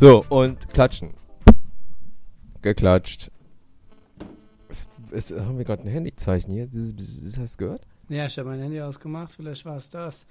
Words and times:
So, 0.00 0.24
und 0.30 0.66
klatschen. 0.70 1.12
Geklatscht. 2.62 3.30
Es, 4.70 4.86
es, 5.10 5.30
haben 5.30 5.58
wir 5.58 5.66
gerade 5.66 5.82
ein 5.82 5.90
Handyzeichen 5.90 6.54
hier? 6.54 6.68
Das, 6.68 6.94
das, 6.96 7.38
hast 7.38 7.60
du 7.60 7.64
gehört? 7.66 7.86
Ja, 8.08 8.24
ich 8.24 8.38
habe 8.38 8.48
mein 8.48 8.60
Handy 8.60 8.80
ausgemacht, 8.80 9.34
vielleicht 9.34 9.66
war 9.66 9.76
es 9.76 9.90
das. 9.90 10.24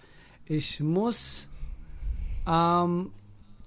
Ich 0.46 0.80
muss 0.80 1.48
ähm, 2.48 3.12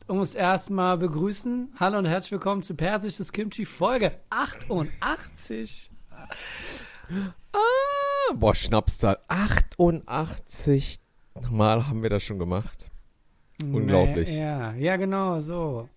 uns 0.08 0.34
erstmal 0.34 0.98
begrüßen. 0.98 1.72
Hallo 1.78 1.98
und 1.98 2.06
herzlich 2.06 2.32
willkommen 2.32 2.64
zu 2.64 2.74
Persisches 2.74 3.30
Kimchi 3.30 3.64
Folge 3.64 4.18
88. 4.30 5.88
Ah, 7.52 8.34
boah, 8.34 8.56
Schnapszahl. 8.56 9.18
88 9.28 10.98
Mal 11.48 11.86
haben 11.86 12.02
wir 12.02 12.10
das 12.10 12.24
schon 12.24 12.40
gemacht. 12.40 12.90
Unglaublich. 13.62 14.34
Ja, 14.34 14.74
ja, 14.74 14.96
genau, 14.96 15.40
so. 15.40 15.88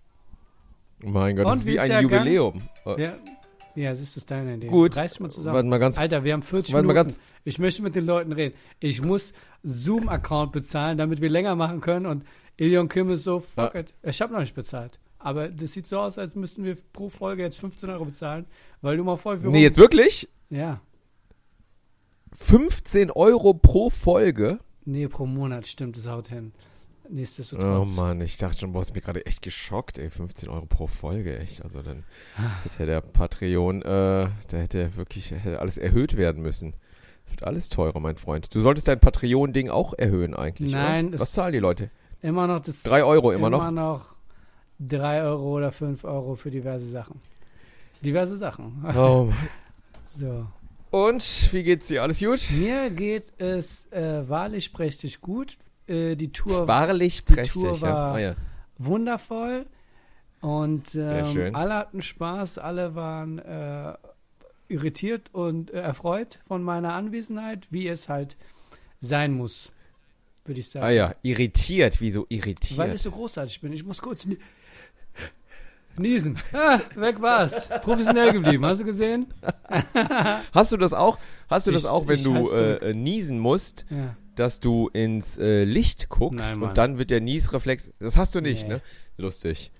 Mein 1.04 1.36
Gott, 1.36 1.46
Und 1.46 1.52
das 1.52 1.60
ist 1.62 1.66
wie 1.68 1.74
wie 1.74 1.80
ein 1.80 2.04
Jubiläum. 2.04 2.62
Äh, 2.86 3.02
Ja, 3.04 3.16
ja 3.76 3.96
siehst 3.96 4.16
du, 4.16 4.20
ist 4.20 4.32
deine 4.32 4.56
Idee. 4.56 4.68
Gut. 4.68 4.96
Reiß 4.96 5.20
mal 5.20 5.30
zusammen. 5.30 5.56
Warte 5.56 5.68
mal 5.70 5.78
ganz. 5.80 5.98
Alter, 5.98 6.24
wir 6.24 6.34
haben 6.34 6.42
40 6.44 6.74
Warte 6.74 6.88
mal 6.88 6.94
Minuten. 6.94 7.10
ganz- 7.16 7.20
Ich 7.44 7.60
möchte 7.60 7.84
mit 7.84 7.96
den 7.96 8.06
Leuten 8.06 8.32
reden. 8.32 8.56
Ich 8.80 9.04
muss 9.04 9.34
Zoom-Account 9.64 10.52
bezahlen, 10.52 10.98
damit 10.98 11.22
wir 11.22 11.30
länger 11.30 11.56
machen 11.56 11.82
können. 11.82 12.06
Und 12.06 12.24
Ilion 12.58 12.88
Kim 12.90 13.10
ist 13.10 13.24
so, 13.24 13.40
fuck 13.40 13.74
Ja. 13.76 13.82
it. 13.82 13.94
Ich 14.04 14.22
habe 14.22 14.34
noch 14.34 14.40
nicht 14.40 14.56
bezahlt. 14.56 15.00
Aber 15.20 15.50
das 15.50 15.72
sieht 15.74 15.88
so 15.88 16.00
aus, 16.00 16.18
als 16.18 16.36
müssten 16.36 16.64
wir 16.64 16.78
pro 16.94 17.10
Folge 17.10 17.42
jetzt 17.44 17.60
15 17.60 17.90
Euro 17.90 18.06
bezahlen, 18.06 18.46
weil 18.82 18.96
du 18.98 19.04
mal 19.04 19.18
voll 19.18 19.40
für 19.40 19.48
Nee, 19.48 19.64
jetzt 19.64 19.78
wirklich? 19.78 20.30
Ja. 20.50 20.82
15 22.34 23.12
Euro 23.12 23.54
pro 23.54 23.90
Folge? 23.90 24.60
Nee, 24.86 25.08
pro 25.08 25.26
Monat, 25.26 25.68
stimmt, 25.68 25.98
das 25.98 26.08
haut 26.08 26.28
hin. 26.28 26.54
Oh 27.08 27.14
Nichtsdestotrotz. 27.14 27.96
Mann, 27.96 28.22
ich 28.22 28.38
dachte 28.38 28.60
schon, 28.60 28.72
boah, 28.74 28.82
ist 28.82 28.94
mir 28.96 29.02
gerade 29.02 29.26
echt 29.26 29.42
geschockt, 29.42 29.98
ey. 30.00 30.10
15 30.10 30.50
Euro 30.50 30.66
pro 30.66 30.88
Folge, 30.88 31.38
echt. 31.40 31.64
Also 31.64 31.82
dann 31.82 32.04
Ah. 32.38 32.64
hätte 32.64 32.86
der 32.86 33.02
Patreon, 33.02 33.82
äh, 33.82 34.28
der 34.52 34.62
hätte 34.62 34.96
wirklich 34.96 35.32
hätte 35.32 35.60
alles 35.60 35.78
erhöht 35.78 36.18
werden 36.18 36.42
müssen. 36.42 36.74
Es 37.26 37.32
wird 37.32 37.44
alles 37.44 37.70
teurer, 37.70 38.00
mein 38.00 38.16
Freund. 38.16 38.54
Du 38.54 38.60
solltest 38.62 38.88
dein 38.88 39.00
Patreon-Ding 39.00 39.70
auch 39.70 39.94
erhöhen 39.94 40.36
eigentlich, 40.36 40.72
Nein, 40.72 41.10
oder? 41.10 41.20
Was 41.20 41.32
zahlen 41.32 41.54
die 41.54 41.60
Leute? 41.60 41.90
Immer 42.22 42.48
noch 42.48 42.62
das. 42.62 42.82
Drei 42.84 43.04
Euro 43.04 43.32
immer, 43.32 43.48
immer 43.48 43.72
noch? 43.72 43.72
noch 43.72 44.16
3 44.80 45.24
Euro 45.24 45.58
oder 45.58 45.72
5 45.72 46.04
Euro 46.04 46.36
für 46.36 46.52
diverse 46.52 46.90
Sachen. 46.90 47.20
Diverse 48.02 48.36
Sachen. 48.38 48.84
Oh 48.96 49.26
Mann. 49.30 49.36
So. 50.16 50.48
Und, 50.92 51.50
wie 51.52 51.64
geht's 51.64 51.88
dir? 51.88 52.04
Alles 52.04 52.20
gut? 52.20 52.48
Mir 52.52 52.90
geht 52.90 53.26
es 53.40 53.92
äh, 53.92 54.28
wahrlich 54.30 54.72
prächtig 54.72 55.20
gut. 55.22 55.58
Äh, 55.88 56.16
die 56.16 56.32
Tour 56.32 56.68
Wahrlich 56.68 57.24
die 57.26 57.34
prächtig, 57.34 57.54
Tour 57.54 57.76
ja. 57.76 57.82
war- 57.82 58.16
Ah, 58.16 58.20
ja. 58.20 58.36
wundervoll. 58.78 59.66
Und 60.42 60.94
ähm, 60.96 61.56
alle 61.56 61.74
hatten 61.76 62.02
Spaß, 62.02 62.58
alle 62.60 62.94
waren 62.96 63.40
äh, 63.40 63.94
irritiert 64.68 65.30
und 65.34 65.72
äh, 65.72 65.80
erfreut 65.82 66.40
von 66.48 66.62
meiner 66.64 66.94
Anwesenheit, 66.94 67.68
wie 67.72 67.88
es 67.88 68.10
halt 68.10 68.36
sein 69.00 69.34
muss, 69.34 69.72
würde 70.46 70.60
ich 70.60 70.70
sagen. 70.70 70.86
Ah 70.86 70.90
ja, 70.92 71.16
irritiert. 71.24 72.00
Wieso 72.02 72.26
irritiert? 72.30 72.78
Weil 72.78 72.94
ich 72.94 73.02
so 73.02 73.12
großartig 73.12 73.60
bin. 73.62 73.74
Ich 73.74 73.84
muss 73.84 74.02
kurz 74.02 74.26
nie 74.26 74.38
niesen. 75.98 76.38
Ah, 76.54 76.80
weg 76.96 77.22
war's. 77.22 77.70
Professionell 77.82 78.34
geblieben. 78.34 78.66
Hast 78.66 78.82
du 78.82 78.86
gesehen? 78.86 79.34
Hast 80.54 80.72
du 80.72 80.78
das 80.78 80.94
auch? 80.94 81.18
Hast 81.50 81.68
du 81.68 81.72
das 81.72 81.84
Ich- 81.84 81.90
auch, 81.90 82.06
wenn 82.08 82.22
du 82.24 82.50
äh, 82.52 82.90
äh, 82.90 82.94
niesen 82.94 83.40
musst, 83.40 83.86
Ja. 83.90 84.16
Dass 84.40 84.60
du 84.60 84.90
ins 84.94 85.38
äh, 85.38 85.64
Licht 85.64 86.10
guckst 86.10 86.52
Nein, 86.52 86.62
und 86.64 86.78
dann 86.78 86.98
wird 86.98 87.10
der 87.12 87.22
Niesreflex. 87.22 87.92
Das 88.00 88.18
hast 88.18 88.36
du 88.36 88.42
nicht, 88.42 88.64
Nee. 88.68 88.76
ne? 88.76 88.82
Lustig. 89.18 89.72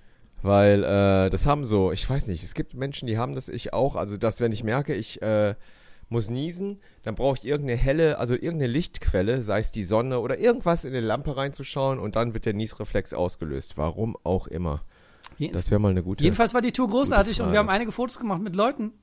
Weil 0.42 0.84
äh, 0.84 1.30
das 1.30 1.46
haben 1.46 1.66
so, 1.66 1.92
ich 1.92 2.08
weiß 2.10 2.28
nicht, 2.28 2.44
es 2.44 2.54
gibt 2.54 2.74
Menschen, 2.76 3.08
die 3.08 3.18
haben 3.18 3.36
das, 3.36 3.50
ich 3.50 3.74
auch. 3.74 3.96
Also, 3.96 4.18
dass, 4.18 4.40
wenn 4.42 4.52
ich 4.52 4.64
merke, 4.64 4.94
ich 4.94 5.22
äh, 5.22 5.56
muss 6.08 6.30
niesen, 6.30 6.80
dann 7.04 7.16
brauche 7.16 7.38
ich 7.40 7.46
irgendeine 7.46 7.80
helle, 7.80 8.20
also 8.20 8.36
irgendeine 8.36 8.68
Lichtquelle, 8.68 9.42
sei 9.42 9.60
es 9.60 9.72
die 9.72 9.84
Sonne 9.84 10.20
oder 10.20 10.38
irgendwas 10.38 10.86
in 10.86 10.92
eine 10.92 11.06
Lampe 11.06 11.36
reinzuschauen 11.36 11.98
und 11.98 12.16
dann 12.16 12.34
wird 12.36 12.46
der 12.46 12.54
Niesreflex 12.54 13.14
ausgelöst. 13.16 13.78
Warum 13.78 14.16
auch 14.24 14.46
immer. 14.48 14.84
Jeden- 15.38 15.54
Das 15.54 15.72
wäre 15.72 15.82
mal 15.82 15.90
eine 15.90 16.04
gute. 16.04 16.24
Jedenfalls 16.24 16.54
war 16.54 16.62
die 16.62 16.72
Tour 16.72 16.88
großartig 16.90 17.42
und 17.42 17.52
wir 17.52 17.58
haben 17.60 17.70
einige 17.70 17.92
Fotos 17.92 18.20
gemacht 18.20 18.42
mit 18.42 18.56
Leuten. 18.56 18.94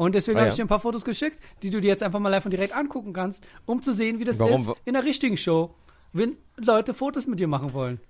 Und 0.00 0.14
deswegen 0.14 0.38
Ah, 0.38 0.40
habe 0.40 0.48
ich 0.50 0.56
dir 0.56 0.64
ein 0.64 0.68
paar 0.68 0.80
Fotos 0.80 1.04
geschickt, 1.04 1.38
die 1.62 1.68
du 1.68 1.78
dir 1.78 1.88
jetzt 1.88 2.02
einfach 2.02 2.20
mal 2.20 2.30
live 2.30 2.46
und 2.46 2.52
direkt 2.52 2.74
angucken 2.74 3.12
kannst, 3.12 3.44
um 3.66 3.82
zu 3.82 3.92
sehen, 3.92 4.18
wie 4.18 4.24
das 4.24 4.38
Warum 4.38 4.70
ist 4.70 4.80
in 4.86 4.94
der 4.94 5.04
richtigen 5.04 5.36
Show, 5.36 5.74
wenn 6.14 6.38
Leute 6.56 6.94
Fotos 6.94 7.26
mit 7.26 7.38
dir 7.38 7.46
machen 7.48 7.74
wollen. 7.74 8.00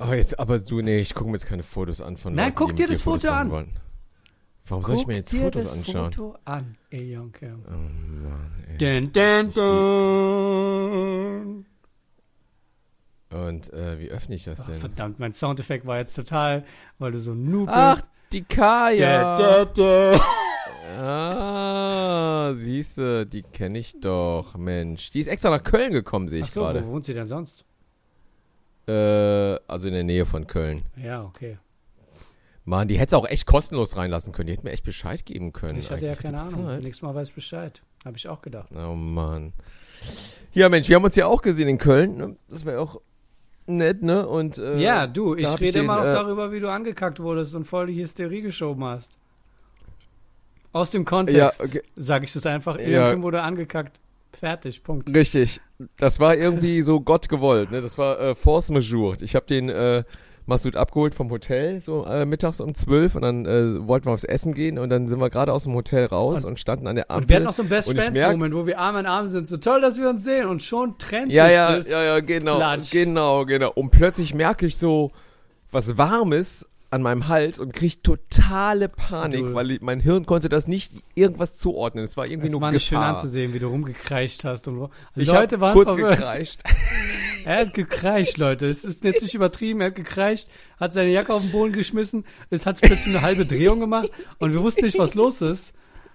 Oh, 0.00 0.14
jetzt, 0.14 0.40
aber 0.40 0.58
du, 0.58 0.80
nee, 0.80 1.00
ich 1.00 1.12
gucke 1.12 1.28
mir 1.28 1.36
jetzt 1.36 1.44
keine 1.44 1.64
Fotos 1.64 2.00
an 2.00 2.16
von 2.16 2.34
Nein, 2.34 2.46
Leuten, 2.46 2.56
guck 2.56 2.74
dir 2.76 2.86
das 2.86 3.02
Fotos 3.02 3.24
Foto 3.24 3.34
an. 3.34 3.50
Wollen. 3.50 3.78
Warum 4.66 4.84
soll 4.84 4.96
ich 4.96 5.06
mir 5.06 5.16
jetzt 5.16 5.30
dir 5.32 5.42
Fotos 5.42 5.64
das 5.64 5.72
anschauen? 5.74 6.12
Foto 6.14 6.38
an, 6.46 6.78
ey 6.88 7.12
Jonke. 7.12 7.58
Oh 7.66 7.70
Mann, 7.72 8.64
ey. 8.70 8.78
Dun, 8.78 9.12
dun, 9.12 9.52
dun. 9.52 11.66
Und 13.38 13.70
äh, 13.74 13.98
wie 13.98 14.08
öffne 14.10 14.34
ich 14.34 14.44
das 14.44 14.60
Ach, 14.62 14.66
denn? 14.66 14.80
verdammt, 14.80 15.18
mein 15.20 15.34
Soundeffekt 15.34 15.84
war 15.84 15.98
jetzt 15.98 16.14
total, 16.14 16.64
weil 16.98 17.12
du 17.12 17.18
so 17.18 17.32
ein 17.32 17.50
Noob 17.50 17.68
Ach, 17.70 17.96
bist. 17.96 18.08
die 18.32 18.44
Kaya. 18.44 19.36
Da, 19.36 19.64
da, 19.66 20.12
da. 20.12 20.20
Ah, 20.98 22.52
siehste, 22.54 23.26
die 23.26 23.42
kenne 23.42 23.78
ich 23.78 24.00
doch, 24.00 24.56
Mensch. 24.56 25.10
Die 25.10 25.20
ist 25.20 25.26
extra 25.28 25.50
nach 25.50 25.62
Köln 25.62 25.92
gekommen, 25.92 26.28
sehe 26.28 26.42
Ach 26.42 26.46
ich 26.46 26.52
so, 26.52 26.60
wo 26.60 26.64
gerade. 26.64 26.86
wohnt 26.86 27.04
sie 27.04 27.14
denn 27.14 27.26
sonst? 27.26 27.64
Äh, 28.86 28.92
also 28.92 29.88
in 29.88 29.94
der 29.94 30.02
Nähe 30.04 30.26
von 30.26 30.46
Köln. 30.46 30.82
Ja, 31.02 31.22
okay. 31.24 31.58
Mann, 32.64 32.86
die 32.88 32.98
hätte 32.98 33.16
auch 33.16 33.26
echt 33.26 33.46
kostenlos 33.46 33.96
reinlassen 33.96 34.32
können. 34.32 34.46
Die 34.46 34.52
hätte 34.52 34.64
mir 34.64 34.70
echt 34.72 34.84
Bescheid 34.84 35.24
geben 35.24 35.52
können. 35.52 35.78
Ich 35.78 35.90
hatte 35.90 36.06
ja 36.06 36.14
keine 36.14 36.40
Ahnung. 36.40 36.62
bezahlt. 36.62 36.82
Nächstes 36.82 37.02
Mal 37.02 37.14
weiß 37.14 37.28
ich 37.28 37.34
Bescheid. 37.34 37.82
Habe 38.04 38.16
ich 38.16 38.28
auch 38.28 38.40
gedacht. 38.40 38.68
Oh 38.74 38.94
Mann. 38.94 39.52
Ja, 40.52 40.68
Mensch, 40.68 40.88
wir 40.88 40.96
haben 40.96 41.04
uns 41.04 41.16
ja 41.16 41.26
auch 41.26 41.42
gesehen 41.42 41.68
in 41.68 41.78
Köln. 41.78 42.16
ne? 42.16 42.36
Das 42.48 42.64
wäre 42.64 42.80
auch 42.80 43.00
nett, 43.66 44.02
ne? 44.02 44.28
Und 44.28 44.58
äh, 44.58 44.78
ja, 44.80 45.06
du, 45.06 45.34
ich 45.34 45.60
rede 45.60 45.80
immer 45.80 45.96
noch 45.96 46.04
äh, 46.04 46.12
darüber, 46.12 46.52
wie 46.52 46.60
du 46.60 46.70
angekackt 46.70 47.20
wurdest 47.20 47.54
und 47.54 47.64
voll 47.64 47.86
die 47.88 48.00
Hysterie 48.00 48.42
geschoben 48.42 48.84
hast. 48.84 49.12
Aus 50.72 50.90
dem 50.90 51.04
Kontext, 51.04 51.60
Ja, 51.60 51.64
okay. 51.66 51.82
sage 51.96 52.24
ich 52.24 52.32
das 52.32 52.46
einfach. 52.46 52.78
Ja. 52.78 52.84
Irgendwann 52.86 53.22
wurde 53.22 53.42
angekackt. 53.42 54.00
Fertig, 54.38 54.82
Punkt. 54.82 55.14
Richtig. 55.14 55.60
Das 55.98 56.18
war 56.18 56.34
irgendwie 56.36 56.82
so 56.82 57.00
Gott 57.00 57.28
gewollt, 57.28 57.70
ne? 57.70 57.80
Das 57.82 57.98
war 57.98 58.18
äh, 58.18 58.34
Force 58.34 58.70
Majeure. 58.70 59.16
Ich 59.20 59.34
habe 59.34 59.44
den 59.46 59.68
äh, 59.68 60.04
Masud 60.46 60.74
abgeholt 60.74 61.14
vom 61.14 61.30
Hotel, 61.30 61.80
so 61.80 62.04
äh, 62.06 62.24
mittags 62.24 62.60
um 62.60 62.74
12 62.74 63.14
und 63.14 63.22
dann 63.22 63.46
äh, 63.46 63.86
wollten 63.86 64.06
wir 64.06 64.12
aufs 64.12 64.24
Essen 64.24 64.54
gehen 64.54 64.78
und 64.78 64.88
dann 64.88 65.06
sind 65.06 65.20
wir 65.20 65.28
gerade 65.30 65.52
aus 65.52 65.64
dem 65.64 65.74
Hotel 65.74 66.06
raus 66.06 66.44
und, 66.44 66.52
Und- 66.52 66.60
standen 66.60 66.86
an 66.88 66.96
der 66.96 67.10
Ampel. 67.10 67.22
Und 67.24 67.28
wir 67.28 67.36
hatten 67.36 67.46
auch 67.46 67.52
so 67.52 67.62
einen 67.62 67.68
Best 67.68 67.88
Und 67.88 67.96
ich 67.96 68.02
Friends 68.02 68.18
merk- 68.18 68.32
Moment, 68.32 68.54
wo 68.54 68.66
wir 68.66 68.78
Arm 68.78 68.96
in 68.96 69.06
Arm 69.06 69.28
sind. 69.28 69.46
So 69.46 69.58
toll, 69.58 69.80
dass 69.82 69.98
wir 69.98 70.08
uns 70.08 70.24
sehen. 70.24 70.46
Und 70.48 70.62
schon 70.62 70.96
trennt 70.98 71.30
ja, 71.30 71.44
sich 71.46 71.54
ja, 71.54 71.76
das. 71.76 71.90
ja, 71.90 72.02
ja, 72.02 72.20
genau, 72.20 72.56
Flatsch. 72.56 72.90
genau, 72.90 73.44
genau. 73.44 73.70
Und 73.72 73.90
plötzlich 73.90 74.34
merke 74.34 74.66
ich 74.66 74.78
so 74.78 75.12
was 75.70 75.96
Warmes 75.98 76.66
an 76.92 77.02
meinem 77.02 77.26
Hals 77.28 77.58
und 77.58 77.72
kriege 77.72 78.02
totale 78.02 78.88
Panik, 78.88 79.46
Du- 79.46 79.54
weil 79.54 79.70
ich, 79.72 79.80
mein 79.80 79.98
Hirn 79.98 80.26
konnte 80.26 80.48
das 80.48 80.68
nicht 80.68 80.92
irgendwas 81.14 81.56
zuordnen. 81.58 82.04
Es 82.04 82.16
war 82.16 82.26
irgendwie 82.26 82.46
Es 82.46 82.52
nur 82.52 82.60
war 82.60 82.70
nicht 82.70 82.84
schön 82.86 82.98
Gefahr. 82.98 83.16
anzusehen, 83.16 83.54
wie 83.54 83.58
du 83.58 83.68
rumgekreischt 83.68 84.44
hast. 84.44 84.68
Und 84.68 84.78
wo- 84.78 84.90
Ich 85.16 85.26
Leute 85.28 85.60
waren 85.60 85.72
kurz 85.74 85.88
verwirrt. 85.88 86.18
gekreischt. 86.18 86.60
Er 87.44 87.62
hat 87.66 87.74
gekreischt, 87.74 88.38
Leute. 88.38 88.68
Es 88.68 88.84
ist 88.84 89.02
jetzt 89.02 89.20
nicht 89.22 89.34
übertrieben. 89.34 89.80
Er 89.80 89.88
hat 89.88 89.96
gekreischt, 89.96 90.46
hat 90.78 90.94
seine 90.94 91.10
Jacke 91.10 91.34
auf 91.34 91.42
den 91.42 91.50
Boden 91.50 91.72
geschmissen. 91.72 92.24
Es 92.50 92.66
hat 92.66 92.80
plötzlich 92.80 93.16
eine 93.16 93.22
halbe 93.24 93.46
Drehung 93.46 93.80
gemacht 93.80 94.10
und 94.38 94.52
wir 94.52 94.62
wussten 94.62 94.84
nicht, 94.84 94.96
was 94.96 95.14
los 95.14 95.40
ist. 95.40 95.72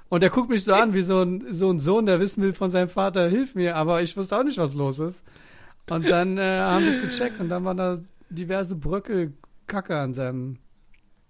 Und 0.08 0.24
er 0.24 0.30
guckt 0.30 0.50
mich 0.50 0.64
so 0.64 0.74
an 0.74 0.94
wie 0.94 1.02
so 1.02 1.22
ein, 1.22 1.44
so 1.50 1.70
ein 1.70 1.82
Sohn, 1.82 2.06
der 2.06 2.22
wissen 2.22 2.42
will 2.44 2.54
von 2.54 2.72
seinem 2.72 2.88
Vater, 2.88 3.28
hilf 3.28 3.56
mir. 3.56 3.76
Aber 3.76 4.02
ich 4.02 4.16
wusste 4.16 4.38
auch 4.38 4.44
nicht, 4.44 4.58
was 4.58 4.74
los 4.74 5.00
ist. 5.00 5.22
Und 5.90 6.08
dann 6.10 6.38
äh, 6.38 6.60
haben 6.60 6.86
wir 6.86 6.94
es 6.94 7.02
gecheckt 7.02 7.42
und 7.42 7.50
dann 7.50 7.66
waren 7.66 7.76
da 7.78 8.00
diverse 8.30 8.76
Bröckel 8.76 9.34
Kacke 9.68 9.98
an 9.98 10.14
seinem 10.14 10.60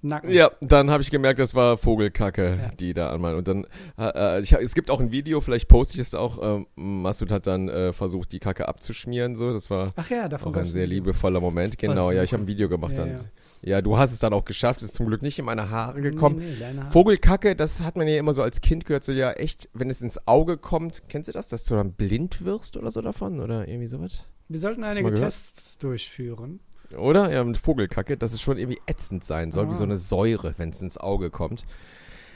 Nacken. 0.02 0.30
Ja, 0.32 0.52
dann 0.62 0.92
habe 0.92 1.02
ich 1.02 1.10
gemerkt, 1.10 1.40
das 1.40 1.56
war 1.56 1.76
Vogelkacke, 1.76 2.60
Ja. 2.62 2.72
die 2.80 2.94
da 2.94 3.10
an 3.10 3.20
meinem. 3.20 3.40
Und 3.40 3.48
dann, 3.48 3.66
äh, 3.98 4.38
äh, 4.38 4.42
ich, 4.42 4.54
es 4.54 4.76
gibt 4.76 4.92
auch 4.92 5.00
ein 5.00 5.12
Video, 5.12 5.42
vielleicht 5.42 5.68
poste 5.68 5.96
ich 5.96 6.02
es 6.02 6.14
auch. 6.14 6.40
Ähm, 6.42 6.68
Masud 6.76 7.32
hat 7.32 7.48
dann 7.48 7.68
äh, 7.68 7.94
versucht, 7.94 8.32
die 8.32 8.40
Kacke 8.40 8.68
abzuschmieren, 8.68 9.36
so. 9.36 9.52
Das 9.54 9.70
war 9.72 9.94
Ach 9.96 10.10
ja, 10.10 10.30
davon 10.30 10.54
auch 10.54 10.60
ein 10.60 10.66
sehr 10.66 10.86
liebevoller 10.86 11.40
Moment. 11.42 11.78
Genau, 11.80 12.12
ja, 12.12 12.22
ich 12.24 12.32
habe 12.34 12.44
ein. 12.44 12.48
Video 12.48 12.70
gemacht 12.70 12.98
Ja, 12.98 13.06
dann. 13.06 13.10
ja. 13.18 13.24
Ja. 13.64 13.82
du 13.82 13.98
hast 13.98 14.14
es 14.14 14.20
dann 14.20 14.34
auch 14.34 14.46
geschafft. 14.46 14.82
Es 14.84 14.90
ist 14.90 14.96
zum 14.96 15.08
Glück 15.08 15.24
nicht 15.24 15.40
in 15.40 15.46
meine 15.46 15.72
Haare 15.72 16.00
gekommen. 16.02 16.38
Nee, 16.38 16.56
nee, 16.60 16.80
Haare. 16.80 16.92
Vogelkacke, 16.92 17.56
das 17.56 17.82
hat 17.84 17.98
man 17.98 18.08
ja 18.08 18.18
immer 18.20 18.34
so 18.36 18.44
als 18.44 18.62
Kind 18.62 18.86
gehört, 18.86 19.04
so 19.04 19.12
ja 19.12 19.32
echt, 19.32 19.68
wenn 19.74 19.90
es 19.90 20.02
ins 20.04 20.28
Auge 20.28 20.58
kommt, 20.58 21.02
kennst 21.10 21.28
du 21.28 21.32
das, 21.34 21.50
dass 21.50 21.66
du 21.66 21.74
dann 21.76 21.94
blind 21.94 22.46
wirst 22.46 22.78
oder 22.78 22.92
so 22.92 23.02
davon? 23.02 23.40
Oder 23.40 23.68
irgendwie 23.68 23.88
sowas? 23.88 24.26
Wir 24.48 24.60
sollten 24.60 24.84
einige? 24.84 25.12
Tests 25.14 25.78
durchführen. 25.80 26.60
Oder? 26.96 27.32
Ja, 27.34 27.44
mit 27.44 27.58
Vogelkacke, 27.58 28.16
dass 28.18 28.34
es 28.34 28.42
schon 28.42 28.58
irgendwie 28.58 28.80
ätzend 28.88 29.24
sein 29.24 29.52
soll, 29.52 29.66
Ah. 29.66 29.70
wie 29.70 29.74
so 29.76 29.84
eine 29.84 29.98
Säure, 29.98 30.54
wenn 30.58 30.70
es 30.70 30.82
ins 30.82 30.98
Auge 30.98 31.30
kommt. 31.30 31.66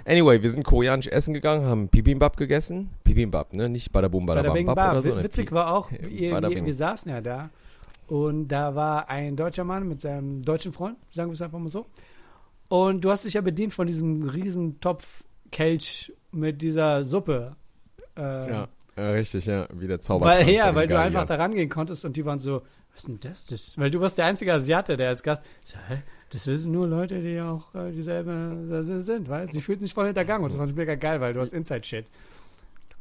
Anyway, 0.06 0.42
wir 0.42 0.50
sind 0.50 0.63
koreanisch 0.63 1.07
essen 1.07 1.33
gegangen, 1.33 1.65
haben 1.65 1.88
Bibimbap 1.88 2.36
gegessen. 2.36 2.89
Bibimbap, 3.03 3.53
ne? 3.53 3.69
Nicht 3.69 3.92
Badabum, 3.92 4.25
Bei 4.25 4.33
der 4.36 4.44
Badabam, 4.50 4.75
Bar. 4.75 4.92
oder 4.94 5.01
so. 5.03 5.13
ne? 5.15 5.24
Witzig 5.24 5.51
war 5.51 5.74
auch, 5.75 5.92
wir, 5.92 6.42
wir, 6.42 6.65
wir 6.65 6.74
saßen 6.74 7.12
ja 7.12 7.21
da 7.21 7.50
Und 8.07 8.48
da 8.48 8.74
war 8.75 9.09
ein 9.09 9.36
deutscher 9.36 9.63
Mann 9.63 9.88
mit 9.88 10.01
seinem 10.01 10.42
deutschen 10.42 10.74
Freund, 10.74 10.98
sagen 11.13 11.30
wir 11.30 11.33
es 11.33 11.42
einfach 11.42 11.59
mal 11.59 11.68
so. 11.69 11.86
Und 12.68 13.06
du 13.06 13.12
hast 13.12 13.25
dich 13.25 13.36
ja 13.36 13.42
bedient 13.42 13.74
von 13.74 13.86
diesem 13.88 14.27
riesen 14.27 14.80
Topf 14.80 15.24
Kelch 15.51 16.12
mit 16.31 16.62
dieser 16.62 17.03
Suppe. 17.03 17.56
Äh, 18.18 18.50
Ja, 18.50 18.68
richtig, 18.98 19.45
ja. 19.45 19.68
Wie 19.74 19.88
der 19.88 20.00
Zauberstab. 20.00 20.45
weil, 20.48 20.50
ja, 20.53 20.74
weil 20.75 20.88
du 20.88 20.98
einfach 21.00 21.25
da 21.25 21.36
rangehen 21.36 21.69
konntest 21.69 22.03
und 22.06 22.18
die 22.18 22.25
waren 22.25 22.39
so, 22.39 22.63
was 22.94 23.02
ist 23.02 23.08
denn 23.08 23.20
das? 23.20 23.46
das? 23.46 23.78
Weil 23.78 23.92
du 23.92 24.00
warst 24.02 24.18
der 24.18 24.26
einzige 24.26 24.54
Asiate, 24.54 24.98
der 24.98 25.10
als 25.10 25.24
Gast, 25.24 25.44
das 26.30 26.48
wissen 26.48 26.72
nur 26.72 26.88
Leute, 26.88 27.22
die 27.22 27.40
auch 27.40 27.74
äh, 27.76 27.92
dieselbe 27.92 28.68
das 28.70 28.88
sind, 29.06 29.30
weißt 29.30 29.54
du? 29.54 29.58
Die 29.58 29.62
fühlten 29.62 29.84
sich 29.84 29.94
voll 29.94 30.06
hintergangen 30.06 30.44
und 30.44 30.52
das 30.52 30.58
fand 30.58 30.72
ich 30.72 30.78
mega 30.78 30.96
geil, 30.96 31.22
weil 31.22 31.34
du 31.34 31.42
hast 31.42 31.54
Inside-Shit. 31.54 32.06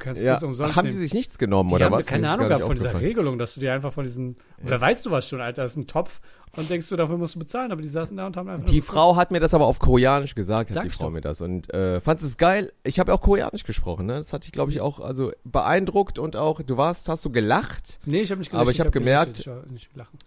Kannst 0.00 0.20
Ja. 0.22 0.34
das 0.34 0.42
umsonst 0.42 0.74
haben 0.74 0.86
die 0.86 0.90
nehmen. 0.90 1.02
sich 1.02 1.14
nichts 1.14 1.38
genommen, 1.38 1.68
Die 1.68 1.76
oder 1.76 1.84
haben 1.84 1.92
was? 1.92 2.06
keine 2.06 2.28
Ahnung 2.28 2.48
gehabt 2.48 2.64
von 2.64 2.74
dieser. 2.74 3.00
Regelung, 3.00 3.38
dass 3.38 3.54
du 3.54 3.60
dir 3.60 3.72
einfach 3.72 3.92
von 3.92 4.02
diesen, 4.04 4.36
oder 4.64 4.80
weißt 4.80 5.06
du 5.06 5.12
was 5.12 5.28
schon, 5.28 5.40
Alter, 5.40 5.62
das 5.62 5.72
ist 5.72 5.76
ein 5.76 5.86
Topf 5.86 6.20
und 6.56 6.68
denkst 6.68 6.88
du, 6.88 6.96
dafür 6.96 7.16
musst 7.18 7.36
du 7.36 7.38
bezahlen, 7.38 7.70
aber 7.70 7.80
die 7.82 7.88
saßen 7.88 8.16
da 8.16 8.26
und 8.26 8.36
haben 8.36 8.48
einfach 8.48 8.68
Die 8.68 8.80
Frau 8.80 9.14
hat 9.14 9.30
mir 9.30 9.38
das 9.38 9.54
aber 9.54 9.66
auf 9.66 9.78
Koreanisch 9.78 10.34
gesagt, 10.34 10.68
Sag 10.70 10.78
hat 10.78 10.82
die 10.84 10.88
ich 10.88 10.94
Frau 10.94 11.04
doch. 11.04 11.10
mir 11.12 11.20
das. 11.20 11.40
Und 11.40 11.72
äh, 11.72 12.00
fand 12.00 12.20
es 12.22 12.36
geil. 12.38 12.72
Ich 12.82 12.98
habe 12.98 13.14
auch 13.14 13.20
Koreanisch 13.20 13.62
gesprochen, 13.64 14.06
ne? 14.06 14.14
Das 14.14 14.32
hat 14.32 14.44
dich, 14.44 14.50
glaube 14.52 14.72
ich, 14.72 14.80
auch 14.80 14.98
also 14.98 15.30
beeindruckt 15.44 16.18
und 16.18 16.34
auch, 16.34 16.60
du 16.62 16.76
warst, 16.76 17.08
hast 17.08 17.24
du 17.24 17.30
gelacht? 17.30 18.00
Nee, 18.06 18.22
ich 18.22 18.30
habe 18.32 18.40
nicht 18.40 18.52
Aber 18.52 18.70
ich 18.72 18.80
hab 18.80 18.90
gemerkt- 18.90 19.38
Ich 19.40 19.46
war 19.46 19.62
nicht 19.70 19.94
lachen. 19.94 20.18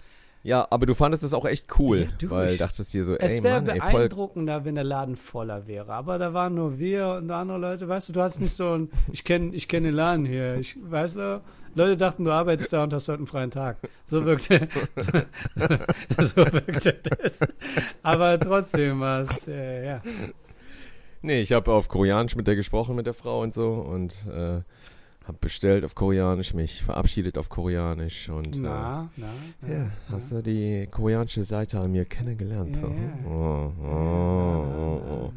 Ja, 0.46 0.68
aber 0.70 0.86
du 0.86 0.94
fandest 0.94 1.24
es 1.24 1.34
auch 1.34 1.46
echt 1.46 1.68
cool, 1.80 2.00
Ja, 2.00 2.08
du, 2.20 2.30
weil 2.30 2.52
ich- 2.52 2.58
dachtest 2.58 2.94
dir 2.94 3.06
so, 3.06 3.16
Es 3.16 3.34
ey 3.38 3.44
wäre 3.44 3.62
Mann, 3.62 3.70
ey, 3.70 3.80
voll 3.80 3.92
beeindruckender, 3.94 4.66
wenn 4.66 4.76
der 4.76 4.84
Laden 4.84 5.16
voller 5.16 5.68
wäre. 5.68 5.94
Aber 5.94 6.18
da 6.18 6.34
waren 6.34 6.54
nur 6.54 6.78
wir 6.80 7.08
und 7.22 7.32
andere 7.32 7.58
Leute. 7.58 7.88
Weißt 7.88 8.10
du, 8.10 8.14
du 8.14 8.22
hast 8.22 8.42
nicht 8.42 8.54
so 8.54 8.74
ein, 8.74 8.90
ich 9.14 9.24
kenne 9.24 9.56
ich 9.56 9.68
kenn 9.70 9.84
den 9.84 9.94
Laden 9.94 10.26
hier. 10.26 10.56
Ich, 10.58 10.76
weißt 10.82 11.16
du, 11.16 11.42
Leute 11.76 11.96
dachten, 11.96 12.26
du 12.26 12.32
arbeitest 12.32 12.74
da 12.74 12.84
und 12.84 12.92
hast 12.94 13.08
heute 13.08 13.20
einen 13.20 13.28
freien 13.28 13.52
Tag. 13.52 13.78
So 14.06 14.26
wirkte, 14.26 14.68
so 16.20 16.36
wirkte 16.36 16.94
das. 17.02 17.40
Aber 18.04 18.40
trotzdem 18.40 19.00
war 19.00 19.22
es, 19.22 19.48
äh, 19.48 19.86
ja. 19.88 20.02
Nee, 21.22 21.42
ich 21.42 21.54
habe 21.54 21.72
auf 21.72 21.88
Koreanisch 21.88 22.36
mit 22.36 22.48
der 22.48 22.56
gesprochen, 22.58 22.96
mit 22.96 23.06
der 23.08 23.14
Frau 23.14 23.42
und 23.42 23.54
so 23.54 23.72
und 23.76 24.14
äh, 24.28 24.60
habe 25.26 25.38
bestellt 25.40 25.86
auf 25.86 25.96
Koreanisch, 25.96 26.54
mich 26.54 26.84
verabschiedet 26.84 27.38
auf 27.38 27.50
Koreanisch 27.50 28.30
und 28.30 28.60
Na, 28.62 29.10
na, 29.16 29.26
äh, 29.26 29.30
na. 29.62 29.74
ja, 29.74 29.90
hast 30.12 30.32
du 30.32 30.42
die 30.44 30.88
koreanische 30.92 31.44
Seite 31.44 31.80
an 31.80 31.92
mir 31.92 32.06
kennengelernt. 32.06 32.76
Ja, 32.76 32.82
so. 32.82 33.30
Oh, 33.30 33.72
oh, 33.82 34.66
oh, 34.78 35.02
oh. 35.10 35.34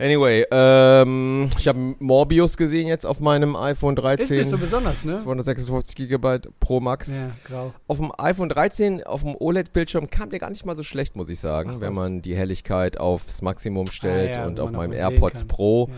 Anyway, 0.00 0.44
ähm, 0.52 1.50
ich 1.58 1.66
habe 1.66 1.96
Morbius 1.98 2.56
gesehen 2.56 2.86
jetzt 2.86 3.04
auf 3.04 3.18
meinem 3.18 3.56
iPhone 3.56 3.96
Ist 3.96 4.02
13. 4.04 4.38
nicht 4.38 4.48
so 4.48 4.56
besonders, 4.56 5.02
ne? 5.02 5.18
256 5.18 5.96
GB 6.08 6.38
Pro 6.60 6.78
Max. 6.78 7.18
Ja, 7.18 7.32
grau. 7.44 7.72
Auf 7.88 7.96
dem 7.98 8.12
iPhone 8.16 8.48
13, 8.48 9.02
auf 9.02 9.22
dem 9.24 9.34
OLED-Bildschirm 9.34 10.08
kam 10.08 10.30
der 10.30 10.38
gar 10.38 10.50
nicht 10.50 10.64
mal 10.64 10.76
so 10.76 10.84
schlecht, 10.84 11.16
muss 11.16 11.28
ich 11.28 11.40
sagen, 11.40 11.72
Ach, 11.74 11.80
wenn 11.80 11.94
man 11.94 12.22
die 12.22 12.36
Helligkeit 12.36 13.00
aufs 13.00 13.42
Maximum 13.42 13.88
stellt 13.88 14.36
Ah, 14.36 14.42
ja, 14.42 14.46
und 14.46 14.60
auf 14.60 14.70
meinem 14.70 14.92
AirPods. 14.92 15.46
Pro 15.46 15.88
Ja. 15.88 15.94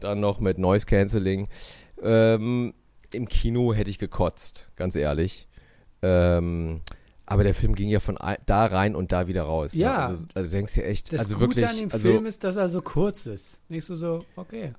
dann 0.00 0.20
noch 0.20 0.40
mit 0.40 0.56
Noise 0.56 0.86
Cancelling. 0.86 1.46
Ähm, 2.04 2.74
Im 3.12 3.28
Kino 3.28 3.72
hätte 3.74 3.90
ich 3.90 3.98
gekotzt, 3.98 4.68
ganz 4.76 4.94
ehrlich. 4.96 5.48
Ähm, 6.02 6.82
aber 7.26 7.44
der 7.44 7.54
Film 7.54 7.74
ging 7.74 7.88
ja 7.88 8.00
von 8.00 8.18
da 8.46 8.66
rein 8.66 8.94
und 8.94 9.10
da 9.12 9.26
wieder 9.26 9.44
raus. 9.44 9.72
Ja. 9.74 9.92
Ne? 9.92 9.98
Also, 10.06 10.26
also 10.34 10.50
denkst 10.50 10.74
du 10.74 10.84
echt, 10.84 11.12
Das 11.12 11.20
also 11.22 11.36
Gute 11.36 11.48
wirklich, 11.48 11.66
an 11.68 11.76
dem 11.76 11.90
also 11.90 12.08
Film 12.10 12.26
ist, 12.26 12.44
dass 12.44 12.56
er 12.56 12.68
so 12.68 12.82
kurz 12.82 13.26
ist. 13.26 13.60
Nicht 13.70 13.86
so 13.86 13.96
so, 13.96 14.24
okay. 14.36 14.74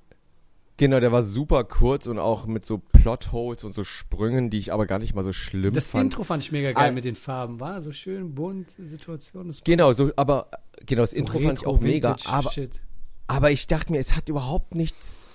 genau, 0.76 1.00
der 1.00 1.10
war 1.10 1.24
super 1.24 1.64
kurz 1.64 2.06
und 2.06 2.20
auch 2.20 2.46
mit 2.46 2.64
so 2.64 2.78
Plotholes 2.78 3.64
und 3.64 3.72
so 3.72 3.82
Sprüngen, 3.82 4.48
die 4.50 4.58
ich 4.58 4.72
aber 4.72 4.86
gar 4.86 5.00
nicht 5.00 5.14
mal 5.14 5.24
so 5.24 5.32
schlimm 5.32 5.74
Das 5.74 5.86
fand. 5.86 6.04
Intro 6.04 6.22
fand 6.22 6.44
ich 6.44 6.52
mega 6.52 6.70
geil 6.70 6.90
Ah. 6.90 6.92
mit 6.92 7.04
den 7.04 7.16
Farben. 7.16 7.58
War 7.58 7.82
so 7.82 7.90
schön 7.90 8.34
bunt, 8.36 8.70
Situation. 8.78 9.48
Das 9.48 9.64
Genau, 9.64 9.92
so, 9.92 10.12
aber 10.14 10.48
genau, 10.84 11.02
das 11.02 11.10
so 11.10 11.16
Intro 11.16 11.40
fand 11.40 11.58
ich 11.58 11.66
auch 11.66 11.80
mega, 11.80 12.16
aber 12.26 12.50
Shit. 12.52 12.78
Aber 13.26 13.50
ich 13.50 13.66
dachte 13.66 13.90
mir, 13.90 13.98
es 13.98 14.14
hat 14.14 14.28
überhaupt 14.28 14.76
nichts 14.76 15.32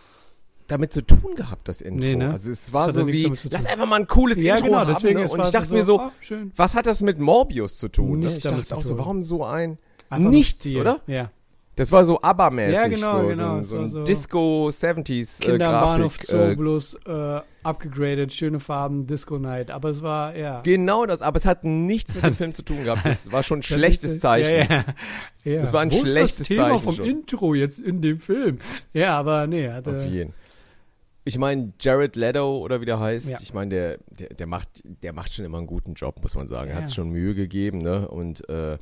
damit 0.72 0.94
zu 0.94 1.02
tun 1.06 1.36
gehabt, 1.36 1.68
das 1.68 1.82
Intro. 1.82 2.00
Nee, 2.00 2.16
ne? 2.16 2.32
Also 2.32 2.50
es 2.52 2.72
war 2.74 2.88
hat 2.88 2.94
so 2.96 3.06
wie, 3.08 3.32
lass 3.50 3.66
einfach 3.66 3.86
mal 3.88 3.98
ein 4.00 4.08
cooles 4.08 4.40
Ja, 4.42 4.56
Intro 4.56 4.68
genau, 4.68 4.80
haben. 4.80 4.94
deswegen 4.94 5.20
ne? 5.22 5.30
Und 5.30 5.42
ich 5.42 5.52
dachte 5.52 5.68
so, 5.68 5.74
mir 5.76 5.84
so, 5.84 6.00
oh, 6.02 6.12
was 6.56 6.76
hat 6.76 6.86
das 6.86 7.02
mit 7.02 7.20
Morbius 7.20 7.78
zu 7.78 7.90
tun? 7.90 8.20
Ne? 8.20 8.26
Nichts 8.26 8.38
Ich 8.38 8.44
damit 8.44 8.60
dachte 8.60 8.70
zu 8.70 8.76
auch 8.78 8.84
so, 8.84 8.98
warum 8.98 9.22
so 9.24 9.44
ein, 9.44 9.78
Einfach 10.10 10.30
nichts, 10.30 10.66
Stil. 10.66 10.82
oder? 10.82 11.00
Ja. 11.08 11.32
das 11.76 11.92
war 11.92 12.04
so 12.06 12.20
ABBA-mäßig, 12.22 12.74
Ja, 12.74 12.88
genau, 12.88 13.12
so, 13.22 13.28
genau, 13.30 13.56
so, 13.62 13.64
so 13.64 13.88
so- 13.88 13.88
so 14.00 14.04
Disco-70s 14.04 15.42
äh, 15.42 15.46
Kinder 15.46 15.70
am 15.70 15.86
Bahnhof. 15.86 16.18
Zoo, 16.22 16.38
Äh, 16.38 16.56
bloß 16.56 16.98
äh, 17.06 17.40
upgegradet, 17.64 18.34
schöne 18.34 18.60
Farben, 18.60 19.08
Disco 19.08 19.38
Night. 19.38 19.72
Aber 19.72 19.90
es 19.90 20.02
war, 20.02 20.36
ja. 20.36 20.62
genau 20.62 21.06
das, 21.06 21.22
aber 21.22 21.38
es 21.38 21.46
hat 21.46 21.64
nichts 21.64 22.16
mit 22.16 22.24
dem 22.26 22.34
Film 22.36 22.54
zu 22.54 22.64
tun 22.64 22.84
gehabt. 22.84 23.06
Das 23.06 23.32
war 23.32 23.44
schon 23.44 23.60
ein 23.60 23.64
schlechtes 23.64 24.20
Zeichen. 24.20 24.68
Ja, 24.70 24.84
ja. 25.46 25.54
ja. 25.54 25.62
Das 25.62 25.72
war 25.74 25.82
ein 25.82 25.92
Wo 25.92 26.00
schlechtes 26.00 26.32
ist 26.32 26.40
das 26.42 26.48
Thema 26.48 26.70
Zeichen 26.70 26.80
vom 26.84 26.96
schon. 26.96 27.06
Intro 27.06 27.54
jetzt 27.56 27.80
in 27.80 28.02
dem 28.02 28.20
Film. 28.20 28.60
Ja, 28.94 29.18
aber 29.20 29.48
nee, 29.48 29.68
Auf 29.70 29.76
hatte, 29.76 30.08
jeden. 30.10 30.34
Ich 31.32 31.38
meine, 31.38 31.72
Jared 31.80 32.18
Leto 32.18 32.58
oder 32.58 32.82
wie 32.82 32.86
der 32.86 33.00
heißt, 33.00 33.30
Ja. 33.30 33.38
ich 33.42 33.54
meine, 33.54 33.70
der, 33.70 33.98
der, 34.10 34.30
der, 34.36 34.48
macht, 34.48 34.68
der 34.84 35.14
macht 35.14 35.34
schon 35.34 35.46
immer 35.46 35.60
einen 35.60 35.68
guten 35.68 35.94
Job, 35.94 36.22
muss 36.22 36.36
man 36.36 36.50
sagen. 36.50 36.68
Er 36.70 36.76
Ja, 36.76 36.82
hat 36.82 36.90
ja. 36.90 36.94
schon 36.96 37.10
Mühe 37.10 37.34
gegeben, 37.36 37.78
ne? 37.82 38.06
Und 38.10 38.48
äh, 38.50 38.78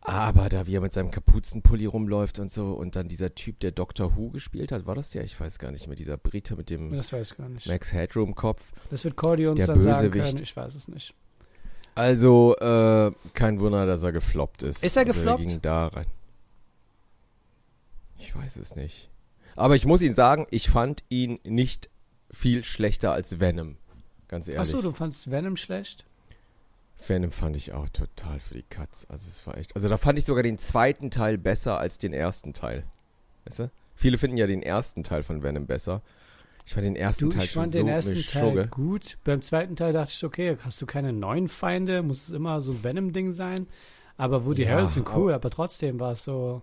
aber 0.00 0.48
da 0.48 0.66
wie 0.66 0.74
er 0.74 0.80
mit 0.80 0.92
seinem 0.92 1.12
Kapuzenpulli 1.12 1.86
rumläuft 1.86 2.40
und 2.40 2.50
so 2.50 2.72
und 2.72 2.96
dann 2.96 3.06
dieser 3.06 3.32
Typ, 3.36 3.60
der 3.60 3.70
Doctor 3.70 4.16
Who 4.16 4.30
gespielt 4.30 4.72
hat, 4.72 4.86
war 4.86 4.96
das 4.96 5.10
der? 5.10 5.22
Ich 5.22 5.38
weiß 5.38 5.60
gar 5.60 5.70
nicht 5.70 5.86
mehr. 5.86 5.94
Dieser 5.96 6.16
Brite 6.16 6.56
mit 6.56 6.68
dem 6.68 6.90
das 6.92 7.12
weiß 7.12 7.30
ich 7.32 7.36
gar 7.36 7.48
nicht. 7.48 7.68
Max 7.68 7.92
Headroom-Kopf. 7.92 8.72
Das 8.90 9.04
wird 9.04 9.14
Cordy 9.14 9.46
uns 9.46 9.58
Der 9.58 9.68
dann 9.68 9.80
sagen 9.80 10.10
Bösewicht. 10.10 10.24
können. 10.32 10.42
Ich 10.42 10.56
weiß 10.56 10.74
es 10.74 10.88
nicht. 10.88 11.14
Also, 11.94 12.56
äh, 12.56 13.12
kein 13.34 13.60
Wunder, 13.60 13.86
dass 13.86 14.02
er 14.02 14.10
gefloppt 14.12 14.64
ist. 14.64 14.82
Ist 14.82 14.96
er 14.96 15.02
also, 15.06 15.12
gefloppt? 15.12 15.46
ging 15.46 15.60
da 15.62 15.86
rein. 15.88 16.06
Ich 18.18 18.34
weiß 18.34 18.56
es 18.56 18.74
nicht. 18.76 19.10
Aber 19.58 19.74
ich 19.74 19.86
muss 19.86 20.02
Ihnen 20.02 20.14
sagen, 20.14 20.46
ich 20.50 20.70
fand 20.70 21.02
ihn 21.08 21.40
nicht 21.44 21.90
viel 22.30 22.62
schlechter 22.62 23.12
als 23.12 23.40
Venom. 23.40 23.76
Ganz 24.28 24.46
ehrlich. 24.46 24.60
Achso, 24.60 24.82
du 24.82 24.92
fandst 24.92 25.30
Venom 25.30 25.56
schlecht? 25.56 26.04
Venom 27.06 27.30
fand 27.30 27.56
ich 27.56 27.72
auch 27.72 27.88
total 27.88 28.40
für 28.40 28.54
die 28.54 28.62
Katz. 28.62 29.06
Also 29.08 29.28
es 29.28 29.46
war 29.46 29.56
echt. 29.56 29.74
Also 29.74 29.88
da 29.88 29.96
fand 29.98 30.18
ich 30.18 30.24
sogar 30.24 30.42
den 30.42 30.58
zweiten 30.58 31.10
Teil 31.10 31.38
besser 31.38 31.78
als 31.78 31.98
den 31.98 32.12
ersten 32.12 32.52
Teil. 32.54 32.84
Weißt 33.46 33.60
du? 33.60 33.70
Viele 33.94 34.18
finden 34.18 34.36
ja 34.36 34.46
den 34.46 34.62
ersten 34.62 35.02
Teil 35.02 35.22
von 35.22 35.42
Venom 35.42 35.66
besser. 35.66 36.02
Ich 36.64 36.74
fand 36.74 36.86
den 36.86 36.96
ersten 36.96 37.24
Du, 37.24 37.30
Teil 37.30 37.44
ich 37.44 37.50
schon 37.50 37.62
fand 37.62 37.72
so 37.72 37.78
den 37.78 37.88
ersten 37.88 38.22
Teil 38.22 38.66
gut. 38.68 39.18
Beim 39.24 39.42
zweiten 39.42 39.74
Teil 39.74 39.92
dachte 39.92 40.12
ich, 40.14 40.24
okay, 40.24 40.56
hast 40.60 40.80
du 40.82 40.86
keine 40.86 41.12
neuen 41.12 41.48
Feinde? 41.48 42.02
Muss 42.02 42.28
es 42.28 42.30
immer 42.30 42.60
so 42.60 42.72
ein 42.72 42.84
Venom-Ding 42.84 43.32
sein? 43.32 43.66
Aber 44.16 44.44
Woody 44.44 44.64
Ja, 44.64 44.72
Harrelson 44.72 45.04
cool, 45.16 45.32
aber 45.32 45.50
trotzdem 45.50 45.98
war 45.98 46.12
es 46.12 46.24
so. 46.24 46.62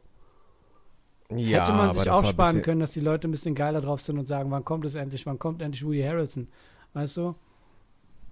Ja, 1.31 1.61
hätte 1.61 1.71
man 1.73 1.93
sich 1.93 2.09
aufsparen 2.09 2.51
bisschen- 2.55 2.61
können, 2.63 2.79
dass 2.81 2.91
die 2.91 2.99
Leute 2.99 3.27
ein 3.27 3.31
bisschen 3.31 3.55
geiler 3.55 3.81
drauf 3.81 4.01
sind 4.01 4.19
und 4.19 4.25
sagen, 4.25 4.51
wann 4.51 4.63
kommt 4.63 4.85
es 4.85 4.95
endlich, 4.95 5.25
wann 5.25 5.39
kommt 5.39 5.61
endlich 5.61 5.83
Woody 5.83 6.01
Harrelson? 6.03 6.47
Weißt 6.93 7.17
du? 7.17 7.35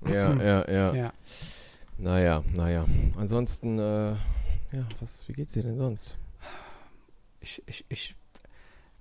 Ja, 0.05 0.33
ja, 0.33 0.71
ja. 0.71 0.93
Ja. 0.95 1.13
Naja, 1.97 2.43
naja. 2.55 2.85
Ansonsten, 3.17 3.77
äh, 3.79 4.11
ja, 4.11 4.85
was, 4.99 5.27
wie 5.27 5.33
geht's 5.33 5.53
dir 5.53 5.63
denn 5.63 5.77
sonst? 5.77 6.15
Ich, 7.39 7.61
ich, 7.67 7.85
ich, 7.89 8.15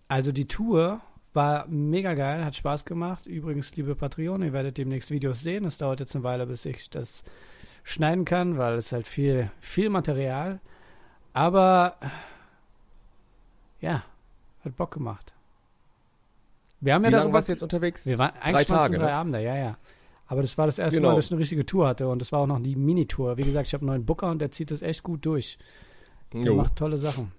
also 0.09 0.31
die 0.33 0.47
Tour 0.47 1.01
war 1.33 1.67
mega 1.69 2.13
geil, 2.15 2.45
hat 2.45 2.55
Spaß 2.55 2.85
gemacht. 2.85 3.27
Übrigens, 3.27 3.75
liebe 3.77 3.95
Patreon, 3.97 4.43
ihr 4.43 4.53
werdet 4.53 4.77
demnächst 4.77 5.11
Videos 5.11 5.41
sehen. 5.41 5.65
Es 5.65 5.79
dauert 5.79 6.01
jetzt 6.01 6.15
eine 6.15 6.23
Weile, 6.25 6.47
bis 6.47 6.65
ich 6.67 6.91
das 6.91 7.23
schneiden 7.83 8.25
kann, 8.27 8.59
weil 8.59 8.75
es 8.75 8.93
halt 8.93 9.07
viel, 9.07 9.51
viel 9.61 9.89
Material. 9.89 10.61
Aber 11.33 11.97
ja, 13.83 14.03
hat 14.65 14.77
Bock 14.77 14.93
gemacht. 14.93 15.33
Wir 16.81 16.95
haben 16.95 17.03
Wie 17.03 17.07
ja 17.07 17.19
darüber, 17.19 17.35
warst 17.35 17.49
du 17.49 17.53
jetzt 17.53 17.63
unterwegs? 17.63 18.07
wir 18.07 18.19
waren 18.19 18.33
eigentlich 18.41 18.63
es 18.63 18.67
Tage, 18.69 18.97
drei 18.97 19.07
ne? 19.07 19.13
Abende, 19.13 19.43
ja, 19.43 19.57
ja. 19.57 19.77
Aber 20.27 20.41
das 20.41 20.57
war 20.57 20.67
das 20.67 20.79
erste 20.79 20.97
Genau. 20.97 21.11
Mal, 21.11 21.17
dass 21.17 21.27
ich 21.27 21.33
eine 21.33 21.41
richtige 21.41 21.67
Tour 21.67 21.87
hatte 21.87 22.09
und 22.09 22.19
das 22.19 22.33
war 22.33 22.41
auch 22.41 22.47
noch 22.47 22.61
die 22.61 22.75
Minitour. 22.75 23.37
Wie 23.37 23.43
gesagt, 23.43 23.67
ich 23.67 23.75
habe 23.75 23.83
einen 23.83 23.89
neuen 23.89 24.07
Booker 24.07 24.31
und 24.31 24.39
der 24.39 24.51
zieht 24.51 24.71
das 24.71 24.81
echt 24.81 25.03
gut 25.03 25.27
durch. 25.27 25.59
Der 26.33 26.41
Jo. 26.41 26.55
macht 26.55 26.77
tolle 26.77 26.97
Sachen. 26.97 27.33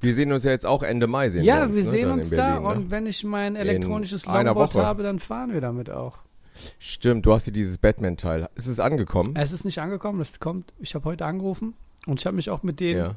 Wir 0.00 0.14
sehen 0.14 0.32
uns 0.32 0.44
ja 0.44 0.50
jetzt 0.50 0.66
auch 0.66 0.82
Ende 0.82 1.06
Mai. 1.06 1.28
Sehen 1.28 1.44
Ja, 1.44 1.58
wir, 1.58 1.64
uns, 1.66 1.76
wir 1.76 1.84
ne, 1.84 1.90
sehen 1.90 2.08
dann 2.08 2.18
uns 2.18 2.32
in 2.32 2.36
da 2.38 2.46
Berlin, 2.58 2.62
ne? 2.62 2.68
und 2.74 2.90
wenn 2.90 3.06
ich 3.06 3.24
mein 3.24 3.56
elektronisches 3.56 4.26
Longboard 4.26 4.74
habe, 4.74 5.02
dann 5.02 5.18
fahren 5.18 5.52
wir 5.52 5.60
damit 5.60 5.90
auch. 5.90 6.18
Stimmt, 6.78 7.26
du 7.26 7.34
hast 7.34 7.44
hier 7.44 7.52
dieses 7.52 7.78
Batman-Teil. 7.78 8.48
Ist 8.54 8.66
es 8.66 8.80
angekommen? 8.80 9.34
Es 9.36 9.52
ist 9.52 9.64
nicht 9.64 9.78
angekommen, 9.78 10.18
das 10.18 10.40
kommt. 10.40 10.72
Ich 10.78 10.94
habe 10.94 11.04
heute 11.04 11.26
angerufen 11.26 11.74
und 12.06 12.18
ich 12.20 12.26
habe 12.26 12.36
mich 12.36 12.48
auch 12.50 12.62
mit 12.62 12.80
denen, 12.80 12.98
ja. 12.98 13.14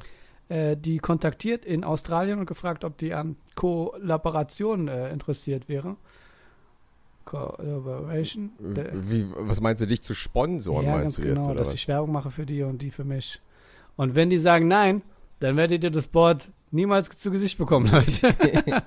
Äh, 0.50 0.76
die 0.76 0.98
kontaktiert 0.98 1.64
in 1.64 1.84
Australien 1.84 2.38
und 2.40 2.46
gefragt, 2.46 2.84
ob 2.84 2.98
die 2.98 3.14
an 3.14 3.36
Kollaboration 3.54 4.88
äh, 4.88 5.10
interessiert 5.10 5.68
wäre. 5.68 5.96
Collaboration. 7.24 8.50
Der- 8.58 8.90
Wie, 8.92 9.26
was 9.36 9.60
meinst 9.60 9.80
du, 9.80 9.86
dich 9.86 10.02
zu 10.02 10.14
sponsoren, 10.14 10.84
ja, 10.86 10.96
meinst 10.96 11.16
ganz 11.16 11.16
du 11.16 11.22
genau, 11.34 11.48
jetzt? 11.48 11.58
Dass 11.60 11.68
was? 11.68 11.74
ich 11.74 11.86
Werbung 11.88 12.12
mache 12.12 12.30
für 12.30 12.44
die 12.46 12.62
und 12.62 12.82
die 12.82 12.90
für 12.90 13.04
mich. 13.04 13.40
Und 13.96 14.14
wenn 14.14 14.30
die 14.30 14.38
sagen 14.38 14.66
nein, 14.68 15.02
dann 15.38 15.56
werdet 15.56 15.84
ihr 15.84 15.90
das 15.90 16.08
Board 16.08 16.48
niemals 16.72 17.08
zu 17.10 17.30
Gesicht 17.30 17.56
bekommen, 17.56 17.86
Leute. 17.92 18.34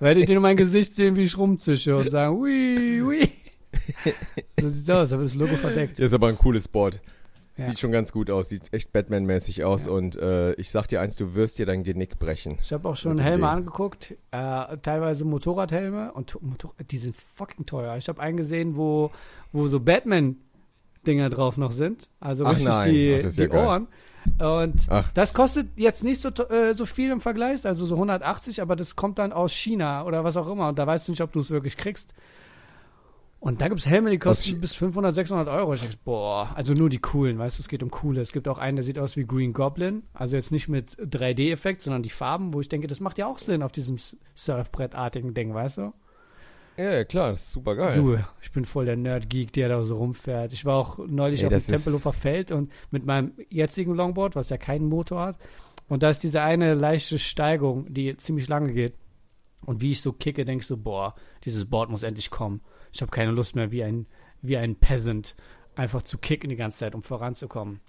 werdet 0.00 0.28
ihr 0.28 0.34
nur 0.34 0.42
mein 0.42 0.56
Gesicht 0.56 0.94
sehen, 0.94 1.16
wie 1.16 1.22
ich 1.24 1.38
rumzische 1.38 1.96
und 1.96 2.10
sagen, 2.10 2.36
ui, 2.36 3.02
ui. 3.02 3.28
So 4.60 4.68
sieht's 4.68 4.90
aus, 4.90 5.12
aber 5.12 5.22
das 5.22 5.34
Logo 5.34 5.56
verdeckt. 5.56 5.98
Ist 5.98 6.12
aber 6.12 6.28
ein 6.28 6.36
cooles 6.36 6.68
Board. 6.68 7.00
Ja. 7.60 7.66
Sieht 7.66 7.78
schon 7.78 7.92
ganz 7.92 8.10
gut 8.12 8.30
aus, 8.30 8.48
sieht 8.48 8.72
echt 8.72 8.92
Batman-mäßig 8.92 9.64
aus 9.64 9.86
Ja. 9.86 9.92
und 9.92 10.16
äh, 10.16 10.52
ich 10.54 10.70
sag 10.70 10.86
dir 10.88 11.00
eins, 11.00 11.14
du 11.16 11.34
wirst 11.34 11.58
dir 11.58 11.66
dein 11.66 11.84
Genick 11.84 12.18
brechen. 12.18 12.58
Ich 12.62 12.72
habe 12.72 12.88
auch 12.88 12.96
schon 12.96 13.18
Helme 13.18 13.46
Ding. 13.46 13.56
angeguckt, 13.56 14.14
äh, 14.30 14.76
teilweise 14.78 15.24
Motorradhelme 15.24 16.12
und 16.12 16.30
to- 16.30 16.40
Motor 16.42 16.74
die 16.90 16.98
sind 16.98 17.16
fucking 17.16 17.66
teuer. 17.66 17.96
Ich 17.96 18.08
habe 18.08 18.20
einen 18.20 18.36
gesehen, 18.36 18.76
wo, 18.76 19.10
wo 19.52 19.68
so 19.68 19.78
Batman-Dinger 19.80 21.30
drauf 21.30 21.56
noch 21.56 21.72
sind. 21.72 22.08
Also 22.20 22.44
Ach 22.44 22.52
richtig 22.52 22.68
nein, 22.68 22.90
die, 22.92 23.16
ach, 23.18 23.24
ja 23.24 23.30
die 23.30 23.48
geil. 23.48 23.66
Ohren. 23.66 23.86
Und 24.38 24.86
Ach. 24.90 25.10
das 25.14 25.32
kostet 25.32 25.68
jetzt 25.76 26.04
nicht 26.04 26.20
so, 26.20 26.28
äh, 26.28 26.74
so 26.74 26.84
viel 26.84 27.10
im 27.10 27.22
Vergleich, 27.22 27.64
also 27.64 27.86
so 27.86 27.94
180, 27.94 28.60
aber 28.60 28.76
das 28.76 28.94
kommt 28.94 29.18
dann 29.18 29.32
aus 29.32 29.52
China 29.52 30.04
oder 30.04 30.24
was 30.24 30.36
auch 30.36 30.48
immer. 30.50 30.68
Und 30.68 30.78
da 30.78 30.86
weißt 30.86 31.08
du 31.08 31.12
nicht, 31.12 31.22
ob 31.22 31.32
du 31.32 31.40
es 31.40 31.50
wirklich 31.50 31.76
kriegst. 31.78 32.12
Und 33.40 33.62
da 33.62 33.68
gibt 33.68 33.80
es 33.80 33.86
Helme, 33.86 34.10
die 34.10 34.18
kosten 34.18 34.50
Chi- 34.50 34.54
bis 34.60 34.74
500, 34.74 35.14
600 35.14 35.48
Euro. 35.48 35.72
Ich 35.72 35.80
denk, 35.80 36.04
boah, 36.04 36.52
also 36.54 36.74
nur 36.74 36.90
die 36.90 36.98
coolen, 36.98 37.38
weißt 37.38 37.58
du, 37.58 37.62
es 37.62 37.68
geht 37.68 37.82
um 37.82 37.90
coole. 37.90 38.20
Es 38.20 38.32
gibt 38.32 38.46
auch 38.48 38.58
einen, 38.58 38.76
der 38.76 38.84
sieht 38.84 38.98
aus 38.98 39.16
wie 39.16 39.24
Green 39.24 39.54
Goblin. 39.54 40.02
Also 40.12 40.36
jetzt 40.36 40.52
nicht 40.52 40.68
mit 40.68 40.96
3D-Effekt, 40.98 41.80
sondern 41.80 42.02
die 42.02 42.10
Farben, 42.10 42.52
wo 42.52 42.60
ich 42.60 42.68
denke, 42.68 42.86
das 42.86 43.00
macht 43.00 43.16
ja 43.16 43.26
auch 43.26 43.38
Sinn 43.38 43.62
auf 43.62 43.72
diesem 43.72 43.96
Surfbrettartigen 44.34 45.32
Ding, 45.32 45.54
weißt 45.54 45.78
du? 45.78 45.92
Ja, 46.76 47.04
klar, 47.04 47.30
das 47.30 47.40
ist 47.40 47.52
super 47.52 47.76
geil. 47.76 47.94
Du, 47.94 48.16
ich 48.42 48.52
bin 48.52 48.64
voll 48.64 48.84
der 48.86 48.96
Nerd-Geek, 48.96 49.52
der 49.52 49.68
da 49.68 49.82
so 49.82 49.96
rumfährt. 49.96 50.52
Ich 50.52 50.64
war 50.64 50.76
auch 50.76 50.98
neulich 51.06 51.40
Ey, 51.42 51.46
auf 51.54 51.64
dem 51.64 51.74
Tempelhofer 51.74 52.12
Feld 52.12 52.52
und 52.52 52.70
mit 52.90 53.04
meinem 53.04 53.32
jetzigen 53.48 53.94
Longboard, 53.94 54.36
was 54.36 54.50
ja 54.50 54.56
keinen 54.58 54.88
Motor 54.88 55.20
hat. 55.20 55.38
Und 55.88 56.02
da 56.02 56.10
ist 56.10 56.22
diese 56.22 56.42
eine 56.42 56.74
leichte 56.74 57.18
Steigung, 57.18 57.92
die 57.92 58.16
ziemlich 58.16 58.48
lange 58.48 58.72
geht. 58.72 58.94
Und 59.66 59.80
wie 59.82 59.90
ich 59.90 60.00
so 60.00 60.12
kicke, 60.12 60.44
denke 60.44 60.62
ich 60.62 60.66
so, 60.66 60.76
boah, 60.76 61.14
dieses 61.44 61.64
Board 61.64 61.90
muss 61.90 62.02
endlich 62.02 62.30
kommen. 62.30 62.60
Ich 62.92 63.00
habe 63.02 63.10
keine 63.10 63.30
Lust 63.30 63.56
mehr, 63.56 63.70
wie 63.70 63.82
ein, 63.84 64.06
wie 64.42 64.56
ein 64.56 64.76
Peasant 64.76 65.34
einfach 65.76 66.02
zu 66.02 66.18
kicken 66.18 66.50
die 66.50 66.56
ganze 66.56 66.78
Zeit, 66.78 66.94
um 66.94 67.02
voranzukommen. 67.02 67.80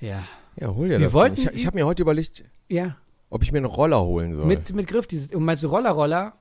Ja. 0.00 0.22
Ja, 0.56 0.68
hol 0.74 0.88
dir 0.88 0.98
Wir 0.98 1.06
das. 1.06 1.12
wollten 1.14 1.40
ich 1.40 1.46
ich 1.48 1.66
habe 1.66 1.76
mir 1.78 1.86
heute 1.86 2.02
überlegt, 2.02 2.44
Ja, 2.68 2.96
ob 3.30 3.42
ich 3.42 3.52
mir 3.52 3.58
einen 3.58 3.66
Roller 3.66 4.02
holen 4.02 4.34
soll. 4.34 4.46
mit, 4.46 4.72
mit 4.74 4.86
Griff. 4.86 5.06
Dieses, 5.06 5.34
und 5.34 5.44
meinst 5.44 5.62
du 5.64 5.68
Roller-Roller? 5.68 6.34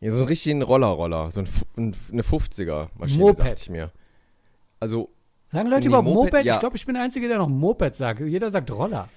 ja, 0.00 0.10
so 0.10 0.18
einen 0.18 0.28
richtigen 0.28 0.62
Roller-Roller. 0.62 1.30
So 1.30 1.40
ein, 1.40 1.48
eine 1.76 2.22
50er-Maschine, 2.22 3.20
Moped. 3.20 3.38
dachte 3.40 3.54
ich 3.62 3.70
mir. 3.70 3.90
Also, 4.80 5.10
Sagen 5.52 5.68
Leute 5.68 5.82
Nee, 5.82 5.86
überhaupt 5.88 6.08
Moped, 6.08 6.32
Moped? 6.32 6.46
ja. 6.46 6.54
Ich 6.54 6.60
glaube, 6.60 6.76
ich 6.76 6.84
bin 6.84 6.94
der 6.94 7.04
Einzige, 7.04 7.28
der 7.28 7.38
noch 7.38 7.48
Moped 7.48 7.94
sagt. 7.94 8.20
Jeder 8.20 8.50
sagt 8.50 8.70
Roller. 8.72 9.08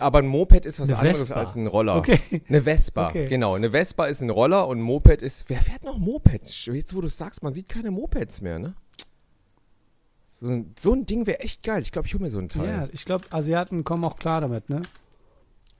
Aber 0.00 0.18
ein 0.18 0.26
Moped 0.26 0.66
ist 0.66 0.80
was 0.80 0.90
Eine 0.90 0.98
anderes 0.98 1.18
Vespa. 1.28 1.34
als 1.40 1.56
ein 1.56 1.66
Roller. 1.66 1.96
Okay. 1.96 2.20
Eine 2.48 2.62
Vespa, 2.62 3.08
Okay. 3.08 3.26
genau. 3.28 3.54
Eine 3.54 3.70
Vespa 3.70 4.06
ist 4.06 4.20
ein 4.22 4.30
Roller 4.30 4.66
und 4.68 4.78
ein 4.78 4.82
Moped 4.82 5.22
ist. 5.22 5.44
Wer 5.48 5.60
fährt 5.60 5.84
noch 5.84 5.98
Mopeds? 5.98 6.66
Jetzt, 6.66 6.94
wo 6.94 7.00
du 7.00 7.08
sagst, 7.08 7.42
man 7.42 7.52
sieht 7.52 7.68
keine 7.68 7.90
Mopeds 7.90 8.40
mehr, 8.42 8.58
ne? 8.58 8.74
So 10.28 10.46
ein, 10.48 10.74
so 10.78 10.92
ein 10.94 11.04
Ding 11.06 11.26
wäre 11.26 11.40
echt 11.40 11.62
geil. 11.62 11.82
Ich 11.82 11.92
glaube, 11.92 12.06
ich 12.08 12.14
hole 12.14 12.22
mir 12.24 12.30
so 12.30 12.38
ein 12.38 12.48
Teil. 12.48 12.66
Ja, 12.68 12.88
ich 12.92 13.04
glaube, 13.04 13.26
Asiaten 13.30 13.84
kommen 13.84 14.04
auch 14.04 14.16
klar 14.16 14.40
damit, 14.40 14.70
ne? 14.70 14.82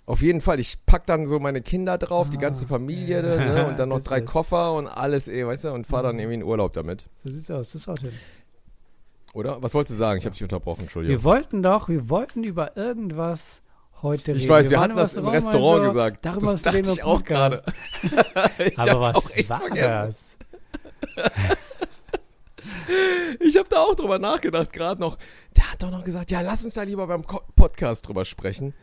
Auf 0.07 0.23
jeden 0.23 0.41
Fall. 0.41 0.59
Ich 0.61 0.85
pack 0.87 1.07
dann 1.07 1.27
so 1.27 1.39
meine 1.39 1.62
Kinder 1.62 1.97
drauf, 1.97 2.31
die 2.31 2.37
Ah, 2.37 2.41
ganze 2.41 2.67
Familie, 2.67 3.23
ja. 3.23 3.45
ne? 3.55 3.67
Und 3.69 3.79
dann 3.79 3.89
noch 3.89 3.97
Das 3.99 4.05
drei 4.05 4.19
ist- 4.19 4.27
Koffer 4.27 4.73
und 4.75 4.87
alles, 4.89 5.29
eh, 5.29 5.47
weißt 5.47 5.65
du, 5.65 5.73
und 5.73 5.87
fahr 5.87 6.03
dann 6.03 6.17
Mhm. 6.17 6.21
irgendwie 6.21 6.35
in 6.35 6.43
Urlaub 6.43 6.73
damit. 6.73 7.07
So 7.25 7.31
sieht's 7.31 7.50
aus, 7.50 7.73
das 7.73 7.87
haut 7.87 8.00
hin. 8.00 8.12
Oder? 9.33 9.62
Was 9.62 9.75
wolltest 9.75 9.95
du 9.97 9.99
sagen? 10.03 10.19
Ich 10.19 10.25
habe 10.27 10.33
dich 10.35 10.43
unterbrochen, 10.43 10.81
Entschuldigung. 10.83 11.17
Wir 11.17 11.23
wollten 11.25 11.62
doch, 11.62 11.89
wir 11.89 12.11
wollten 12.11 12.43
über 12.43 12.77
irgendwas 12.77 13.62
heute 14.02 14.28
reden. 14.33 14.38
Ich 14.40 14.49
weiß, 14.49 14.71
wir, 14.71 14.76
waren 14.78 14.90
hatten 14.90 14.97
das 14.97 15.14
im 15.14 15.26
Restaurant, 15.28 15.80
also, 15.83 15.92
gesagt. 15.92 16.25
Darüber 16.25 16.52
das 16.52 16.62
dachte 16.62 16.85
wir 16.85 16.92
ich 16.92 17.02
auch 17.02 17.25
gerade. 17.25 17.62
Ich 18.64 18.78
Aber 18.78 19.00
was 19.00 19.14
auch 19.14 19.30
echt 19.30 19.49
war 19.50 19.61
vergessen. 19.61 19.80
das? 19.87 20.37
Ich 23.40 23.57
habe 23.57 23.69
da 23.69 23.78
auch 23.78 23.95
drüber 23.95 24.19
nachgedacht, 24.19 24.73
gerade 24.73 25.00
noch. 25.00 25.16
Der 25.57 25.73
hat 25.73 25.83
doch 25.83 25.90
noch 25.90 26.04
gesagt, 26.04 26.30
ja, 26.30 26.40
lass 26.40 26.64
uns 26.64 26.75
da 26.75 26.83
lieber 26.83 27.07
beim 27.07 27.23
Podcast 27.23 28.07
drüber 28.07 28.25
sprechen. 28.25 28.75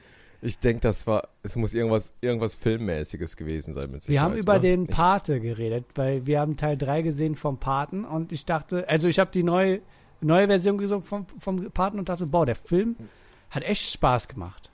Ich 0.42 0.60
denke, 0.60 0.82
das 0.82 1.08
war, 1.08 1.30
es 1.44 1.56
muss 1.56 1.74
irgendwas, 1.74 2.14
irgendwas 2.22 2.56
Filmmäßiges 2.56 3.36
gewesen 3.36 3.74
sein 3.74 3.90
mit 3.92 4.02
Sicherheit. 4.04 4.10
Wir 4.10 4.22
haben 4.22 4.36
über 4.40 4.54
oder? 4.54 4.62
den 4.62 4.84
Ich- 4.86 4.90
Pate 4.92 5.40
geredet, 5.40 5.86
weil 5.96 6.26
wir 6.26 6.40
haben 6.40 6.58
Teil 6.58 6.78
3 6.78 7.02
gesehen 7.02 7.36
vom 7.36 7.60
Paten 7.60 8.06
und 8.06 8.32
ich 8.32 8.46
dachte, 8.46 8.88
also 8.88 9.08
ich 9.08 9.20
habe 9.20 9.32
die 9.32 9.44
neue, 9.44 9.82
neue 10.22 10.48
Version 10.48 10.78
gesehen 10.78 11.02
vom, 11.04 11.26
vom 11.40 11.72
Paten 11.72 12.00
und 12.00 12.08
dachte, 12.10 12.26
boah, 12.28 12.46
der 12.46 12.56
Film 12.56 12.96
hat 13.50 13.64
echt 13.64 13.92
Spaß 13.92 14.28
gemacht. 14.28 14.70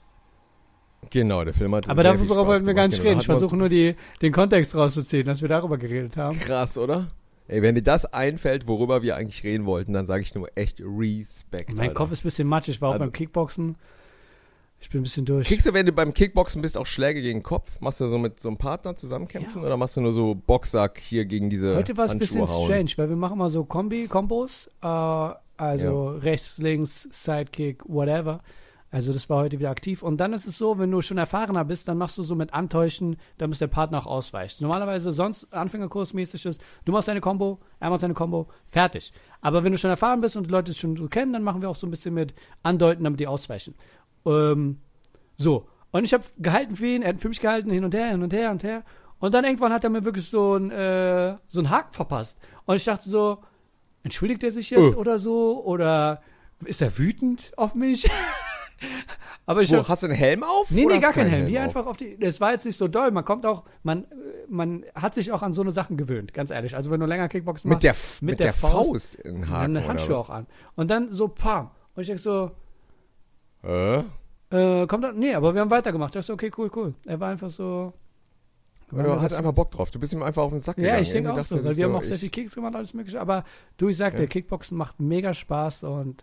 Genau, 1.10 1.44
der 1.44 1.54
Film 1.54 1.74
hat 1.74 1.88
Aber 1.88 2.02
darüber 2.02 2.46
wollten 2.46 2.66
wir 2.66 2.74
gar 2.74 2.84
gemacht, 2.84 2.90
nicht 2.92 2.98
genau. 2.98 3.10
reden. 3.10 3.20
Ich 3.20 3.26
versuche 3.26 3.56
nur 3.56 3.68
die, 3.68 3.94
den 4.22 4.32
Kontext 4.32 4.74
rauszuziehen, 4.74 5.24
dass 5.26 5.42
wir 5.42 5.48
darüber 5.48 5.76
geredet 5.78 6.16
haben. 6.16 6.38
Krass, 6.38 6.76
oder? 6.78 7.08
Ey, 7.46 7.60
wenn 7.62 7.74
dir 7.74 7.82
das 7.82 8.06
einfällt, 8.06 8.66
worüber 8.66 9.02
wir 9.02 9.16
eigentlich 9.16 9.44
reden 9.44 9.66
wollten, 9.66 9.92
dann 9.92 10.06
sage 10.06 10.22
ich 10.22 10.34
nur 10.34 10.48
echt 10.54 10.80
Respekt. 10.80 11.70
Mein 11.76 11.80
Alter. 11.88 11.94
Kopf 11.94 12.12
ist 12.12 12.20
ein 12.20 12.28
bisschen 12.28 12.48
matsch. 12.48 12.68
Ich 12.68 12.80
war 12.80 12.88
auch 12.90 12.92
Also- 12.94 13.04
beim 13.06 13.12
Kickboxen. 13.12 13.76
Ich 14.80 14.90
bin 14.90 15.00
ein 15.00 15.04
bisschen 15.04 15.24
durch. 15.24 15.46
Kriegst 15.48 15.66
du, 15.66 15.72
wenn 15.72 15.86
du 15.86 15.92
beim 15.92 16.12
Kickboxen 16.12 16.60
bist, 16.60 16.76
auch 16.76 16.84
Schläge 16.84 17.22
gegen 17.22 17.38
den 17.38 17.42
Kopf? 17.42 17.80
Machst 17.80 18.00
du 18.00 18.06
so 18.06 18.18
mit 18.18 18.38
so 18.38 18.48
einem 18.48 18.58
Partner 18.58 18.94
zusammenkämpfen 18.94 19.62
Ja. 19.62 19.66
oder 19.66 19.76
machst 19.78 19.96
du 19.96 20.02
nur 20.02 20.12
so 20.12 20.34
Boxsack 20.34 20.98
hier 21.00 21.24
gegen 21.24 21.48
diese 21.48 21.74
Heute 21.74 21.96
war 21.96 22.04
es 22.04 22.10
ein 22.10 22.18
bisschen 22.18 22.46
hauen? 22.46 22.64
strange, 22.64 22.90
weil 22.96 23.08
wir 23.08 23.16
machen 23.16 23.38
mal 23.38 23.48
so 23.48 23.64
Kombi, 23.64 24.08
Kombos, 24.08 24.68
äh, 24.82 24.86
also 25.56 26.08
rechts, 26.20 26.58
links, 26.58 27.08
Sidekick, 27.12 27.82
whatever. 27.88 28.40
Also 28.94 29.12
das 29.12 29.28
war 29.28 29.38
heute 29.38 29.58
wieder 29.58 29.70
aktiv. 29.70 30.04
Und 30.04 30.18
dann 30.18 30.32
ist 30.32 30.46
es 30.46 30.56
so, 30.56 30.78
wenn 30.78 30.92
du 30.92 31.02
schon 31.02 31.18
erfahrener 31.18 31.64
bist, 31.64 31.88
dann 31.88 31.98
machst 31.98 32.16
du 32.16 32.22
so 32.22 32.36
mit 32.36 32.54
Antäuschen, 32.54 33.16
dann 33.38 33.48
muss 33.48 33.58
der 33.58 33.66
Partner 33.66 33.98
auch 33.98 34.06
ausweichen. 34.06 34.62
Normalerweise 34.62 35.10
sonst 35.10 35.52
Anfängerkursmäßig 35.52 36.46
ist, 36.46 36.62
du 36.84 36.92
machst 36.92 37.08
deine 37.08 37.20
Combo, 37.20 37.58
er 37.80 37.90
macht 37.90 38.02
seine 38.02 38.14
Combo, 38.14 38.46
fertig. 38.68 39.12
Aber 39.40 39.64
wenn 39.64 39.72
du 39.72 39.78
schon 39.78 39.90
erfahren 39.90 40.20
bist 40.20 40.36
und 40.36 40.46
die 40.46 40.50
Leute 40.52 40.70
es 40.70 40.78
schon 40.78 40.96
so 40.96 41.08
kennen, 41.08 41.32
dann 41.32 41.42
machen 41.42 41.60
wir 41.60 41.70
auch 41.70 41.74
so 41.74 41.88
ein 41.88 41.90
bisschen 41.90 42.14
mit 42.14 42.34
Andeuten, 42.62 43.02
damit 43.02 43.18
die 43.18 43.26
ausweichen. 43.26 43.74
Ähm, 44.26 44.78
so. 45.36 45.66
Und 45.90 46.04
ich 46.04 46.14
habe 46.14 46.22
gehalten 46.38 46.76
für 46.76 46.86
ihn, 46.86 47.02
er 47.02 47.14
hat 47.14 47.20
für 47.20 47.28
mich 47.28 47.40
gehalten, 47.40 47.70
hin 47.70 47.84
und 47.84 47.94
her, 47.94 48.10
hin 48.10 48.22
und 48.22 48.32
her, 48.32 48.52
und 48.52 48.62
her. 48.62 48.84
Und 49.18 49.34
dann 49.34 49.42
irgendwann 49.44 49.72
hat 49.72 49.82
er 49.82 49.90
mir 49.90 50.04
wirklich 50.04 50.30
so 50.30 50.54
ein, 50.54 50.70
äh, 50.70 51.36
so 51.48 51.58
einen 51.58 51.70
Haken 51.70 51.92
verpasst. 51.92 52.38
Und 52.64 52.76
ich 52.76 52.84
dachte 52.84 53.10
so, 53.10 53.38
entschuldigt 54.04 54.44
er 54.44 54.52
sich 54.52 54.70
jetzt 54.70 54.94
Oh. 54.94 55.00
oder 55.00 55.18
so? 55.18 55.64
Oder 55.64 56.22
ist 56.64 56.80
er 56.80 56.96
wütend 56.96 57.50
auf 57.56 57.74
mich? 57.74 58.08
Aber 59.46 59.60
ich 59.62 59.70
Wo, 59.72 59.76
hab, 59.76 59.88
hast 59.88 60.02
du 60.02 60.06
einen 60.06 60.14
Helm 60.16 60.42
auf? 60.42 60.70
Nee, 60.70 60.86
nee, 60.86 60.98
gar 60.98 61.12
keinen 61.12 61.28
Helm. 61.28 61.46
Auf? 61.54 61.62
einfach 61.62 61.86
auf 61.86 61.96
die. 61.98 62.18
Das 62.18 62.40
war 62.40 62.52
jetzt 62.52 62.64
nicht 62.64 62.78
so 62.78 62.88
doll. 62.88 63.10
Man 63.10 63.24
kommt 63.26 63.44
auch, 63.44 63.64
man, 63.82 64.04
äh, 64.04 64.06
man 64.48 64.84
hat 64.94 65.14
sich 65.14 65.32
auch 65.32 65.42
an 65.42 65.52
so 65.52 65.60
eine 65.62 65.70
Sachen 65.72 65.96
gewöhnt, 65.98 66.32
ganz 66.32 66.50
ehrlich. 66.50 66.74
Also 66.74 66.90
wenn 66.90 67.00
du 67.00 67.06
länger 67.06 67.28
Kickboxen 67.28 67.68
Mit 67.68 67.76
machst, 67.76 67.84
der, 67.84 67.90
F- 67.90 68.22
mit 68.22 68.30
mit 68.32 68.38
der 68.40 68.46
der, 68.46 68.52
Faust 68.54 68.88
Faust, 68.90 69.14
in 69.16 69.40
dann 69.42 69.50
Haken 69.50 69.76
eine 69.76 69.86
Handschuhe 69.88 70.16
auch 70.18 70.30
an. 70.30 70.46
Und 70.76 70.90
dann 70.90 71.12
so 71.12 71.28
pam. 71.28 71.70
Und 71.94 72.00
ich 72.00 72.06
denke 72.06 72.22
so? 72.22 72.50
Äh? 73.62 73.98
äh, 74.50 74.86
kommt 74.86 75.04
dann, 75.04 75.18
nee, 75.18 75.34
aber 75.34 75.54
wir 75.54 75.60
haben 75.60 75.70
weitergemacht. 75.70 76.10
Ich 76.10 76.14
dachte, 76.14 76.26
so, 76.26 76.32
okay, 76.34 76.50
cool, 76.56 76.70
cool. 76.76 76.94
Er 77.06 77.20
war 77.20 77.30
einfach 77.30 77.50
so. 77.50 77.92
Oder 78.92 79.02
du 79.04 79.20
hattest 79.20 79.38
einfach 79.38 79.54
Bock 79.54 79.70
drauf. 79.70 79.90
Du 79.90 79.98
bist 79.98 80.12
ihm 80.12 80.22
einfach 80.22 80.42
auf 80.42 80.50
den 80.50 80.60
Sack 80.60 80.76
Ja, 80.78 80.82
gegangen. 80.84 81.02
ich 81.02 81.10
denke 81.12 81.32
auch 81.32 81.42
so, 81.42 81.64
weil 81.64 81.76
wir 81.76 81.84
haben 81.86 81.94
auch 81.96 82.04
sehr 82.04 82.18
viel 82.18 82.28
Kicks 82.28 82.54
gemacht, 82.54 82.74
alles 82.76 82.94
mögliche. 82.94 83.20
Aber 83.20 83.44
du, 83.78 83.88
ich 83.88 83.96
sag 83.96 84.12
Ja. 84.14 84.20
dir, 84.20 84.26
Kickboxen 84.26 84.76
macht 84.76 85.00
mega 85.00 85.32
Spaß 85.34 85.84
und 85.84 86.22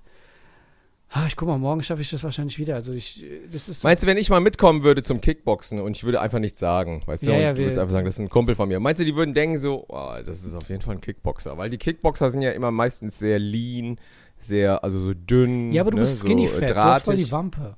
ah, 1.11 1.25
ich 1.27 1.35
guck 1.35 1.47
mal, 1.47 1.57
morgen 1.57 1.83
schaffe 1.83 2.01
ich 2.01 2.09
das 2.09 2.23
wahrscheinlich 2.23 2.57
wieder. 2.57 2.75
Also 2.75 2.93
ich, 2.93 3.23
das 3.51 3.67
ist 3.69 3.81
so, 3.81 3.87
Meinst 3.87 4.03
du, 4.03 4.07
wenn 4.07 4.17
ich 4.17 4.29
mal 4.29 4.39
mitkommen 4.39 4.83
würde 4.83 5.03
zum 5.03 5.19
Kickboxen 5.21 5.79
und 5.81 5.95
ich 5.95 6.03
würde 6.03 6.21
einfach 6.21 6.39
nichts 6.39 6.59
sagen, 6.59 7.03
weißt 7.05 7.23
du, 7.27 7.31
Ja, 7.31 7.53
du 7.53 7.61
würdest 7.61 7.79
einfach 7.79 7.91
sagen, 7.91 8.05
das 8.05 8.15
ist 8.15 8.19
ein 8.19 8.29
Kumpel 8.29 8.55
von 8.55 8.69
mir. 8.69 8.79
Meinst 8.79 9.01
du, 9.01 9.05
die 9.05 9.15
würden 9.15 9.33
denken 9.33 9.57
so, 9.57 9.85
oh, 9.89 10.13
das 10.25 10.43
ist 10.43 10.55
auf 10.55 10.69
jeden 10.69 10.81
Fall 10.81 10.95
ein 10.95 11.01
Kickboxer, 11.01 11.57
weil 11.57 11.69
die 11.69 11.77
Kickboxer 11.77 12.31
sind 12.31 12.41
ja 12.41 12.51
immer 12.51 12.71
meistens 12.71 13.19
sehr 13.19 13.39
lean, 13.39 13.99
sehr, 14.39 14.83
also 14.83 14.99
so 14.99 15.13
dünn, 15.13 15.71
ja, 15.71 15.81
aber 15.81 15.91
du 15.91 15.97
ne, 15.97 16.03
bist 16.03 16.21
skinny 16.21 16.47
so, 16.47 16.55
äh, 16.55 16.59
fat, 16.59 16.69
du 16.69 16.75
hast 16.75 17.03
voll 17.03 17.13
drahtig. 17.15 17.25
die 17.25 17.31
Wampe. 17.31 17.77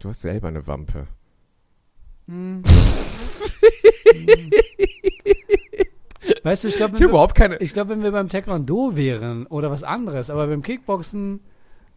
Du 0.00 0.08
hast 0.08 0.20
selber 0.22 0.48
eine 0.48 0.66
Wampe. 0.66 1.06
Hm. 2.26 2.62
weißt 6.42 6.64
du, 6.64 6.68
ich 6.68 6.76
glaube. 6.76 6.96
Ich 7.60 7.72
glaube, 7.72 7.90
wenn 7.90 8.02
wir 8.02 8.12
beim 8.12 8.28
Taekwondo 8.28 8.96
wären 8.96 9.46
oder 9.46 9.70
was 9.70 9.82
anderes, 9.82 10.30
aber 10.30 10.46
beim 10.46 10.62
Kickboxen, 10.62 11.40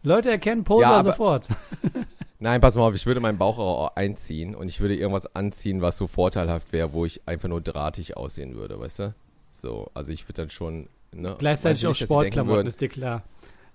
Leute 0.02 0.30
erkennen 0.30 0.64
Poser 0.64 0.82
Ja, 0.82 1.02
sofort. 1.02 1.48
Nein, 2.38 2.60
pass 2.62 2.74
mal 2.74 2.88
auf, 2.88 2.94
ich 2.94 3.04
würde 3.04 3.20
meinen 3.20 3.36
Bauch 3.36 3.58
auch 3.58 3.96
einziehen 3.96 4.54
und 4.54 4.68
ich 4.68 4.80
würde 4.80 4.96
irgendwas 4.96 5.34
anziehen, 5.36 5.82
was 5.82 5.98
so 5.98 6.06
vorteilhaft 6.06 6.72
wäre, 6.72 6.94
wo 6.94 7.04
ich 7.04 7.20
einfach 7.26 7.50
nur 7.50 7.60
drahtig 7.60 8.16
aussehen 8.16 8.54
würde, 8.54 8.80
weißt 8.80 8.98
du? 9.00 9.14
So, 9.52 9.90
also 9.92 10.10
ich 10.12 10.24
würde 10.24 10.42
dann 10.42 10.50
schon. 10.50 10.88
Ne, 11.12 11.36
Gleichzeitig 11.38 11.86
auch 11.86 11.94
Sportklamotten, 11.94 12.66
ist 12.66 12.80
dir 12.80 12.88
klar. 12.88 13.24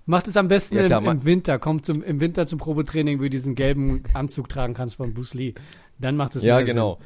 Macht 0.08 0.28
es 0.28 0.38
am 0.38 0.48
besten 0.48 0.78
Ja, 0.78 0.86
klar, 0.86 1.02
im, 1.02 1.10
im 1.10 1.26
Winter. 1.26 1.60
Kommt 1.60 1.86
zum, 1.86 2.04
im 2.04 2.20
Winter 2.20 2.48
zum 2.48 2.60
Probetraining, 2.60 3.20
wo 3.20 3.24
du 3.24 3.30
diesen 3.30 3.56
gelben 3.56 4.04
Anzug 4.14 4.50
tragen 4.50 4.74
kannst 4.74 4.96
von 4.96 5.14
Bruce 5.14 5.34
Lee. 5.34 5.54
Dann 6.00 6.16
macht 6.16 6.36
es 6.36 6.44
Ja, 6.44 6.62
genau. 6.62 7.00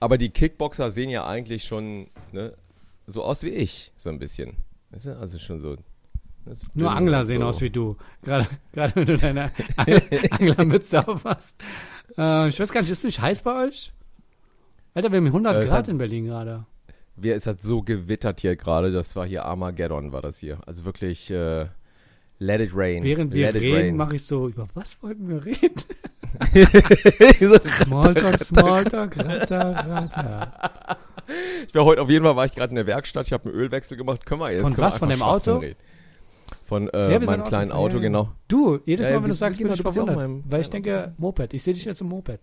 Aber 0.00 0.18
die 0.18 0.30
Kickboxer 0.30 0.90
sehen 0.90 1.10
ja 1.10 1.26
eigentlich 1.26 1.64
schon 1.64 2.08
ne, 2.32 2.54
so 3.06 3.22
aus 3.22 3.42
wie 3.42 3.48
ich, 3.50 3.92
so 3.96 4.10
ein 4.10 4.18
bisschen. 4.18 4.56
Weißt 4.90 5.06
du? 5.06 5.18
Also 5.18 5.38
schon 5.38 5.60
so. 5.60 5.76
Nur 6.74 6.90
Angler 6.94 7.24
sehen 7.24 7.40
so. 7.40 7.46
aus 7.46 7.60
wie 7.62 7.70
du. 7.70 7.96
Gerade 8.22 8.46
gerade 8.72 8.94
wenn 8.96 9.06
du 9.06 9.16
deine 9.16 9.50
Angler- 9.76 10.02
Anglermütze 10.30 11.08
auf 11.08 11.24
hast. 11.24 11.54
Äh, 12.18 12.48
ich 12.50 12.60
weiß 12.60 12.70
gar 12.72 12.80
nicht, 12.82 12.90
ist 12.90 12.98
es 12.98 13.04
nicht 13.04 13.20
heiß 13.20 13.42
bei 13.42 13.66
euch? 13.68 13.92
Alter, 14.92 15.10
wir 15.10 15.16
haben 15.18 15.26
100 15.26 15.62
Äh, 15.62 15.66
Grad 15.66 15.88
in 15.88 15.98
Berlin 15.98 16.26
gerade. 16.26 16.66
Wir, 17.16 17.34
es 17.36 17.46
hat 17.46 17.62
so 17.62 17.82
gewittert 17.82 18.40
hier 18.40 18.56
gerade, 18.56 18.92
das 18.92 19.16
war 19.16 19.24
hier 19.26 19.44
Armageddon, 19.44 20.12
war 20.12 20.20
das 20.22 20.38
hier. 20.38 20.58
Also 20.66 20.84
wirklich, 20.84 21.30
äh, 21.30 21.66
let 22.38 22.60
it 22.60 22.70
rain. 22.74 23.02
Während 23.04 23.32
wir 23.32 23.52
let 23.52 23.62
reden, 23.62 23.96
mache 23.96 24.16
ich 24.16 24.24
so, 24.24 24.48
über 24.48 24.66
was 24.74 25.02
wollten 25.02 25.28
wir 25.28 25.44
reden? 25.44 25.74
So, 27.40 27.58
Smalltalk, 27.68 28.38
Smalltalk, 28.42 29.16
ratter, 29.18 29.74
ratter. 29.88 30.96
ich 31.68 31.74
war 31.74 31.84
heute 31.84 32.02
auf 32.02 32.10
jeden 32.10 32.24
Fall, 32.24 32.34
war 32.36 32.44
ich 32.44 32.54
gerade 32.54 32.70
in 32.70 32.76
der 32.76 32.86
Werkstatt, 32.86 33.26
ich 33.26 33.32
habe 33.32 33.48
einen 33.48 33.58
Ölwechsel 33.58 33.96
gemacht. 33.96 34.26
Können 34.26 34.40
wir 34.40 34.50
jetzt 34.50 34.62
Von 34.62 34.76
was? 34.76 34.98
Von 34.98 35.08
dem 35.10 35.22
Auto? 35.22 35.58
Reden. 35.58 35.76
Von 36.64 36.88
äh, 36.88 37.12
Ja, 37.12 37.18
meinem 37.20 37.40
Auto 37.40 37.48
kleinen 37.48 37.72
Auto, 37.72 37.96
ja, 37.96 38.02
genau. 38.02 38.32
Du, 38.48 38.80
jedes 38.84 39.08
Mal, 39.08 39.22
wenn 39.22 39.28
du 39.28 39.34
sagst, 39.34 39.58
bin 39.58 39.72
ich 39.72 39.80
verwundert. 39.80 40.42
Weil 40.48 40.60
ich 40.60 40.70
denke, 40.70 41.14
Moped. 41.18 41.54
Ich 41.54 41.62
sehe 41.62 41.74
dich 41.74 41.84
jetzt 41.84 42.00
im 42.00 42.08
Moped. 42.08 42.40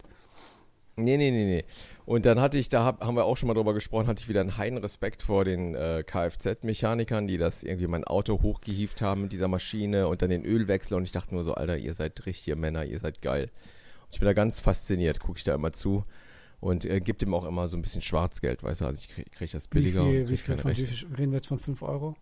Nee, 0.95 1.17
nee, 1.17 1.31
nee, 1.31 1.45
nee. 1.45 1.65
Und 2.11 2.25
dann 2.25 2.41
hatte 2.41 2.57
ich, 2.57 2.67
da 2.67 2.83
hab, 2.83 2.99
haben 2.99 3.15
wir 3.15 3.23
auch 3.23 3.37
schon 3.37 3.47
mal 3.47 3.53
drüber 3.53 3.73
gesprochen, 3.73 4.07
hatte 4.07 4.21
ich 4.21 4.27
wieder 4.27 4.41
einen 4.41 4.57
heiden 4.57 4.77
Respekt 4.77 5.21
vor 5.23 5.45
den 5.45 5.75
äh, 5.75 6.03
Kfz-Mechanikern, 6.05 7.25
die 7.25 7.37
das 7.37 7.63
irgendwie 7.63 7.87
mein 7.87 8.03
Auto 8.03 8.41
hochgehievt 8.41 9.01
haben 9.01 9.21
mit 9.21 9.31
dieser 9.31 9.47
Maschine 9.47 10.09
und 10.09 10.21
dann 10.21 10.29
den 10.29 10.43
Ölwechsel 10.43 10.97
und 10.97 11.05
ich 11.05 11.13
dachte 11.13 11.33
nur 11.33 11.45
so, 11.45 11.53
Alter, 11.53 11.77
ihr 11.77 11.93
seid 11.93 12.25
richtige 12.25 12.57
Männer, 12.57 12.83
ihr 12.83 12.99
seid 12.99 13.21
geil. 13.21 13.43
Und 13.43 14.09
ich 14.11 14.19
bin 14.19 14.25
da 14.25 14.33
ganz 14.33 14.59
fasziniert, 14.59 15.21
gucke 15.21 15.37
ich 15.37 15.45
da 15.45 15.55
immer 15.55 15.71
zu 15.71 16.03
und 16.59 16.83
äh, 16.83 16.99
gebe 16.99 17.17
dem 17.17 17.33
auch 17.33 17.45
immer 17.45 17.69
so 17.69 17.77
ein 17.77 17.81
bisschen 17.81 18.01
Schwarzgeld, 18.01 18.61
weißt 18.61 18.81
du, 18.81 18.85
also 18.87 18.99
ich 18.99 19.07
kriege 19.07 19.29
krieg 19.29 19.49
das 19.49 19.67
Wie 19.71 19.75
billiger 19.75 20.03
viel, 20.03 20.23
und 20.23 20.29
wie 20.31 20.35
viel, 20.35 20.57
von, 20.57 20.71
wie 20.71 20.85
viel 20.85 21.15
reden 21.15 21.31
wir 21.31 21.37
jetzt 21.37 21.47
von 21.47 21.59
5 21.59 21.81
Euro? 21.81 22.17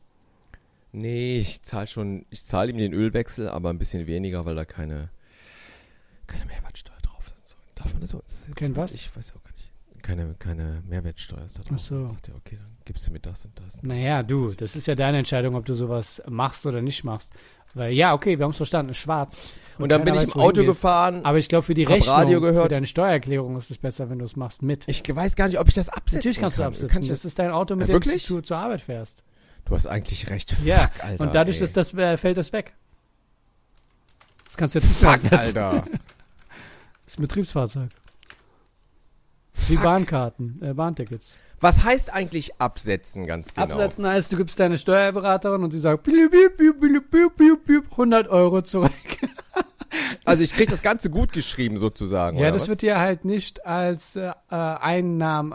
Nee, 0.91 1.39
ich 1.39 1.63
zahle 1.63 1.87
schon, 1.87 2.27
ich 2.29 2.43
zahle 2.43 2.69
ihm 2.69 2.77
den 2.77 2.93
Ölwechsel, 2.93 3.49
aber 3.49 3.71
ein 3.71 3.79
bisschen 3.79 4.05
weniger, 4.05 4.45
weil 4.45 4.53
da 4.53 4.65
keine, 4.65 5.09
keine 6.27 6.45
Mehrwertsteuer 6.45 6.99
drauf 7.01 7.33
ist. 7.39 7.49
So, 7.49 7.57
darf 7.73 7.91
man 7.93 8.01
das 8.01 8.11
so? 8.11 8.21
Kein 8.55 8.75
was? 8.75 8.93
Ich 8.93 9.15
weiß 9.15 9.31
auch 9.31 9.41
gar 9.41 9.48
nicht. 9.48 9.48
Keine, 10.09 10.33
keine 10.39 10.81
Mehrwertsteuer 10.87 11.43
ist 11.45 11.59
da 11.59 11.63
drauf. 11.63 11.73
Ach 11.75 11.79
so. 11.79 12.07
Sagt 12.07 12.29
er, 12.29 12.35
okay, 12.35 12.55
dann 12.57 12.77
gibst 12.83 13.05
du 13.05 13.11
mir 13.11 13.19
das 13.19 13.45
und 13.45 13.59
das. 13.59 13.83
Naja, 13.83 14.23
du, 14.23 14.53
das 14.53 14.75
ist 14.75 14.87
ja 14.87 14.95
deine 14.95 15.19
Entscheidung, 15.19 15.53
ob 15.55 15.65
du 15.65 15.75
sowas 15.75 16.19
machst 16.27 16.65
oder 16.65 16.81
nicht 16.81 17.03
machst. 17.03 17.31
Weil, 17.75 17.93
ja, 17.93 18.15
okay, 18.15 18.39
wir 18.39 18.45
haben 18.45 18.51
es 18.51 18.57
verstanden, 18.57 18.95
schwarz. 18.95 19.51
Und, 19.77 19.91
dann 19.91 20.03
bin 20.03 20.15
ich 20.15 20.23
im 20.23 20.41
Auto 20.41 20.65
gefahren. 20.65 21.23
Aber 21.23 21.37
ich 21.37 21.47
glaube, 21.47 21.61
für 21.63 21.75
die 21.75 21.83
Rechnung, 21.83 22.15
Radio 22.15 22.39
für 22.39 22.47
gehört. 22.47 22.71
deine 22.71 22.87
Steuererklärung 22.87 23.55
ist 23.57 23.69
es 23.69 23.77
besser, 23.77 24.09
wenn 24.09 24.17
du 24.17 24.25
es 24.25 24.35
machst 24.35 24.63
mit. 24.63 24.85
ich 24.87 25.03
weiß 25.15 25.35
gar 25.35 25.47
nicht, 25.47 25.59
ob 25.59 25.67
ich 25.67 25.75
das 25.75 25.89
absetzen 25.89 26.17
Natürlich 26.17 26.39
kannst 26.39 26.57
du 26.57 26.63
kann. 26.63 26.69
absitzen. 26.69 26.89
Kann 26.89 27.03
ich 27.03 27.09
das 27.09 27.23
ist 27.23 27.37
dein 27.37 27.51
Auto, 27.51 27.75
mit 27.75 27.81
Ja, 27.87 27.93
dem 27.93 27.93
wirklich? 27.93 28.25
du 28.25 28.35
zu, 28.37 28.41
zur 28.41 28.57
Arbeit 28.57 28.81
fährst. 28.81 29.21
du 29.65 29.75
hast 29.75 29.85
eigentlich 29.85 30.27
recht. 30.31 30.55
Ja, 30.65 30.87
Fuck, 30.91 31.03
Alter. 31.05 31.23
Und 31.23 31.35
dadurch 31.35 31.61
ist 31.61 31.77
das, 31.77 31.93
äh, 31.93 32.17
fällt 32.17 32.37
das 32.37 32.51
weg. 32.51 32.73
Das 34.45 34.57
kannst 34.57 34.73
du 34.73 34.79
jetzt 34.79 34.89
nicht 34.89 34.97
Fuck. 35.29 35.31
Alter. 35.39 35.85
Das 37.05 37.13
ist 37.15 37.19
ein 37.19 37.21
Betriebsfahrzeug. 37.23 37.89
Wie. 39.69 39.77
Bahnkarten, 39.77 40.59
äh, 40.61 40.73
Bahntickets. 40.73 41.37
Was 41.61 41.83
heißt 41.83 42.13
eigentlich 42.13 42.59
absetzen 42.59 43.25
ganz 43.25 43.53
genau? 43.53 43.75
Absetzen 43.75 44.05
heißt, 44.05 44.31
du 44.31 44.37
gibst 44.37 44.59
deine 44.59 44.77
Steuerberaterin 44.77 45.63
und 45.63 45.71
sie 45.71 45.79
sagt, 45.79 46.03
piep, 46.03 46.31
piep, 46.31 46.57
piep, 46.57 46.79
piep, 46.79 47.11
piep, 47.11 47.37
piep, 47.37 47.65
piep, 47.65 47.91
100 47.91 48.27
Euro 48.29 48.61
zurück. 48.61 48.91
Also 50.23 50.43
ich 50.43 50.53
krieg 50.53 50.69
das 50.69 50.83
Ganze 50.83 51.09
gut 51.09 51.31
geschrieben 51.31 51.79
sozusagen. 51.79 52.37
Ja, 52.37 52.51
das 52.51 52.63
was? 52.63 52.69
wird 52.69 52.83
dir 52.83 52.99
halt 52.99 53.25
nicht 53.25 53.65
als 53.65 54.15
äh, 54.15 54.31
äh, 54.49 54.55
Einnahmen, 54.55 55.53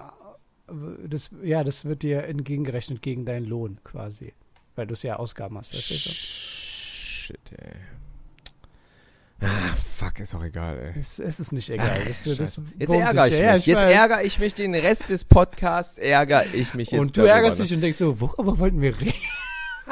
äh, 0.69 0.73
das, 1.09 1.31
ja, 1.43 1.63
das 1.63 1.85
wird 1.85 2.03
dir 2.03 2.25
entgegengerechnet 2.25 3.01
gegen 3.01 3.25
deinen 3.25 3.47
Lohn 3.47 3.79
quasi. 3.85 4.33
Weil 4.75 4.89
du 4.89 4.95
es 4.95 5.05
ja 5.05 5.17
Ausgaben 5.17 5.57
hast? 5.57 5.73
Shit, 5.75 7.39
ey. 7.57 7.75
Ah, 9.41 9.75
fuck, 9.97 10.21
ist 10.21 10.35
auch 10.35 10.43
egal, 10.45 10.79
ey. 10.95 11.01
Es, 11.01 11.19
es 11.19 11.39
ist 11.41 11.53
nicht 11.53 11.69
egal. 11.69 11.91
Das, 12.07 12.25
das 12.25 12.37
Scheiße. 12.37 12.63
Jetzt 12.79 12.93
ärgere 12.93 13.27
ich 13.29 13.39
Ja, 13.39 13.53
mich. 13.55 13.67
Jetzt 13.67 13.83
ärgere 13.83 14.23
ich 14.23 14.39
mich 14.39 14.55
den 14.55 14.75
Rest 14.75 15.11
des 15.11 15.25
Podcasts, 15.25 15.99
ärgere 15.99 16.47
ich 16.55 16.73
mich 16.75 16.91
jetzt. 16.91 17.01
Und 17.01 17.17
du 17.17 17.23
ärgerst 17.23 17.61
dich 17.61 17.75
und 17.75 17.81
denkst 17.81 17.99
so, 17.99 18.21
worüber 18.21 18.59
wollten 18.59 18.81
wir 18.81 18.99
reden? 19.01 19.15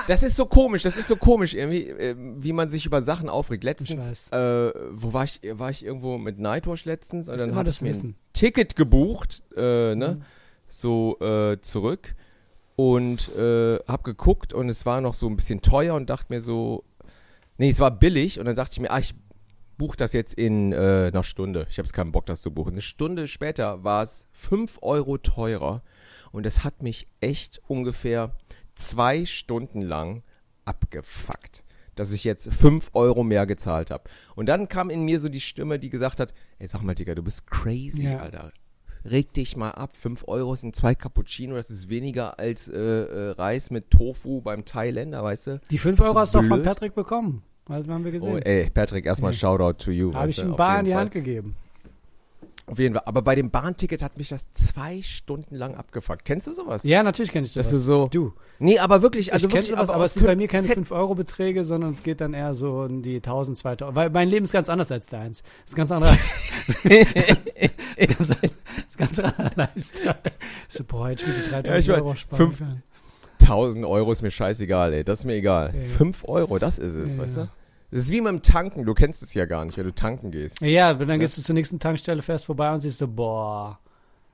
Das 0.06 0.22
ist 0.22 0.36
so 0.36 0.46
komisch, 0.46 0.84
das 0.84 0.96
ist 0.96 1.06
so 1.06 1.16
komisch 1.16 1.52
irgendwie, 1.52 1.86
äh, 1.88 2.16
wie 2.38 2.54
man 2.54 2.70
sich 2.70 2.86
über 2.86 3.02
Sachen 3.02 3.28
aufregt. 3.28 3.62
Ich 3.64 3.68
Letztens, 3.68 4.28
äh, 4.32 4.72
wo 4.90 5.12
war 5.12 5.24
ich, 5.24 5.40
war 5.52 5.68
ich 5.68 5.84
irgendwo 5.84 6.16
mit 6.16 6.38
Nightwash 6.38 6.86
letztens 6.86 7.28
und 7.28 7.34
Das 7.38 7.46
dann 7.46 7.54
habe 7.54 7.64
das 7.66 7.76
ich 7.76 7.82
mir 7.82 7.90
ein. 7.90 8.14
Ticket 8.32 8.74
gebucht, 8.74 9.42
äh, 9.54 9.94
ne, 9.94 10.16
Mhm. 10.20 10.24
so 10.66 11.18
äh, 11.20 11.60
zurück 11.60 12.14
und 12.74 13.36
äh, 13.36 13.80
hab 13.86 14.02
geguckt 14.04 14.54
und 14.54 14.70
es 14.70 14.86
war 14.86 15.02
noch 15.02 15.12
so 15.12 15.26
ein 15.28 15.36
bisschen 15.36 15.60
teuer 15.60 15.94
und 15.94 16.08
dachte 16.08 16.32
mir 16.32 16.40
so, 16.40 16.84
nee, 17.58 17.68
es 17.68 17.78
war 17.78 17.90
billig 17.90 18.38
und 18.40 18.46
dann 18.46 18.54
dachte 18.54 18.72
ich 18.72 18.80
mir, 18.80 18.90
ah, 18.90 18.98
ich 18.98 19.14
buche 19.76 19.96
das 19.96 20.12
jetzt 20.12 20.34
in 20.34 20.72
äh, 20.72 21.10
einer 21.12 21.22
Stunde. 21.22 21.66
Ich 21.70 21.78
habe 21.78 21.86
jetzt 21.86 21.92
keinen 21.92 22.12
Bock, 22.12 22.26
das 22.26 22.40
zu 22.42 22.52
buchen. 22.52 22.72
Eine 22.72 22.82
Stunde 22.82 23.28
später 23.28 23.82
war 23.84 24.02
es 24.02 24.26
5 24.32 24.78
Euro 24.82 25.18
teurer 25.18 25.82
und 26.30 26.46
es 26.46 26.64
hat 26.64 26.82
mich 26.82 27.08
echt 27.20 27.60
ungefähr 27.68 28.32
zwei 28.74 29.26
Stunden 29.26 29.82
lang 29.82 30.22
abgefuckt, 30.64 31.64
dass 31.94 32.12
ich 32.12 32.24
jetzt 32.24 32.52
5 32.52 32.90
Euro 32.94 33.22
mehr 33.24 33.46
gezahlt 33.46 33.90
habe. 33.90 34.04
Und 34.34 34.46
dann 34.46 34.68
kam 34.68 34.90
in 34.90 35.02
mir 35.02 35.20
so 35.20 35.28
die 35.28 35.40
Stimme, 35.40 35.78
die 35.78 35.90
gesagt 35.90 36.20
hat, 36.20 36.32
ey, 36.58 36.66
sag 36.66 36.82
mal, 36.82 36.94
Digga, 36.94 37.14
du 37.14 37.22
bist 37.22 37.46
crazy, 37.46 38.04
Ja. 38.04 38.18
Alter. 38.18 38.52
Reg 39.04 39.32
dich 39.32 39.56
mal 39.56 39.72
ab. 39.72 39.96
5 39.96 40.28
Euro 40.28 40.54
sind 40.54 40.76
zwei 40.76 40.94
Cappuccino, 40.94 41.56
das 41.56 41.70
ist 41.70 41.88
weniger 41.88 42.38
als 42.38 42.68
äh, 42.68 42.78
äh, 42.78 43.30
Reis 43.30 43.70
mit 43.72 43.90
Tofu 43.90 44.40
beim 44.40 44.64
Thailänder, 44.64 45.24
weißt 45.24 45.46
du? 45.48 45.60
Die 45.70 45.78
5 45.78 45.96
Bist 45.98 46.08
Euro 46.08 46.18
hast 46.20 46.34
du 46.34 46.38
auch 46.38 46.44
von? 46.44 46.62
Patrick 46.62 46.94
bekommen. 46.94 47.42
Also 47.68 47.92
haben 47.92 48.04
wir 48.04 48.10
Oh, 48.10 48.14
gesehen. 48.14 48.42
ey, 48.42 48.70
Patrick, 48.70 49.06
erstmal. 49.06 49.32
Shoutout 49.32 49.84
to 49.84 49.90
you. 49.92 50.12
Habe 50.14 50.30
ich 50.30 50.38
ihm 50.42 50.56
bar 50.56 50.80
in 50.80 50.84
die 50.86 50.90
Fall. 50.90 51.00
Hand 51.00 51.12
gegeben. 51.12 51.54
Auf 52.66 52.78
jeden 52.78 52.94
Fall. 52.94 53.02
Aber 53.06 53.22
bei 53.22 53.34
dem 53.34 53.50
Bahnticket 53.50 54.02
hat 54.02 54.16
mich 54.18 54.28
das 54.28 54.50
zwei 54.52 55.02
Stunden 55.02 55.56
lang 55.56 55.74
abgefuckt. 55.74 56.24
Kennst 56.24 56.46
du 56.46 56.52
sowas? 56.52 56.84
Ja, 56.84 57.02
natürlich 57.02 57.32
kenne 57.32 57.44
ich 57.46 57.52
sowas. 57.52 57.70
Das 57.70 57.78
ist 57.80 57.86
so. 57.86 58.08
du. 58.08 58.32
Nee, 58.60 58.78
aber 58.78 59.02
wirklich, 59.02 59.32
also 59.32 59.48
ich 59.48 59.52
kenne 59.52 59.66
sowas, 59.66 59.88
aber, 59.90 59.98
aus 60.04 60.06
es 60.08 60.14
sind 60.14 60.24
bei 60.26 60.36
mir 60.36 60.46
keine 60.48 60.66
Z- 60.68 60.78
5-Euro-Beträge, 60.78 61.64
sondern 61.64 61.90
es 61.90 62.02
geht 62.04 62.20
dann 62.20 62.34
eher 62.34 62.54
so 62.54 62.84
in 62.84 63.02
die 63.02 63.16
1000, 63.16 63.58
2000. 63.58 63.96
Weil 63.96 64.10
mein 64.10 64.28
Leben 64.28 64.44
ist 64.44 64.52
ganz 64.52 64.68
anders 64.68 64.90
als 64.92 65.06
deins. 65.06 65.42
Ist 65.66 65.74
ganz 65.74 65.90
das 67.98 68.18
ist 68.90 68.98
ganz 68.98 69.18
anderer 69.18 69.50
Lifestyle. 69.56 70.16
So, 70.68 70.84
boah, 70.84 71.10
ich 71.10 71.26
mir 71.26 71.34
die 71.34 71.42
3000 71.50 71.66
Ja, 71.66 71.76
ich 71.78 71.90
Euro 71.90 72.14
sparen 72.14 72.52
fünf-. 72.52 72.62
1000 73.42 73.84
Euro 73.84 74.12
ist 74.12 74.22
mir 74.22 74.30
scheißegal, 74.30 74.92
ey. 74.92 75.04
Das 75.04 75.20
ist 75.20 75.24
mir 75.24 75.34
egal. 75.34 75.70
Ja, 75.74 75.80
ja. 75.80 75.86
5 75.86 76.24
Euro, 76.28 76.58
das 76.58 76.78
ist 76.78 76.94
es, 76.94 77.16
Ja, 77.16 77.22
weißt 77.22 77.36
du? 77.38 77.48
Das 77.90 78.00
ist 78.02 78.10
wie 78.10 78.22
dem 78.22 78.40
Tanken. 78.42 78.84
Du 78.86 78.94
kennst 78.94 79.22
es 79.22 79.34
ja 79.34 79.44
gar 79.44 79.64
nicht, 79.64 79.76
wenn 79.76 79.84
du 79.84 79.94
tanken 79.94 80.30
gehst. 80.30 80.60
Ja, 80.62 80.92
und 80.92 81.06
dann 81.08 81.20
gehst 81.20 81.36
du 81.36 81.42
zur 81.42 81.54
nächsten 81.54 81.78
Tankstelle, 81.78 82.22
fährst 82.22 82.46
vorbei 82.46 82.72
und 82.72 82.80
siehst 82.80 82.98
so, 82.98 83.06
boah. 83.06 83.78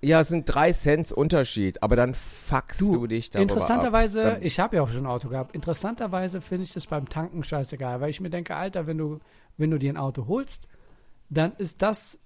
Ja, 0.01 0.21
es 0.21 0.29
sind 0.29 0.45
3 0.45 0.73
Cent 0.75 1.11
Unterschied, 1.11 1.83
aber 1.83 1.97
dann 1.97 2.15
fuckst 2.15 2.81
du, 2.81 2.93
Du, 2.93 3.07
dich 3.09 3.31
darüber 3.31 3.43
Interessanterweise, 3.55 4.33
ab. 4.35 4.39
ich 4.43 4.61
habe 4.61 4.77
ja 4.77 4.83
auch 4.83 4.89
schon 4.89 5.01
ein 5.01 5.07
Auto 5.11 5.29
gehabt, 5.29 5.57
interessanterweise 5.57 6.41
finde 6.41 6.63
ich 6.65 6.73
das 6.73 6.87
beim 6.87 7.09
Tanken 7.09 7.43
scheißegal, 7.43 8.01
weil 8.01 8.11
ich 8.11 8.21
mir 8.21 8.31
denke, 8.31 8.55
Alter, 8.55 8.87
wenn 8.87 8.97
du, 8.97 9.19
wenn 9.57 9.73
du 9.73 9.79
dir 9.79 9.93
ein 9.93 9.97
Auto 9.97 10.29
holst, 10.29 10.69
dann 11.31 11.53
ist 11.59 11.83
das 11.83 12.17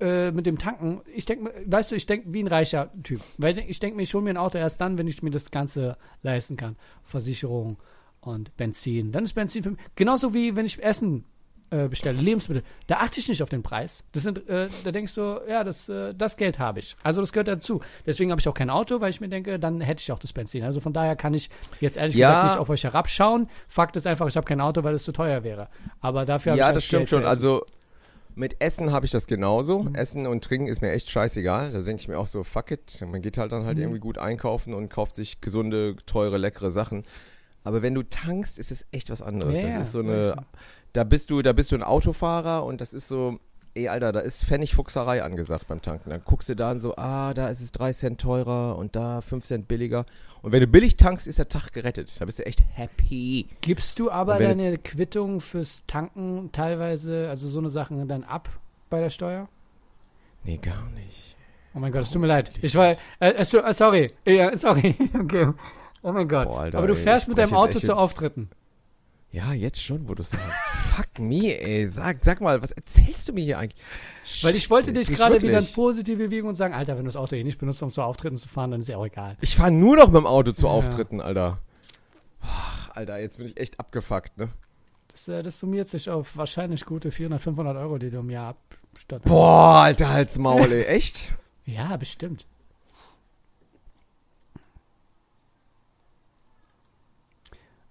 äh, 0.00 0.30
mit 0.32 0.46
dem 0.46 0.58
Tanken, 0.58 1.00
ich 1.14 1.24
denke, 1.26 1.52
weißt 1.66 1.90
du, 1.90 1.94
ich 1.96 2.06
denke 2.06 2.32
wie 2.32 2.42
ein 2.42 2.46
reicher 2.48 2.90
Typ. 3.02 3.20
Weil 3.38 3.58
ich 3.58 3.80
denke 3.80 3.96
mir, 3.96 4.02
ich 4.02 4.14
hole 4.14 4.24
mir 4.24 4.30
ein 4.30 4.36
Auto 4.36 4.58
erst 4.58 4.80
dann, 4.80 4.98
wenn 4.98 5.06
ich 5.06 5.22
mir 5.22 5.30
das 5.30 5.50
Ganze 5.50 5.96
leisten 6.22 6.56
kann. 6.56 6.76
Versicherung 7.04 7.78
und 8.20 8.56
Benzin. 8.56 9.12
Dann 9.12 9.24
ist 9.24 9.34
Benzin 9.34 9.62
für 9.62 9.70
mich. 9.70 9.80
Genauso 9.94 10.34
wie 10.34 10.56
wenn 10.56 10.66
ich 10.66 10.82
Essen 10.82 11.24
äh, 11.70 11.88
bestelle, 11.88 12.20
Lebensmittel. 12.20 12.62
Da 12.86 12.98
achte 12.98 13.18
ich 13.18 13.28
nicht 13.28 13.42
auf 13.42 13.48
den 13.48 13.62
Preis. 13.62 14.04
Das 14.12 14.22
sind, 14.22 14.48
äh, 14.48 14.68
da 14.84 14.92
denkst 14.92 15.14
du, 15.14 15.40
ja, 15.48 15.64
das, 15.64 15.88
äh, 15.88 16.14
das 16.14 16.36
Geld 16.36 16.58
habe 16.60 16.78
ich. 16.78 16.96
Also 17.02 17.20
das 17.20 17.32
gehört 17.32 17.48
dazu. 17.48 17.80
Deswegen 18.06 18.30
habe 18.30 18.40
ich 18.40 18.46
auch 18.48 18.54
kein 18.54 18.70
Auto, 18.70 19.00
weil 19.00 19.10
ich 19.10 19.20
mir 19.20 19.28
denke, 19.28 19.58
dann 19.58 19.80
hätte 19.80 20.00
ich 20.00 20.12
auch 20.12 20.18
das 20.20 20.32
Benzin. 20.32 20.62
Also 20.62 20.80
von 20.80 20.92
daher 20.92 21.16
kann 21.16 21.34
ich 21.34 21.50
jetzt 21.80 21.96
ehrlich 21.96 22.14
Ja. 22.14 22.28
gesagt 22.30 22.44
nicht 22.44 22.58
auf 22.58 22.70
euch 22.70 22.84
herabschauen. 22.84 23.48
Fakt 23.66 23.96
ist 23.96 24.06
einfach, 24.06 24.28
ich 24.28 24.36
habe 24.36 24.46
kein 24.46 24.60
Auto, 24.60 24.84
weil 24.84 24.94
es 24.94 25.02
zu 25.02 25.10
teuer 25.12 25.42
wäre. 25.42 25.68
Aber 26.00 26.24
dafür 26.24 26.52
habe 26.52 26.58
ich 26.58 26.60
Ja, 26.60 26.66
halt 26.66 26.76
das 26.76 26.84
stimmt 26.84 27.00
Geld 27.00 27.10
schon. 27.10 27.24
Also 27.24 27.64
mit 28.36 28.60
Essen 28.60 28.92
habe 28.92 29.04
ich 29.06 29.10
das 29.12 29.26
genauso. 29.26 29.80
Mhm. 29.82 29.94
Essen 29.96 30.26
und 30.26 30.44
Trinken 30.44 30.68
ist 30.68 30.82
mir 30.82 30.92
echt 30.92 31.10
scheißegal. 31.10 31.72
Da 31.72 31.80
denke 31.80 32.00
ich 32.02 32.06
mir 32.08 32.18
auch 32.18 32.26
so, 32.28 32.44
fuck 32.44 32.70
it. 32.70 33.04
Man 33.10 33.22
geht 33.22 33.38
halt 33.38 33.50
dann 33.50 33.64
halt 33.64 33.76
Mhm. 33.78 33.82
irgendwie 33.82 34.00
gut 34.00 34.18
einkaufen 34.18 34.74
und 34.74 34.90
kauft 34.90 35.14
sich 35.16 35.40
gesunde, 35.40 35.96
teure, 36.06 36.36
leckere 36.38 36.70
Sachen. 36.70 37.04
Aber 37.64 37.82
wenn 37.82 37.94
du 37.94 38.02
tankst, 38.04 38.58
ist 38.58 38.70
es 38.70 38.86
echt 38.92 39.10
was 39.10 39.22
anderes. 39.22 39.58
Ja, 39.58 39.66
das 39.66 39.86
ist 39.88 39.92
so 39.92 39.98
eine, 40.00 40.36
da 40.92 41.02
bist 41.02 41.30
du, 41.30 41.42
da 41.42 41.52
bist 41.52 41.72
du 41.72 41.76
ein 41.76 41.82
Autofahrer 41.82 42.64
und 42.64 42.80
das 42.80 42.92
ist 42.92 43.08
so, 43.08 43.40
ey 43.76 43.88
Alter, 43.88 44.12
da 44.12 44.20
ist 44.20 44.44
Pfennigfuchserei 44.44 45.22
angesagt 45.22 45.68
beim 45.68 45.82
Tanken. 45.82 46.10
Dann 46.10 46.22
guckst 46.24 46.48
du 46.48 46.56
da 46.56 46.70
und 46.70 46.80
so, 46.80 46.96
ah, 46.96 47.34
da 47.34 47.48
ist 47.48 47.60
es 47.60 47.72
3 47.72 47.92
Cent 47.92 48.20
teurer 48.20 48.76
und 48.76 48.96
da 48.96 49.20
5 49.20 49.44
Cent 49.44 49.68
billiger. 49.68 50.06
Und 50.42 50.52
wenn 50.52 50.60
du 50.60 50.66
billig 50.66 50.96
tankst, 50.96 51.26
ist 51.26 51.38
der 51.38 51.48
Tag 51.48 51.72
gerettet. 51.72 52.20
Da 52.20 52.24
bist 52.24 52.38
du 52.38 52.46
echt 52.46 52.62
happy. 52.72 53.48
Gibst 53.60 53.98
du 53.98 54.10
aber 54.10 54.38
deine 54.38 54.78
Quittung 54.78 55.40
fürs 55.40 55.82
Tanken 55.86 56.50
teilweise, 56.52 57.28
also 57.28 57.48
so 57.48 57.58
eine 57.58 57.70
Sachen 57.70 58.06
dann 58.08 58.24
ab 58.24 58.48
bei 58.90 59.00
der 59.00 59.10
Steuer? 59.10 59.48
Nee, 60.44 60.58
gar 60.58 60.88
nicht. 60.90 61.36
Oh 61.74 61.78
mein 61.78 61.92
Gott, 61.92 62.02
es 62.02 62.10
tut 62.10 62.22
mir 62.22 62.28
leid. 62.28 62.52
Ich 62.62 62.74
war, 62.74 62.96
äh, 63.20 63.30
äh, 63.30 63.44
sorry, 63.44 64.12
ja, 64.24 64.56
sorry. 64.56 64.94
Okay. 65.14 65.52
Oh 66.02 66.12
mein 66.12 66.28
Gott. 66.28 66.46
Boah, 66.46 66.60
Alter, 66.60 66.78
aber 66.78 66.86
du 66.86 66.94
ey, 66.94 67.02
fährst 67.02 67.24
ich 67.24 67.28
mit 67.28 67.38
deinem 67.38 67.54
Auto 67.54 67.80
zu 67.80 67.96
Auftritten. 67.96 68.48
Ja, 69.32 69.52
jetzt 69.52 69.82
schon, 69.82 70.08
wo 70.08 70.14
du 70.14 70.22
sagst. 70.22 70.46
Fuck 70.94 71.18
me, 71.18 71.58
ey. 71.60 71.86
Sag, 71.88 72.24
sag 72.24 72.40
mal, 72.40 72.62
was 72.62 72.72
erzählst 72.72 73.28
du 73.28 73.32
mir 73.32 73.44
hier 73.44 73.58
eigentlich? 73.58 73.82
Weil 74.42 74.54
ich 74.56 74.70
wollte 74.70 74.92
dich 74.92 75.08
gerade 75.08 75.42
wieder 75.42 75.58
ins 75.58 75.72
Positive 75.72 76.30
wiegen 76.30 76.48
und 76.48 76.54
sagen, 76.54 76.72
Alter, 76.74 76.94
wenn 76.96 77.04
du 77.04 77.08
das 77.08 77.16
Auto 77.16 77.34
eh 77.36 77.44
nicht 77.44 77.58
benutzt, 77.58 77.82
um 77.82 77.90
zu 77.90 78.02
Auftritten 78.02 78.38
zu 78.38 78.48
fahren, 78.48 78.70
dann 78.70 78.80
ist 78.80 78.88
ja 78.88 78.96
auch 78.96 79.04
egal. 79.04 79.36
Ich 79.40 79.56
fahre 79.56 79.70
nur 79.72 79.96
noch 79.96 80.06
mit 80.06 80.16
dem 80.16 80.26
Auto 80.26 80.52
zu 80.52 80.66
Ja. 80.66 80.72
Auftritten, 80.72 81.20
Alter. 81.20 81.58
Ach, 82.40 82.90
Alter, 82.90 83.18
jetzt 83.20 83.36
bin 83.38 83.46
ich 83.46 83.56
echt 83.58 83.78
abgefuckt, 83.80 84.38
ne? 84.38 84.48
Das, 85.08 85.28
äh, 85.28 85.42
das 85.42 85.58
summiert 85.58 85.88
sich 85.88 86.08
auf 86.08 86.36
wahrscheinlich 86.36 86.84
gute 86.84 87.10
400, 87.10 87.42
500 87.42 87.76
Euro, 87.76 87.98
die 87.98 88.10
du 88.10 88.18
im 88.20 88.30
Jahr 88.30 88.56
abstatterst. 88.92 89.26
Boah, 89.28 89.80
alter 89.82 90.08
Halsmaul, 90.10 90.72
ey. 90.72 90.84
Echt? 90.84 91.32
Ja, 91.64 91.96
bestimmt. 91.96 92.46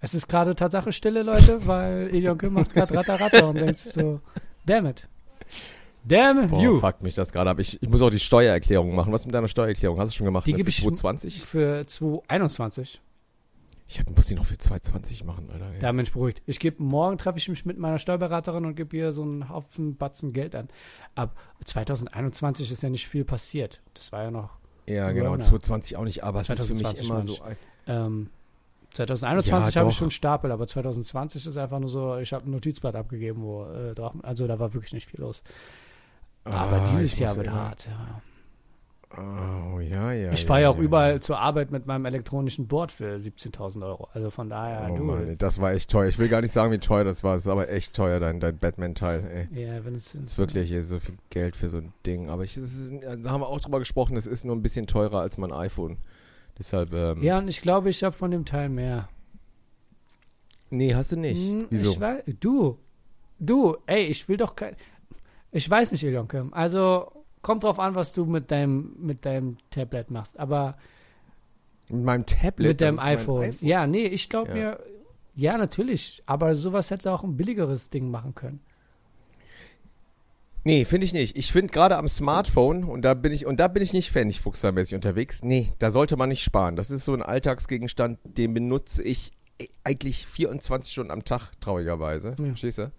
Es 0.06 0.14
ist 0.14 0.28
gerade 0.28 0.56
Tatsache 0.56 0.92
Stille, 0.92 1.24
Leute, 1.24 1.66
weil 1.66 2.14
Ilionke 2.14 2.52
macht 2.52 2.72
gerade 2.76 2.94
Ratter 2.94 3.20
Ratter 3.20 3.48
und 3.50 3.56
denkt 3.56 3.80
so, 3.80 4.22
damn 4.64 4.86
it. 4.86 5.08
Damn 6.08 6.48
Boah, 6.48 6.62
you. 6.62 6.80
fuck 6.80 7.02
mich 7.02 7.16
das 7.16 7.32
gerade 7.32 7.50
ab. 7.50 7.58
Ich, 7.60 7.82
ich 7.82 7.90
muss 7.90 8.04
auch 8.04 8.12
die 8.12 8.20
Steuererklärung 8.20 8.94
machen. 8.94 9.12
Was 9.12 9.26
mit 9.26 9.34
deiner 9.34 9.48
Steuererklärung? 9.48 10.00
Hast 10.00 10.12
du 10.14 10.18
schon 10.18 10.26
gemacht? 10.26 10.46
Die 10.46 10.52
ne? 10.52 10.58
gebe 10.58 10.70
ich- 10.70 10.78
220? 10.78 11.42
Für 11.42 11.88
2021. 11.88 13.02
Ich 13.88 14.00
hab, 14.00 14.16
muss 14.16 14.28
die 14.28 14.36
noch 14.36 14.46
für 14.46 14.58
220 14.60 15.24
machen, 15.24 15.50
Alter. 15.52 15.72
ey. 15.74 15.80
Da 15.80 15.92
bin 15.92 16.02
ich 16.02 16.12
beruhigt. 16.12 16.44
Ich 16.46 16.60
gebe 16.60 16.84
morgen 16.84 17.18
treffe 17.18 17.40
ich 17.40 17.50
mich 17.50 17.66
mit 17.66 17.80
meiner 17.80 17.98
Steuerberaterin 17.98 18.66
und 18.66 18.76
gebe 18.76 18.96
ihr 18.96 19.12
so 19.12 19.24
einen 19.24 19.50
Haufen 19.50 19.96
Batzen 19.98 20.34
Geld 20.34 20.56
an. 20.56 20.68
Ab 21.16 21.36
2021 21.66 22.72
ist 22.72 22.84
ja 22.84 22.90
nicht 22.90 23.08
viel 23.08 23.26
passiert. 23.26 23.82
Das 23.96 24.12
war 24.12 24.22
ja 24.24 24.30
noch 24.32 24.58
Ja, 24.86 25.12
genau. 25.12 25.26
Corona. 25.30 25.44
220 25.44 25.98
auch 25.98 26.04
nicht, 26.04 26.24
aber 26.24 26.42
es 26.42 26.50
ist 26.50 26.64
für 26.66 26.74
mich 26.74 26.84
2020 26.84 27.10
immer 27.10 27.24
so. 27.24 27.38
Ähm, 27.88 28.30
2021 28.96 29.76
Ja, 29.76 29.82
habe 29.82 29.90
ich 29.92 29.96
schon 29.98 30.12
Stapel, 30.12 30.52
aber 30.52 30.68
2020 30.68 31.46
ist 31.46 31.58
einfach 31.58 31.80
nur 31.80 31.90
so, 31.90 32.18
ich 32.18 32.34
habe 32.34 32.48
ein 32.48 32.52
Notizblatt 32.52 32.96
abgegeben, 32.96 33.42
wo 33.44 33.66
äh, 33.66 33.94
drauf, 33.94 34.14
also 34.24 34.48
da 34.48 34.58
war 34.60 34.74
wirklich 34.74 34.94
nicht 34.94 35.08
viel 35.08 35.22
los. 35.22 35.44
Aber 36.44 36.78
Ah, 36.82 36.86
dieses 36.92 37.18
Jahr 37.20 37.36
wird 37.36 37.50
hart. 37.50 37.88
Ja. 37.88 38.22
Oh, 39.18 39.80
ja, 39.80 40.12
ja. 40.12 40.34
ich 40.34 40.46
fahre 40.46 40.64
ja 40.64 40.70
auch 40.70 40.78
überall 40.78 41.22
zur 41.22 41.40
Arbeit 41.40 41.72
mit 41.72 41.86
meinem 41.86 42.04
elektronischen 42.06 42.68
Board 42.68 42.92
für 42.92 43.16
17.000 43.16 43.86
Euro. 43.86 44.10
Also 44.14 44.30
von 44.30 44.50
daher, 44.50 44.90
Oh 44.92 44.98
du. 44.98 45.04
Mann, 45.04 45.38
das- 45.38 45.62
war 45.62 45.72
echt 45.72 45.90
teuer. 45.90 46.10
Ich 46.10 46.20
will 46.20 46.28
gar 46.28 46.42
nicht 46.42 46.52
sagen, 46.52 46.74
wie 46.74 46.80
teuer 46.80 47.06
das 47.06 47.24
war. 47.24 47.36
Es 47.36 47.44
ist 47.44 47.48
aber 47.52 47.70
echt 47.70 47.94
teuer, 47.96 48.20
dein, 48.20 48.42
dein 48.42 48.58
Batman-Teil, 48.58 49.48
ey. 49.54 49.66
ja, 49.68 49.86
wenn 49.86 49.96
es 49.96 50.12
Das 50.12 50.22
ist 50.32 50.38
wirklich 50.38 50.70
ey, 50.72 50.82
so 50.82 51.00
viel 51.00 51.16
Geld 51.30 51.56
für 51.56 51.70
so 51.70 51.78
ein 51.78 51.94
Ding. 52.06 52.30
Aber 52.30 52.44
ich, 52.44 52.58
es 52.58 52.76
ist, 52.78 52.94
da 53.24 53.30
haben 53.32 53.42
wir 53.42 53.48
auch 53.48 53.62
drüber 53.62 53.80
gesprochen, 53.80 54.18
es 54.18 54.28
ist 54.28 54.44
nur 54.44 54.56
ein 54.56 54.62
bisschen 54.62 54.86
teurer 54.86 55.22
als 55.22 55.38
mein 55.38 55.54
iPhone. 55.54 55.98
Deshalb, 56.58 56.94
ähm, 56.94 57.22
Ja, 57.22 57.38
und 57.40 57.48
ich 57.48 57.62
glaube, 57.62 57.90
ich 57.90 58.04
habe 58.04 58.16
von 58.16 58.32
dem 58.32 58.46
Teil 58.46 58.70
mehr. 58.70 59.10
Nee, 60.70 60.94
hast 60.96 61.12
du 61.12 61.18
nicht. 61.18 61.42
Hm, 61.48 61.68
Wieso? 61.70 61.92
Ich 61.92 62.00
weiß, 62.00 62.24
du, 62.40 62.80
du, 63.40 63.78
ey, 63.86 64.04
ich 64.06 64.28
will 64.28 64.38
doch 64.38 64.56
kein. 64.56 64.76
Ich 65.52 65.70
weiß 65.70 65.92
nicht, 65.92 66.04
Ilonke. 66.04 66.48
Also 66.52 67.12
kommt 67.42 67.64
drauf 67.64 67.80
an, 67.80 67.96
was 67.96 68.14
du 68.14 68.26
mit 68.26 68.52
deinem 68.52 68.96
mit 69.00 69.26
deinem 69.26 69.58
Tablet 69.70 70.10
machst. 70.12 70.40
Aber 70.40 70.78
Mit 71.88 72.04
meinem 72.04 72.26
Tablet. 72.26 72.68
mit 72.70 72.82
deinem 72.82 72.96
mein 72.96 73.18
iPhone. 73.18 73.56
Ja, 73.62 73.86
nee, 73.88 74.06
ich 74.08 74.30
glaube 74.30 74.50
Ja. 74.50 74.56
mir. 74.56 74.80
Ja, 75.36 75.58
natürlich. 75.58 76.24
Aber 76.26 76.56
sowas 76.56 76.90
hätte 76.92 77.12
auch 77.12 77.24
ein 77.24 77.38
billigeres 77.38 77.90
Ding 77.90 78.10
machen 78.10 78.34
können. 78.36 78.60
Nee, 80.68 80.84
finde 80.84 81.06
ich 81.06 81.14
nicht. 81.14 81.38
Ich 81.38 81.52
finde 81.52 81.72
gerade 81.72 81.96
am 81.96 82.08
Smartphone, 82.08 82.84
und 82.86 83.04
da 83.04 83.14
bin 83.14 83.32
ich, 83.32 83.46
und 83.46 83.60
da 83.60 83.68
bin 83.68 83.84
ich 83.84 83.94
nicht 83.94 84.12
fannig 84.12 84.42
fuchsermäßig 84.42 84.96
unterwegs, 84.96 85.44
nee, 85.44 85.70
da 85.78 85.92
sollte 85.92 86.18
man 86.18 86.30
nicht 86.30 86.44
sparen. 86.44 86.76
Das 86.76 86.90
ist 86.90 87.06
so 87.06 87.14
ein 87.14 87.22
Alltagsgegenstand, 87.22 88.18
den 88.24 88.56
benutze 88.56 89.04
ich 89.04 89.32
eigentlich 89.84 90.26
24 90.26 90.92
Stunden 90.92 91.12
am 91.12 91.24
Tag, 91.24 91.52
traurigerweise. 91.62 92.36
Ja. 92.40 92.46
Verstehst 92.46 92.80
du? 92.80 92.92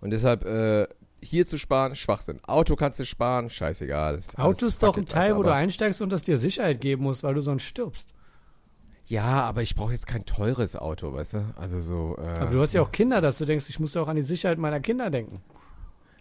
Und 0.00 0.10
deshalb, 0.10 0.46
äh, 0.46 0.86
hier 1.22 1.44
zu 1.46 1.58
sparen, 1.58 1.94
Schwachsinn. 1.96 2.40
Auto 2.44 2.76
kannst 2.76 2.98
du 2.98 3.04
sparen, 3.04 3.50
scheißegal. 3.50 4.16
Ist 4.16 4.38
Auto 4.38 4.66
ist 4.66 4.82
doch 4.82 4.96
ein 4.96 5.04
Teil, 5.04 5.36
wo 5.36 5.42
du 5.42 5.52
einsteigst 5.52 6.00
und 6.00 6.10
das 6.10 6.22
dir 6.22 6.38
Sicherheit 6.38 6.80
geben 6.80 7.02
musst, 7.02 7.22
weil 7.22 7.34
du 7.34 7.42
sonst 7.42 7.64
stirbst. 7.64 8.08
Ja, 9.04 9.42
aber 9.42 9.60
ich 9.60 9.74
brauche 9.74 9.92
jetzt 9.92 10.06
kein 10.06 10.24
teures 10.24 10.76
Auto, 10.76 11.12
weißt 11.12 11.34
du? 11.34 11.54
Also 11.56 11.80
so. 11.80 12.16
Äh, 12.18 12.38
Aber 12.38 12.50
du 12.50 12.60
hast 12.62 12.72
ja 12.72 12.80
auch 12.80 12.90
Kinder, 12.90 13.20
dass 13.20 13.36
du 13.36 13.44
denkst, 13.44 13.66
ich 13.68 13.78
muss 13.78 13.92
ja 13.92 14.00
auch 14.00 14.08
an 14.08 14.16
die 14.16 14.22
Sicherheit 14.22 14.56
meiner 14.56 14.80
Kinder 14.80 15.10
denken. 15.10 15.42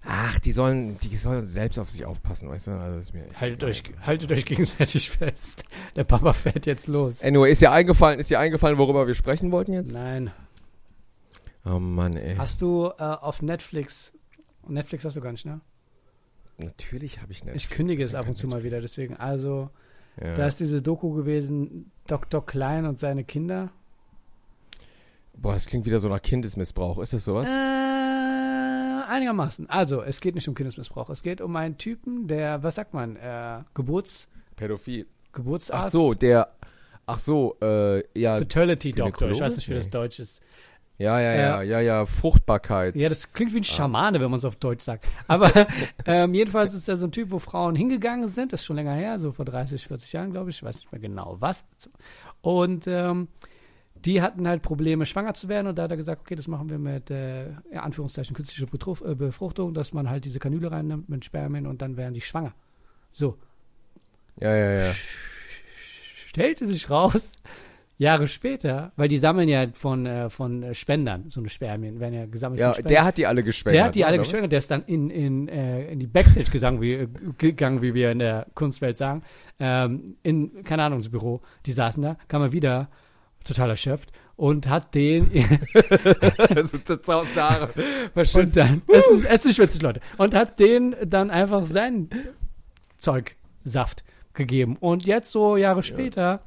Ach, 0.03 0.39
die 0.39 0.51
sollen, 0.51 0.97
die 0.99 1.15
sollen 1.15 1.41
selbst 1.41 1.77
auf 1.77 1.89
sich 1.89 2.05
aufpassen, 2.05 2.49
weißt 2.49 2.67
du? 2.67 2.71
Also 2.71 2.95
das 2.97 3.05
ist 3.09 3.13
mir 3.13 3.25
echt 3.27 3.39
Haltet 3.39 3.63
euch, 3.63 3.83
haltet 4.01 4.31
euch 4.31 4.45
gegenseitig 4.45 5.09
fest. 5.11 5.63
Der 5.95 6.03
Papa 6.03 6.33
fährt 6.33 6.65
jetzt 6.65 6.87
los. 6.87 7.21
Anyway, 7.23 7.51
ist 7.51 7.61
dir 7.61 7.71
eingefallen, 7.71 8.19
ist 8.19 8.29
dir 8.31 8.39
eingefallen, 8.39 8.77
worüber 8.79 9.05
wir 9.05 9.13
sprechen 9.13 9.51
wollten 9.51 9.73
jetzt? 9.73 9.93
Nein. 9.93 10.31
Oh 11.65 11.77
Mann, 11.77 12.17
ey. 12.17 12.35
Hast 12.35 12.61
du 12.63 12.87
äh, 12.97 13.03
auf 13.03 13.43
Netflix, 13.43 14.11
Netflix 14.67 15.05
hast 15.05 15.15
du 15.17 15.21
gar 15.21 15.31
nicht, 15.31 15.45
ne? 15.45 15.61
Natürlich 16.57 17.21
habe 17.21 17.31
ich 17.31 17.43
nicht. 17.43 17.55
Ich 17.55 17.69
kündige 17.69 18.03
es 18.03 18.15
ab 18.15 18.27
und 18.27 18.37
zu 18.37 18.47
mal 18.47 18.63
wieder, 18.63 18.81
deswegen. 18.81 19.15
Also, 19.17 19.69
Ja. 20.19 20.33
da 20.35 20.47
ist 20.47 20.59
diese 20.59 20.81
Doku 20.81 21.11
gewesen, 21.13 21.91
Dr. 22.07 22.43
Klein 22.43 22.85
und 22.87 22.97
seine 22.99 23.23
Kinder. 23.23 23.69
Boah, 25.35 25.53
das 25.53 25.65
klingt 25.67 25.85
wieder 25.85 25.99
so 25.99 26.09
nach 26.09 26.21
Kindesmissbrauch. 26.21 26.99
Ist 26.99 27.13
das 27.13 27.23
sowas? 27.25 27.47
Äh, 27.47 27.90
einigermaßen. 29.11 29.69
Also, 29.69 30.01
es 30.01 30.21
geht 30.21 30.35
nicht 30.35 30.47
um 30.47 30.55
Kindesmissbrauch. 30.55 31.09
Es 31.09 31.23
geht 31.23 31.41
um 31.41 31.55
einen 31.55 31.77
Typen, 31.77 32.27
der, 32.27 32.63
was 32.63 32.75
sagt 32.75 32.93
man, 32.93 33.15
äh, 33.15 33.59
Geburts, 33.73 34.27
Pädophil. 34.55 35.07
Geburtsarzt. 35.33 35.87
Ach 35.87 35.91
so, 35.91 36.13
der. 36.13 36.49
Ach 37.05 37.19
so, 37.19 37.57
äh, 37.61 38.03
ja. 38.19 38.37
Fertility 38.37 38.91
Doctor. 38.91 39.29
Ich 39.31 39.39
weiß 39.39 39.55
nicht, 39.55 39.69
wie 39.69 39.73
das. 39.73 39.89
Deutsch 39.89 40.19
ist. 40.19 40.41
Ja, 40.97 41.19
ja, 41.19 41.33
ja, 41.33 41.61
ja, 41.63 41.79
ja. 41.79 42.05
Fruchtbarkeit. 42.05 42.95
Ja, 42.95 43.09
das 43.09 43.33
klingt 43.33 43.53
wie 43.53 43.57
ein 43.57 43.63
Schamane, 43.63 44.19
wenn 44.19 44.29
man 44.29 44.37
es 44.37 44.45
auf 44.45 44.55
Deutsch 44.57 44.83
sagt. 44.83 45.05
Aber 45.27 45.51
ähm, 46.05 46.35
jedenfalls 46.35 46.75
ist 46.75 46.87
er 46.87 46.95
so 46.95 47.07
ein 47.07 47.11
Typ, 47.11 47.31
wo 47.31 47.39
Frauen 47.39 47.75
hingegangen 47.75 48.27
sind. 48.27 48.53
Das 48.53 48.61
ist 48.61 48.65
schon 48.65 48.75
länger 48.75 48.93
her, 48.93 49.17
so 49.17 49.31
vor 49.31 49.45
30, 49.45 49.87
40 49.87 50.13
Jahren, 50.13 50.31
glaube 50.31 50.51
ich. 50.51 50.57
Ich 50.57 50.63
weiß 50.63 50.75
nicht 50.75 50.91
mehr 50.91 51.01
genau 51.01 51.37
was. 51.39 51.65
Und 52.41 52.85
ähm, 52.85 53.29
die 54.05 54.21
hatten 54.21 54.47
halt 54.47 54.61
Probleme, 54.61 55.05
schwanger 55.05 55.33
zu 55.33 55.49
werden. 55.49 55.67
Und 55.67 55.77
da 55.77 55.83
hat 55.83 55.91
er 55.91 55.97
gesagt, 55.97 56.21
okay, 56.21 56.35
das 56.35 56.47
machen 56.47 56.69
wir 56.69 56.79
mit, 56.79 57.11
äh, 57.11 57.47
Anführungszeichen, 57.75 58.35
künstlicher 58.35 58.65
Betruf, 58.65 59.01
äh, 59.01 59.15
Befruchtung, 59.15 59.73
dass 59.73 59.93
man 59.93 60.09
halt 60.09 60.25
diese 60.25 60.39
Kanüle 60.39 60.71
reinnimmt 60.71 61.09
mit 61.09 61.25
Spermien 61.25 61.67
und 61.67 61.81
dann 61.81 61.97
werden 61.97 62.13
die 62.13 62.21
schwanger. 62.21 62.53
So, 63.11 63.37
Ja, 64.39 64.55
ja, 64.55 64.85
ja. 64.85 64.93
stellte 66.27 66.65
sich 66.65 66.89
raus, 66.89 67.31
Jahre 68.01 68.27
später, 68.27 68.93
weil 68.95 69.07
die 69.09 69.19
sammeln 69.19 69.47
ja 69.47 69.67
von, 69.73 70.07
äh, 70.07 70.31
von 70.31 70.73
Spendern, 70.73 71.29
so 71.29 71.39
eine 71.39 71.49
Spermien, 71.49 71.99
werden 71.99 72.15
ja 72.15 72.25
gesammelt 72.25 72.59
Ja, 72.59 72.71
der 72.71 73.03
hat 73.03 73.19
die 73.19 73.27
alle 73.27 73.43
geschwängert. 73.43 73.77
Der 73.77 73.85
hat 73.85 73.95
die 73.95 73.99
ne, 73.99 74.05
alle 74.07 74.17
geschwängert, 74.17 74.51
der 74.51 74.57
ist 74.57 74.71
dann 74.71 74.83
in, 74.85 75.11
in, 75.11 75.47
äh, 75.47 75.91
in 75.91 75.99
die 75.99 76.07
Backstage 76.07 76.49
gegangen 76.49 76.81
wie, 76.81 77.07
gegangen, 77.37 77.83
wie 77.83 77.93
wir 77.93 78.11
in 78.11 78.17
der 78.17 78.47
Kunstwelt 78.55 78.97
sagen. 78.97 79.21
Ähm, 79.59 80.15
in, 80.23 80.63
keine 80.63 80.81
Ahnung, 80.81 80.97
ins 80.97 81.09
Büro. 81.09 81.41
Die 81.67 81.73
saßen 81.73 82.01
da, 82.01 82.17
kam 82.27 82.41
er 82.41 82.51
wieder, 82.51 82.89
total 83.43 83.69
erschöpft, 83.71 84.11
und 84.35 84.67
hat 84.69 84.95
den, 84.95 85.29
so 86.63 86.77
zerzauste 86.79 87.41
Haare. 87.43 87.69
und 87.75 88.11
Verschützt. 88.13 88.57
dann, 88.57 88.81
es 88.87 89.05
ist, 89.07 89.25
es 89.25 89.45
ist 89.45 89.55
schwitzig, 89.55 89.81
Leute, 89.81 90.01
und 90.17 90.33
hat 90.33 90.59
den 90.59 90.95
dann 91.05 91.29
einfach 91.29 91.65
sein 91.65 92.09
Zeug, 92.97 93.35
Saft 93.63 94.03
gegeben. 94.33 94.77
Und 94.79 95.05
jetzt, 95.05 95.31
so 95.31 95.57
Jahre 95.57 95.83
später, 95.83 96.41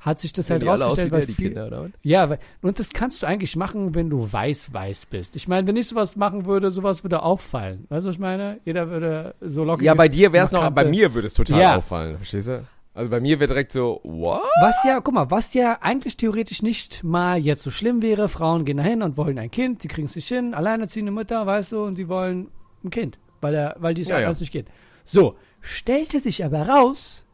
hat 0.00 0.20
sich 0.20 0.32
das 0.32 0.46
Sehen 0.46 0.66
halt 0.68 0.80
rausgestellt, 0.80 1.10
weil 1.12 1.22
viel, 1.22 1.48
Kinder, 1.48 1.66
oder? 1.66 1.90
Ja, 2.02 2.30
weil, 2.30 2.38
und 2.62 2.78
das 2.78 2.90
kannst 2.90 3.22
du 3.22 3.26
eigentlich 3.26 3.56
machen, 3.56 3.94
wenn 3.94 4.10
du 4.10 4.30
weiß-weiß 4.30 5.06
bist. 5.06 5.34
Ich 5.34 5.48
meine, 5.48 5.66
wenn 5.66 5.76
ich 5.76 5.88
sowas 5.88 6.14
machen 6.16 6.46
würde, 6.46 6.70
sowas 6.70 7.02
würde 7.02 7.22
auffallen. 7.22 7.86
Weißt 7.88 8.04
du, 8.04 8.10
was 8.10 8.16
ich 8.16 8.20
meine? 8.20 8.60
Jeder 8.64 8.90
würde 8.90 9.34
so 9.40 9.64
locker. 9.64 9.82
Ja, 9.82 9.94
bei 9.94 10.08
dir 10.08 10.32
wäre 10.32 10.44
es 10.44 10.52
noch, 10.52 10.70
bei 10.70 10.84
mir 10.84 11.12
würde 11.14 11.26
es 11.26 11.34
total 11.34 11.60
Ja. 11.60 11.76
auffallen, 11.76 12.16
verstehst 12.16 12.48
du? 12.48 12.64
Also 12.98 13.10
bei 13.12 13.20
mir 13.20 13.38
wäre 13.38 13.46
direkt 13.46 13.70
so, 13.70 14.00
what? 14.02 14.42
Was 14.60 14.74
ja, 14.84 15.00
guck 15.00 15.14
mal, 15.14 15.30
was 15.30 15.54
ja 15.54 15.78
eigentlich 15.82 16.16
theoretisch 16.16 16.62
nicht 16.62 17.04
mal 17.04 17.38
jetzt 17.38 17.62
so 17.62 17.70
schlimm 17.70 18.02
wäre. 18.02 18.28
Frauen 18.28 18.64
gehen 18.64 18.78
dahin 18.78 19.02
und 19.02 19.16
wollen 19.16 19.38
ein 19.38 19.52
Kind, 19.52 19.84
die 19.84 19.88
kriegen 19.88 20.06
es 20.08 20.16
nicht 20.16 20.26
hin, 20.26 20.52
alleinerziehende 20.52 21.12
Mütter, 21.12 21.46
weißt 21.46 21.70
du, 21.72 21.84
und 21.84 21.96
die 21.96 22.08
wollen 22.08 22.48
ein 22.82 22.90
Kind, 22.90 23.20
weil, 23.40 23.52
der, 23.52 23.76
weil 23.78 23.94
die 23.94 24.02
es 24.02 24.08
Ja, 24.08 24.16
ja, 24.18 24.30
ja. 24.32 24.36
nicht 24.36 24.50
geht. 24.50 24.66
So, 25.04 25.36
stellte 25.60 26.18
sich 26.18 26.44
aber 26.44 26.68
raus, 26.68 27.24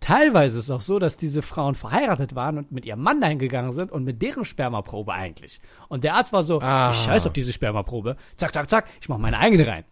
teilweise 0.00 0.56
ist 0.58 0.64
es 0.64 0.70
auch 0.70 0.80
so, 0.80 0.98
dass 0.98 1.18
diese 1.18 1.42
Frauen 1.42 1.74
verheiratet 1.74 2.34
waren 2.34 2.56
und 2.56 2.72
mit 2.72 2.86
ihrem 2.86 3.02
Mann 3.02 3.20
dahin 3.20 3.38
gegangen 3.38 3.72
sind 3.72 3.92
und 3.92 4.04
mit 4.04 4.22
deren 4.22 4.46
Spermaprobe 4.46 5.12
eigentlich. 5.12 5.60
Und 5.90 6.02
der 6.02 6.14
Arzt 6.14 6.32
war 6.32 6.42
so, 6.42 6.60
Ah. 6.62 6.92
ich 6.92 6.96
scheiß 6.98 7.26
auf 7.26 7.34
diese 7.34 7.52
Spermaprobe, 7.52 8.16
zack, 8.38 8.54
zack, 8.54 8.70
zack, 8.70 8.86
ich 9.02 9.08
mach 9.10 9.18
meine 9.18 9.38
eigene 9.38 9.66
rein. 9.66 9.84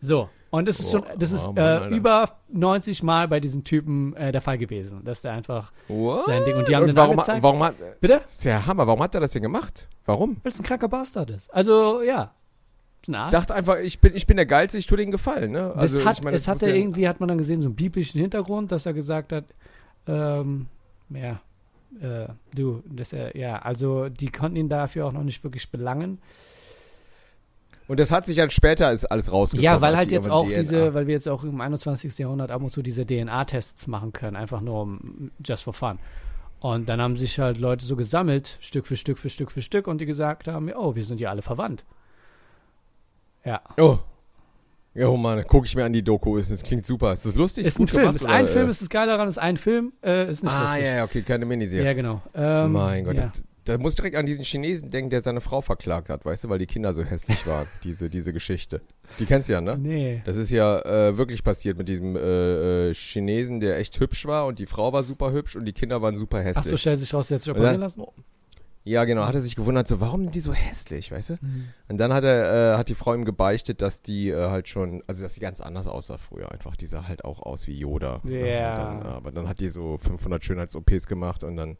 So. 0.00 0.28
Und 0.50 0.66
das 0.66 0.80
ist 0.80 0.92
Boah, 0.92 1.06
schon, 1.06 1.18
das 1.18 1.32
ist 1.32 1.46
oh 1.46 1.52
Mann, 1.52 1.92
äh, 1.92 1.96
über 1.96 2.30
90 2.48 3.02
Mal 3.02 3.28
bei 3.28 3.38
diesem 3.38 3.64
Typen 3.64 4.16
äh, 4.16 4.32
der 4.32 4.40
Fall 4.40 4.56
gewesen, 4.56 5.04
dass 5.04 5.20
der 5.20 5.32
einfach 5.32 5.72
what? 5.88 6.24
sein 6.24 6.44
Ding. 6.44 6.56
Und 6.56 6.68
die 6.68 6.74
haben 6.76 6.86
den 6.86 6.96
warum, 6.96 7.18
angezeigt. 7.18 7.42
warum 7.42 7.62
hat, 7.62 7.74
Bitte? 8.00 8.22
ist 8.26 8.44
ja 8.44 8.64
Hammer, 8.66 8.86
warum 8.86 9.02
hat 9.02 9.14
er 9.14 9.20
das 9.20 9.32
denn 9.32 9.42
gemacht? 9.42 9.86
Warum? 10.06 10.38
Weil 10.42 10.52
es 10.52 10.58
ein 10.58 10.64
kranker 10.64 10.88
Bastard 10.88 11.30
ist. 11.30 11.52
Also, 11.52 12.02
ja. 12.02 12.32
Ein 13.06 13.14
Arzt. 13.14 13.34
dachte 13.34 13.54
einfach, 13.54 13.78
ich 13.78 14.00
bin, 14.00 14.14
ich 14.14 14.26
bin 14.26 14.36
der 14.36 14.46
Geilste, 14.46 14.76
ich 14.76 14.86
tue 14.86 14.96
denen 14.98 15.12
gefallen, 15.12 15.52
ne? 15.52 15.72
Also, 15.74 15.98
das 15.98 16.06
hat, 16.06 16.18
ich 16.18 16.24
meine, 16.24 16.36
es 16.36 16.42
das 16.42 16.48
hatte 16.48 16.66
muss 16.66 16.74
ja- 16.74 16.80
irgendwie, 16.80 17.08
hat 17.08 17.20
man 17.20 17.28
dann 17.28 17.38
gesehen, 17.38 17.62
so 17.62 17.68
einen 17.68 17.76
biblischen 17.76 18.20
Hintergrund, 18.20 18.72
dass 18.72 18.86
er 18.86 18.92
gesagt 18.92 19.32
hat, 19.32 19.44
ähm, 20.06 20.66
ja, 21.10 21.40
äh, 22.00 22.28
du, 22.54 22.82
das, 22.86 23.12
äh, 23.12 23.38
ja, 23.38 23.58
also 23.60 24.08
die 24.08 24.30
konnten 24.30 24.56
ihn 24.56 24.68
dafür 24.68 25.06
auch 25.06 25.12
noch 25.12 25.22
nicht 25.22 25.42
wirklich 25.44 25.70
belangen. 25.70 26.18
Und 27.88 27.98
das 27.98 28.12
hat 28.12 28.26
sich 28.26 28.36
dann 28.36 28.50
später 28.50 28.92
ist 28.92 29.06
alles 29.06 29.32
rausgekommen. 29.32 29.64
Ja, 29.64 29.80
weil 29.80 29.96
halt 29.96 30.12
jetzt 30.12 30.30
auch 30.30 30.44
DNA 30.46 30.58
diese, 30.60 30.94
weil 30.94 31.06
wir 31.06 31.14
jetzt 31.14 31.28
auch 31.28 31.42
im 31.42 31.60
21. 31.60 32.16
Jahrhundert 32.18 32.50
ab 32.50 32.62
und 32.62 32.70
zu 32.70 32.82
diese 32.82 33.06
DNA-Tests 33.06 33.86
machen 33.86 34.12
können, 34.12 34.36
einfach 34.36 34.60
nur 34.60 34.82
um 34.82 35.30
just 35.44 35.64
for 35.64 35.72
fun. 35.72 35.98
Und 36.60 36.88
dann 36.88 37.00
haben 37.00 37.16
sich 37.16 37.38
halt 37.38 37.58
Leute 37.58 37.86
so 37.86 37.96
gesammelt, 37.96 38.58
Stück 38.60 38.86
für 38.86 38.96
Stück 38.96 39.16
für 39.18 39.30
Stück 39.30 39.50
für 39.50 39.62
Stück, 39.62 39.86
und 39.86 40.00
die 40.00 40.06
gesagt 40.06 40.48
haben, 40.48 40.70
oh, 40.74 40.94
wir 40.94 41.04
sind 41.04 41.18
ja 41.20 41.30
alle 41.30 41.40
verwandt. 41.42 41.84
Ja. 43.44 43.62
Oh. 43.78 43.98
Ja, 44.94 45.06
oh 45.06 45.16
Mann, 45.16 45.46
gucke 45.46 45.66
ich 45.66 45.76
mir 45.76 45.84
an 45.84 45.92
die 45.92 46.02
Doku. 46.02 46.36
Es 46.38 46.62
klingt 46.64 46.84
super. 46.84 47.12
Ist 47.12 47.24
das 47.24 47.36
lustig? 47.36 47.64
Ist 47.66 47.78
ein 47.78 47.82
gut 47.82 47.90
Film. 47.90 48.02
gemacht, 48.02 48.16
Ist 48.16 48.26
ein 48.26 48.44
äh, 48.46 48.48
Film 48.48 48.68
ist 48.68 48.82
das 48.82 48.88
Geile 48.90 49.12
daran, 49.12 49.28
ist 49.28 49.38
ein 49.38 49.56
Film, 49.56 49.92
äh, 50.02 50.28
ist 50.28 50.42
nicht 50.42 50.52
Ah, 50.52 50.64
lustig. 50.72 50.84
ja, 50.84 50.96
ja, 50.96 51.04
okay, 51.04 51.22
keine 51.22 51.46
Miniserie. 51.46 51.86
Ja, 51.86 51.92
genau. 51.92 52.20
Ähm, 52.34 52.72
mein 52.72 53.04
Gott, 53.04 53.14
ja. 53.14 53.26
das, 53.32 53.44
da 53.68 53.78
muss 53.78 53.92
ich 53.92 53.96
direkt 53.96 54.16
an 54.16 54.26
diesen 54.26 54.44
Chinesen 54.44 54.90
denken, 54.90 55.10
der 55.10 55.20
seine 55.20 55.40
Frau 55.40 55.60
verklagt 55.60 56.08
hat, 56.08 56.24
weißt 56.24 56.44
du, 56.44 56.48
weil 56.48 56.58
die 56.58 56.66
Kinder 56.66 56.92
so 56.92 57.02
hässlich 57.02 57.46
waren. 57.46 57.66
diese, 57.84 58.08
diese 58.08 58.32
Geschichte. 58.32 58.80
Die 59.18 59.26
kennst 59.26 59.48
du 59.48 59.52
ja, 59.52 59.60
ne? 59.60 59.76
Nee. 59.78 60.22
Das 60.24 60.36
ist 60.36 60.50
ja 60.50 60.80
äh, 60.80 61.16
wirklich 61.18 61.44
passiert 61.44 61.76
mit 61.76 61.88
diesem 61.88 62.16
äh, 62.16 62.88
äh, 62.88 62.94
Chinesen, 62.94 63.60
der 63.60 63.78
echt 63.78 63.98
hübsch 64.00 64.26
war 64.26 64.46
und 64.46 64.58
die 64.58 64.66
Frau 64.66 64.92
war 64.92 65.02
super 65.02 65.32
hübsch 65.32 65.56
und 65.56 65.64
die 65.64 65.72
Kinder 65.72 66.00
waren 66.02 66.16
super 66.16 66.40
hässlich. 66.40 66.66
Ach 66.66 66.70
so, 66.70 66.76
stellt 66.76 67.00
sich 67.00 67.12
raus, 67.12 67.28
der 67.28 67.36
hat 67.36 67.42
sich 67.42 67.52
operieren 67.52 67.80
lassen? 67.80 68.02
ja, 68.88 69.04
genau, 69.04 69.26
hat 69.26 69.34
er 69.34 69.42
sich 69.42 69.54
gewundert, 69.54 69.86
so, 69.86 70.00
warum 70.00 70.22
sind 70.24 70.34
die 70.34 70.40
so 70.40 70.54
hässlich, 70.54 71.12
weißt 71.12 71.30
du? 71.30 71.32
Mhm. 71.40 71.68
Und 71.88 71.98
dann 71.98 72.12
hat 72.12 72.24
er, 72.24 72.74
äh, 72.74 72.76
hat 72.78 72.88
die 72.88 72.94
Frau 72.94 73.14
ihm 73.14 73.26
gebeichtet, 73.26 73.82
dass 73.82 74.00
die 74.00 74.30
äh, 74.30 74.48
halt 74.48 74.68
schon, 74.68 75.02
also 75.06 75.22
dass 75.22 75.34
sie 75.34 75.40
ganz 75.40 75.60
anders 75.60 75.86
aussah 75.86 76.16
früher 76.16 76.50
einfach. 76.52 76.74
Die 76.74 76.86
sah 76.86 77.06
halt 77.06 77.24
auch 77.24 77.42
aus 77.42 77.66
wie 77.66 77.74
Yoda. 77.74 78.22
Ja. 78.24 78.70
Und 78.70 78.78
Dann, 78.78 79.02
aber 79.02 79.30
dann 79.30 79.48
hat 79.48 79.60
die 79.60 79.68
so 79.68 79.98
500 79.98 80.42
Schönheits-OPs 80.42 81.06
gemacht 81.06 81.44
und 81.44 81.56
dann 81.56 81.76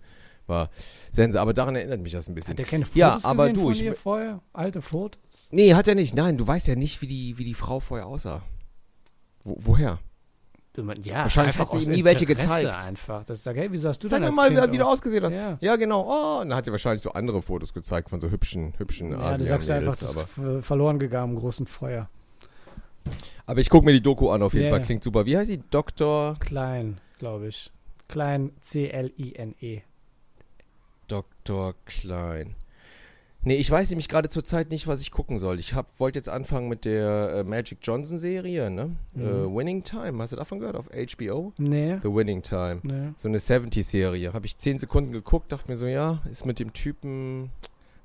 war 0.48 0.70
Sense. 1.10 1.40
Aber 1.40 1.52
daran 1.52 1.76
erinnert 1.76 2.00
mich 2.00 2.12
das 2.12 2.28
ein 2.28 2.34
bisschen. 2.34 2.52
Hat 2.52 2.58
der 2.58 2.66
keine 2.66 2.84
Fotos 2.84 2.96
Ja, 2.98 3.18
aber 3.22 3.44
gesehen 3.48 3.54
du, 3.54 3.62
von 3.62 3.72
ich 3.72 3.82
mö- 3.82 3.94
vorher? 3.94 4.40
Alte 4.52 4.82
Fotos? 4.82 5.20
Nee, 5.50 5.74
hat 5.74 5.86
er 5.88 5.94
nicht. 5.94 6.14
Nein, 6.14 6.36
du 6.38 6.46
weißt 6.46 6.66
ja 6.68 6.74
nicht, 6.76 7.00
wie 7.02 7.06
die, 7.06 7.38
wie 7.38 7.44
die 7.44 7.54
Frau 7.54 7.80
vorher 7.80 8.06
aussah. 8.06 8.42
Wo, 9.44 9.56
woher? 9.58 9.98
Ja, 11.02 11.22
Wahrscheinlich 11.22 11.58
hat 11.58 11.70
sie 11.70 11.78
ihm 11.78 11.90
nie 11.90 12.04
welche 12.04 12.24
Interesse 12.24 12.62
gezeigt. 12.66 12.84
einfach. 12.86 13.24
Das 13.24 13.38
ist 13.38 13.44
sag, 13.44 13.56
hey, 13.56 13.72
wie 13.72 13.78
sahst 13.78 14.04
du 14.04 14.06
Sag 14.08 14.20
denn 14.20 14.30
mir 14.30 14.36
mal, 14.36 14.48
kind 14.54 14.72
wie 14.72 14.78
du 14.78 14.84
aus? 14.84 14.92
ausgesehen 14.92 15.24
hast. 15.24 15.36
Ja. 15.36 15.58
Ja, 15.60 15.74
genau. 15.74 16.02
Oh, 16.06 16.40
und 16.42 16.50
dann 16.50 16.56
hat 16.58 16.66
sie 16.66 16.70
wahrscheinlich 16.70 17.02
so 17.02 17.10
andere 17.14 17.42
Fotos 17.42 17.74
gezeigt 17.74 18.08
von 18.10 18.20
so 18.20 18.30
hübschen, 18.30 18.74
hübschen 18.78 19.10
Ja, 19.10 19.36
du 19.36 19.42
sagst 19.44 19.68
einfach, 19.70 19.96
das 19.98 20.14
ist 20.14 20.64
verloren 20.64 21.00
gegangen 21.00 21.32
im 21.32 21.38
großen 21.40 21.66
Feuer. 21.66 22.08
aber 23.44 23.58
ich 23.60 23.70
gucke 23.70 23.86
mir 23.86 23.92
die 23.92 24.02
Doku 24.02 24.30
an, 24.30 24.40
auf 24.40 24.52
jeden 24.54 24.66
Ja, 24.66 24.70
Fall. 24.70 24.82
Klingt 24.82 25.02
super. 25.02 25.26
Wie 25.26 25.36
heißt 25.36 25.48
sie? 25.48 25.60
Dr. 25.68 26.36
Klein, 26.38 27.00
glaube 27.18 27.48
ich. 27.48 27.72
Klein 28.06 28.52
C-L-I-N-E. 28.60 29.82
Dr. 31.08 31.74
Klein. 31.84 32.54
Nee, 33.42 33.54
ich 33.56 33.70
weiß 33.70 33.90
nämlich 33.90 34.08
gerade 34.08 34.28
zur 34.28 34.44
Zeit 34.44 34.70
nicht, 34.70 34.86
was 34.88 35.00
ich 35.00 35.10
gucken 35.12 35.38
soll. 35.38 35.60
Ich 35.60 35.74
wollte 35.96 36.18
jetzt 36.18 36.28
anfangen 36.28 36.68
mit 36.68 36.84
der 36.84 37.30
äh, 37.36 37.44
Magic 37.44 37.78
Johnson 37.82 38.18
Serie, 38.18 38.68
ne? 38.68 38.96
Mhm. 39.14 39.22
Äh, 39.22 39.56
Winning 39.56 39.84
Time. 39.84 40.20
Hast 40.22 40.32
du 40.32 40.36
davon 40.36 40.58
gehört? 40.58 40.76
Auf 40.76 40.88
HBO? 40.88 41.52
Nee. 41.56 41.98
The 42.02 42.12
Winning 42.12 42.42
Time. 42.42 42.80
Nee. 42.82 43.12
So 43.16 43.28
eine 43.28 43.38
70-Serie. 43.38 44.32
Habe 44.32 44.46
ich 44.46 44.58
10 44.58 44.78
Sekunden 44.78 45.12
geguckt, 45.12 45.52
dachte 45.52 45.70
mir 45.70 45.76
so, 45.76 45.86
ja, 45.86 46.20
ist 46.30 46.46
mit 46.46 46.58
dem 46.58 46.72
Typen 46.72 47.50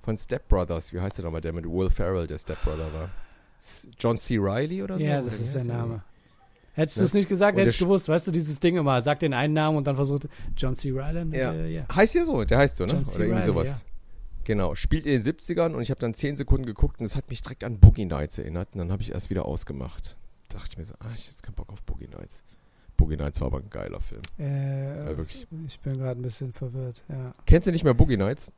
von 0.03 0.17
Step 0.17 0.47
Brothers. 0.47 0.93
Wie 0.93 0.99
heißt 1.01 1.17
der 1.17 1.25
nochmal? 1.25 1.41
Der 1.41 1.53
mit 1.53 1.65
Will 1.65 1.89
Ferrell, 1.89 2.27
der 2.27 2.37
Step 2.37 2.61
Brother 2.63 2.93
war. 2.93 3.09
John 3.99 4.17
C. 4.17 4.37
Riley 4.37 4.83
oder 4.83 4.97
so? 4.99 5.03
Ja, 5.03 5.19
Oder 5.19 5.29
das 5.29 5.39
wie 5.39 5.43
ist 5.43 5.55
der? 5.55 5.63
Name. 5.63 6.03
Hättest 6.73 6.97
du 6.97 7.01
Ne? 7.01 7.05
es 7.05 7.13
nicht 7.13 7.29
gesagt, 7.29 7.57
hättest 7.57 7.79
du 7.79 7.85
gewusst. 7.85 8.09
Weißt 8.09 8.27
du, 8.27 8.31
dieses 8.31 8.59
Ding 8.59 8.77
immer, 8.77 8.99
sag 9.01 9.19
den 9.19 9.33
einen 9.33 9.53
Namen 9.53 9.77
und 9.77 9.85
dann 9.87 9.95
versucht 9.95 10.27
John 10.57 10.75
C. 10.75 10.89
Ryland. 10.89 11.33
Ja. 11.35 11.53
Äh, 11.53 11.69
ja. 11.71 11.85
Heißt 11.93 12.15
ja 12.15 12.25
so, 12.25 12.43
der 12.43 12.57
heißt 12.57 12.77
so, 12.77 12.85
ne? 12.85 12.93
John 12.93 13.05
C. 13.05 13.15
Oder 13.15 13.25
irgendwie 13.25 13.39
Reilly, 13.41 13.53
sowas. 13.67 13.85
Genau, 14.45 14.75
spielt 14.75 15.05
in 15.05 15.21
den 15.21 15.33
70ern 15.35 15.73
und 15.73 15.81
ich 15.81 15.89
habe 15.89 16.01
dann 16.01 16.13
10 16.13 16.35
Sekunden 16.35 16.65
geguckt 16.65 16.99
und 16.99 17.05
es 17.05 17.15
hat 17.15 17.29
mich 17.29 17.41
direkt 17.41 17.63
an 17.63 17.79
Boogie 17.79 18.05
Nights 18.05 18.37
erinnert 18.37 18.69
und 18.73 18.79
dann 18.79 18.91
habe 18.91 19.01
ich 19.01 19.11
erst 19.13 19.29
wieder 19.29 19.45
ausgemacht. 19.45 20.17
Dachte 20.49 20.67
ich 20.71 20.77
mir 20.77 20.83
so, 20.85 20.93
ah, 20.99 21.05
ich 21.15 21.23
hab 21.25 21.31
jetzt 21.31 21.43
keinen 21.43 21.55
Bock 21.55 21.71
auf 21.71 21.81
Boogie 21.83 22.07
Nights. 22.07 22.43
Boogie 22.97 23.15
Nights 23.15 23.39
war 23.39 23.47
aber 23.47 23.59
ein 23.59 23.69
geiler 23.69 24.01
Film. 24.01 24.21
Äh, 24.37 24.97
Ja, 25.09 25.17
wirklich. 25.17 25.47
ich 25.65 25.79
bin 25.79 25.93
gerade 25.97 26.19
ein 26.19 26.21
bisschen 26.23 26.51
verwirrt, 26.51 27.03
ja. 27.07 27.33
Kennst 27.45 27.67
du 27.67 27.71
nicht 27.71 27.83
mehr 27.85 27.93
Boogie 27.93 28.17
Nights? 28.17 28.51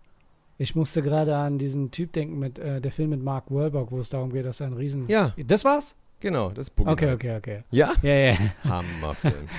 Ich 0.58 0.74
musste 0.76 1.02
gerade 1.02 1.36
an 1.36 1.58
diesen 1.58 1.92
Typ 1.92 2.14
denken 2.14 2.40
mit 2.40 2.58
äh, 2.60 2.80
der 2.82 2.92
Film 2.92 3.10
mit 3.12 3.22
Mark 3.22 3.52
Wahlberg, 3.52 3.92
wo 3.92 4.00
es 4.00 4.10
darum 4.10 4.32
geht, 4.32 4.46
dass 4.46 4.62
er 4.62 4.68
ein 4.68 4.74
Riesen. 4.74 5.08
Ja, 5.10 5.34
Das 5.38 5.66
war's? 5.66 5.96
Genau, 6.20 6.50
das 6.50 6.68
ist 6.68 6.76
Boogie 6.76 6.92
Okay, 6.92 7.06
Nights. 7.08 7.26
okay, 7.26 7.36
okay. 7.38 7.64
Ja? 7.72 7.94
Ja, 8.02 8.14
ja. 8.16 8.38
Hammerfilm. 8.64 9.34
Ja, 9.46 9.50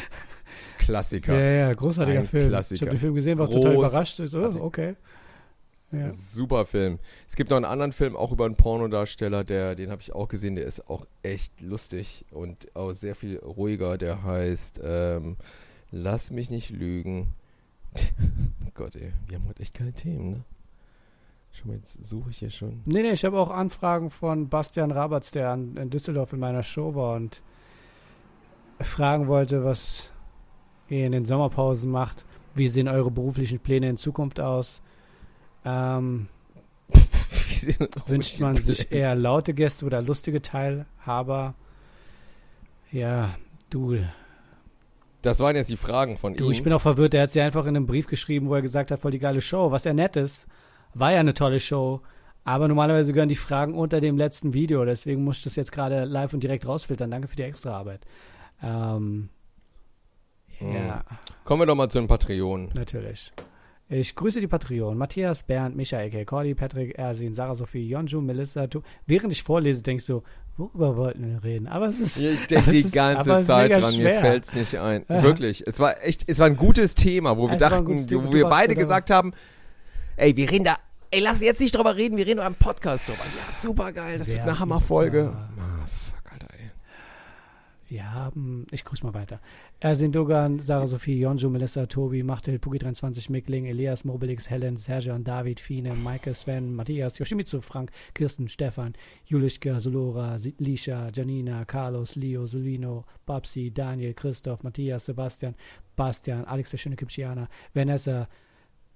Klassiker. 0.79 1.39
ja, 1.39 1.73
großartiger 1.75 2.21
Ein 2.21 2.27
Film. 2.27 2.45
Ich 2.45 2.49
Klassiker. 2.51 2.81
habe 2.87 2.91
den 2.97 3.01
Film 3.01 3.15
gesehen, 3.15 3.39
war 3.39 3.51
total 3.51 3.73
Groß- 3.73 3.79
überrascht. 3.79 4.21
Ich 4.21 4.31
so, 4.31 4.43
Artig. 4.43 4.61
oh, 4.61 4.65
okay. 4.67 4.95
Ja. 5.93 6.11
Super 6.11 6.67
Film. 6.67 6.99
Es 7.29 7.37
gibt 7.37 7.51
noch 7.51 7.57
einen 7.57 7.65
anderen 7.65 7.93
Film, 7.93 8.17
auch 8.17 8.33
über 8.33 8.45
einen 8.45 8.57
Pornodarsteller, 8.57 9.45
der, 9.45 9.75
den 9.77 9.91
habe 9.91 10.03
ich 10.03 10.13
auch 10.13 10.29
gesehen, 10.29 10.57
der 10.57 10.65
ist 10.67 10.89
auch 10.91 11.07
echt 11.23 11.61
lustig 11.61 12.25
und 12.31 12.75
auch 12.77 12.93
sehr 12.93 13.15
viel 13.15 13.39
ruhiger. 13.39 13.97
Der 13.99 14.23
heißt 14.25 14.81
ähm, 14.85 15.37
Lass 15.93 16.31
mich 16.33 16.51
nicht 16.51 16.71
lügen. 16.71 17.33
Gott, 18.75 18.97
ey, 18.97 19.13
wir 19.29 19.39
haben 19.39 19.47
heute 19.49 19.63
echt 19.63 19.75
keine 19.75 19.93
Themen, 19.93 20.31
ne? 20.31 20.41
Schon 21.57 21.69
mal, 21.69 21.77
jetzt 21.79 22.05
suche 22.05 22.29
ich 22.31 22.39
hier 22.39 22.51
schon. 22.51 22.83
Nee, 22.85 23.01
nee, 23.01 23.13
ich 23.13 23.25
habe 23.25 23.39
auch 23.39 23.49
Anfragen 23.51 24.11
von 24.11 24.49
Bastian 24.51 24.91
Rabatz, 24.91 25.31
der 25.31 25.51
an, 25.51 25.77
in 25.79 25.89
Düsseldorf 25.89 26.35
in 26.35 26.41
meiner 26.41 26.63
Show 26.63 26.95
war 26.95 27.17
und 27.17 27.41
fragen 28.79 29.27
wollte, 29.27 29.65
was 29.65 30.11
ihr 30.91 31.07
in 31.07 31.13
den 31.13 31.25
Sommerpausen 31.25 31.91
macht. 31.91 32.27
Wie 32.55 32.69
sehen 32.69 32.89
eure 32.89 33.11
beruflichen 33.11 33.59
Pläne 33.59 33.89
in 33.89 33.97
Zukunft 33.97 34.39
aus? 34.39 34.83
Ähm, 35.65 36.29
wünscht 38.07 38.39
man 38.41 38.57
sich 38.57 38.93
eher 38.93 39.15
laute 39.15 39.55
Gäste 39.55 39.87
oder 39.87 40.03
lustige 40.03 40.43
Teilhaber? 40.43 41.55
Ja, 42.93 43.31
du, 43.71 43.97
Das 45.23 45.41
waren 45.41 45.57
jetzt 45.57 45.71
die 45.71 45.79
Fragen 45.79 46.19
von 46.19 46.35
du 46.35 46.45
ihm. 46.45 46.51
ich 46.51 46.63
bin 46.63 46.73
auch 46.75 46.83
verwirrt. 46.83 47.15
Er 47.15 47.23
hat 47.23 47.33
sie 47.33 47.41
einfach 47.41 47.65
in 47.65 47.77
einem 47.77 47.87
Brief 47.87 48.09
geschrieben, 48.09 48.49
wo 48.51 48.55
er 48.55 48.63
gesagt 48.63 48.91
hat, 48.91 49.01
voll 49.01 49.11
die 49.11 49.19
geile 49.19 49.41
Show. 49.41 49.71
Was 49.71 49.85
ja 49.85 49.95
nett 49.95 50.17
ist, 50.17 50.47
war 50.95 51.13
ja 51.13 51.21
eine 51.21 51.35
tolle 51.35 51.61
Show. 51.61 52.01
Aber 52.45 52.69
normalerweise 52.69 53.13
gehören 53.13 53.29
die 53.29 53.35
Fragen 53.37 53.75
unter 53.75 54.01
dem 54.01 54.17
letzten 54.17 54.55
Video. 54.55 54.85
Deswegen 54.85 55.25
muss 55.25 55.39
ich 55.39 55.45
das 55.45 55.57
jetzt 55.57 55.73
gerade 55.73 56.05
live 56.05 56.33
und 56.33 56.43
direkt 56.45 56.67
rausfiltern. 56.67 57.11
Danke 57.11 57.27
für 57.27 57.35
die 57.37 57.43
Extraarbeit. 57.43 58.03
Ähm, 58.63 59.31
ja, 60.61 61.05
Kommen 61.45 61.63
wir 61.63 61.67
doch 61.67 61.75
mal 61.75 61.89
zu 61.89 61.99
den 61.99 62.07
Patreonen. 62.09 62.71
natürlich. 62.75 63.33
Ich 63.89 64.17
grüße 64.17 64.41
die 64.41 64.49
Patreon. 64.49 64.97
Matthias, 64.99 65.45
Bernd, 65.45 65.77
Michael, 65.77 66.11
K. 66.11 66.25
Cordy, 66.25 66.55
Patrick, 66.57 66.99
Ersin, 66.99 67.35
Sarah 67.35 67.55
Sophie, 67.55 67.87
Jonju, 67.89 68.21
Melissa. 68.21 68.67
Tu. 68.67 68.81
Während 69.07 69.33
ich 69.33 69.45
vorlese, 69.45 69.81
denkst 69.83 70.07
du, 70.07 70.23
worüber 70.57 70.97
wollten 70.97 71.25
wir 71.31 71.45
reden? 71.45 71.69
Aber 71.69 71.87
es 71.87 72.01
ist. 72.01 72.17
Ich 72.21 72.47
denke 72.47 72.71
die 72.73 72.81
es 72.81 72.87
ist- 72.87 72.93
ganze 72.95 73.33
es 73.37 73.47
Zeit 73.47 73.71
dran, 73.77 73.95
mir 73.97 74.09
schwer. 74.09 74.21
fällt's 74.21 74.53
nicht 74.55 74.77
ein. 74.79 75.05
Wirklich. 75.09 75.65
Es 75.69 75.79
war 75.79 76.03
echt, 76.03 76.29
es 76.29 76.41
war 76.41 76.47
ein 76.47 76.57
gutes 76.57 76.97
Thema, 76.97 77.37
wo 77.37 77.47
wir 77.49 77.53
Es 77.55 77.59
dachten, 77.61 77.87
wo 77.87 77.93
du 77.95 78.33
wir 78.33 78.47
beide 78.49 78.75
so 78.75 78.79
gesagt 78.81 79.11
haben, 79.11 79.33
ey, 80.17 80.37
wir 80.37 80.51
reden 80.51 80.65
da, 80.65 80.79
ey, 81.11 81.21
lass 81.21 81.41
jetzt 81.41 81.61
nicht 81.61 81.75
drüber 81.75 81.97
reden, 81.97 82.17
wir 82.17 82.27
reden 82.27 82.39
beim 82.41 82.55
Podcast 82.55 83.09
drüber. 83.09 83.25
Ja, 83.37 83.53
super 83.53 83.93
geil, 83.93 84.19
das 84.19 84.29
wird 84.29 84.39
Wer- 84.39 84.45
eine 84.45 84.59
Hammerfolge. 84.59 85.33
Ah, 85.59 85.87
fuck, 85.87 86.33
Alter, 86.33 86.49
ey. 86.59 86.71
Wir 87.89 88.13
haben, 88.13 88.67
ich 88.73 88.85
grüße 88.85 89.05
mal 89.07 89.15
weiter. 89.15 89.41
Ersin 89.79 90.11
Dogan, 90.11 90.59
Sarah 90.59 90.87
Sophie, 90.89 91.21
Jonjo, 91.21 91.49
Melissa, 91.51 91.87
Tobi, 91.87 92.23
Machtel, 92.25 92.57
Pugi23, 92.57 93.31
Mickling, 93.31 93.67
Elias, 93.67 94.05
Mobilix, 94.05 94.51
Helen, 94.51 94.77
Serjan, 94.77 95.23
David, 95.23 95.61
Fine, 95.61 95.95
Maike, 95.95 96.35
Sven, 96.35 96.75
Matthias, 96.75 97.19
Yoshimitsu, 97.19 97.61
Frank, 97.61 97.93
Kirsten, 98.15 98.49
Stefan, 98.49 98.95
Julischka, 99.27 99.79
Solora, 99.79 100.37
Lisha, 100.59 101.11
Janina, 101.15 101.65
Carlos, 101.65 102.17
Leo, 102.17 102.45
Solino, 102.47 103.05
Babsi, 103.27 103.71
Daniel, 103.73 104.15
Christoph, 104.15 104.65
Matthias, 104.65 105.05
Sebastian, 105.07 105.55
Bastian, 105.95 106.45
Alex, 106.47 106.71
der 106.71 106.79
schöne 106.79 106.97
Kimchiana, 106.97 107.49
Vanessa, 107.75 108.27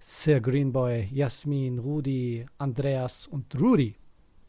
Sir 0.00 0.40
Greenboy, 0.40 1.08
Jasmin, 1.12 1.78
Rudi, 1.78 2.46
Andreas 2.58 3.26
und 3.26 3.54
Rudi. 3.60 3.94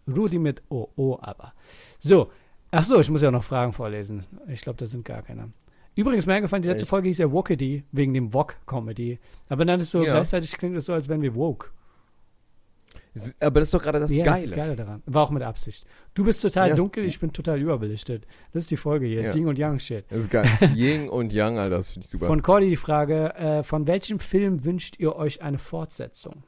Rudi 0.10 0.40
mit 0.40 0.64
O, 0.70 0.88
O 0.96 1.18
aber. 1.22 1.54
So, 2.00 2.32
ach 2.72 2.84
so, 2.84 3.00
ich 3.00 3.10
muss 3.10 3.22
ja 3.22 3.32
noch 3.32 3.44
Fragen 3.44 3.74
vorlesen. 3.74 4.26
Ich 4.48 4.62
glaube, 4.62 4.78
das 4.78 4.92
sind 4.92 5.06
gar 5.06 5.22
keine. 5.22 5.52
Übrigens, 5.96 6.26
mir 6.26 6.36
eingefallen, 6.36 6.64
die 6.64 6.70
letzte 6.70 6.84
Echt? 6.84 6.90
Folge 6.90 7.10
hieß 7.10 7.18
ja 7.18 7.32
Wokedy, 7.32 7.84
wegen 7.92 8.14
dem 8.14 8.34
Wok-Comedy. 8.34 9.20
Aber 9.50 9.66
dann 9.66 9.82
ist 9.82 9.92
so, 9.92 10.02
Ja. 10.04 10.14
gleichzeitig 10.14 10.52
klingt 10.58 10.78
es 10.78 10.86
so, 10.86 10.94
als 10.94 11.10
wären 11.10 11.22
wir 11.22 11.36
woke. 11.36 11.70
Aber 13.42 13.60
das 13.60 13.68
ist 13.68 13.74
doch 13.74 13.84
gerade 13.84 14.00
das 14.00 14.14
ja, 14.14 14.24
Geile. 14.24 14.48
das 14.48 14.56
Geile 14.56 14.76
daran. 14.76 15.04
War 15.06 15.24
auch 15.24 15.32
mit 15.32 15.44
Absicht. 15.44 15.86
Du 16.14 16.24
bist 16.24 16.42
total 16.42 16.70
Ja. 16.70 16.76
dunkel, 16.76 17.04
ich 17.04 17.20
bin 17.20 17.34
total 17.34 17.60
überbelichtet. 17.60 18.26
Das 18.54 18.64
ist 18.64 18.72
die 18.72 18.78
Folge 18.78 19.06
hier. 19.06 19.24
Ja. 19.24 19.32
Sing 19.32 19.48
und 19.48 19.60
Yang 19.60 19.80
Shit. 19.80 20.06
Das 20.10 20.20
ist 20.22 20.32
geil. 20.32 20.48
Ying 20.76 21.10
und 21.10 21.34
Yang, 21.34 21.58
Alter, 21.58 21.78
das 21.78 21.92
finde 21.92 22.06
ich 22.06 22.12
super. 22.12 22.28
Von 22.28 22.42
Cordy 22.42 22.70
die 22.70 22.78
Frage, 22.78 23.36
äh, 23.36 23.64
von 23.64 23.86
welchem 23.88 24.20
Film 24.20 24.64
wünscht 24.64 24.98
ihr 25.00 25.16
euch 25.16 25.42
eine 25.42 25.58
Fortsetzung? 25.58 26.44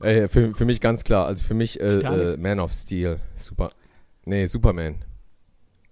Ey, 0.00 0.28
für, 0.28 0.52
für 0.54 0.64
mich 0.64 0.80
ganz 0.80 1.04
klar, 1.04 1.26
also 1.26 1.42
für 1.42 1.54
mich 1.54 1.80
äh, 1.80 1.98
äh, 1.98 2.36
Man 2.36 2.60
of 2.60 2.72
Steel. 2.72 3.18
Super. 3.34 3.70
Nee, 4.24 4.46
Superman. 4.46 5.04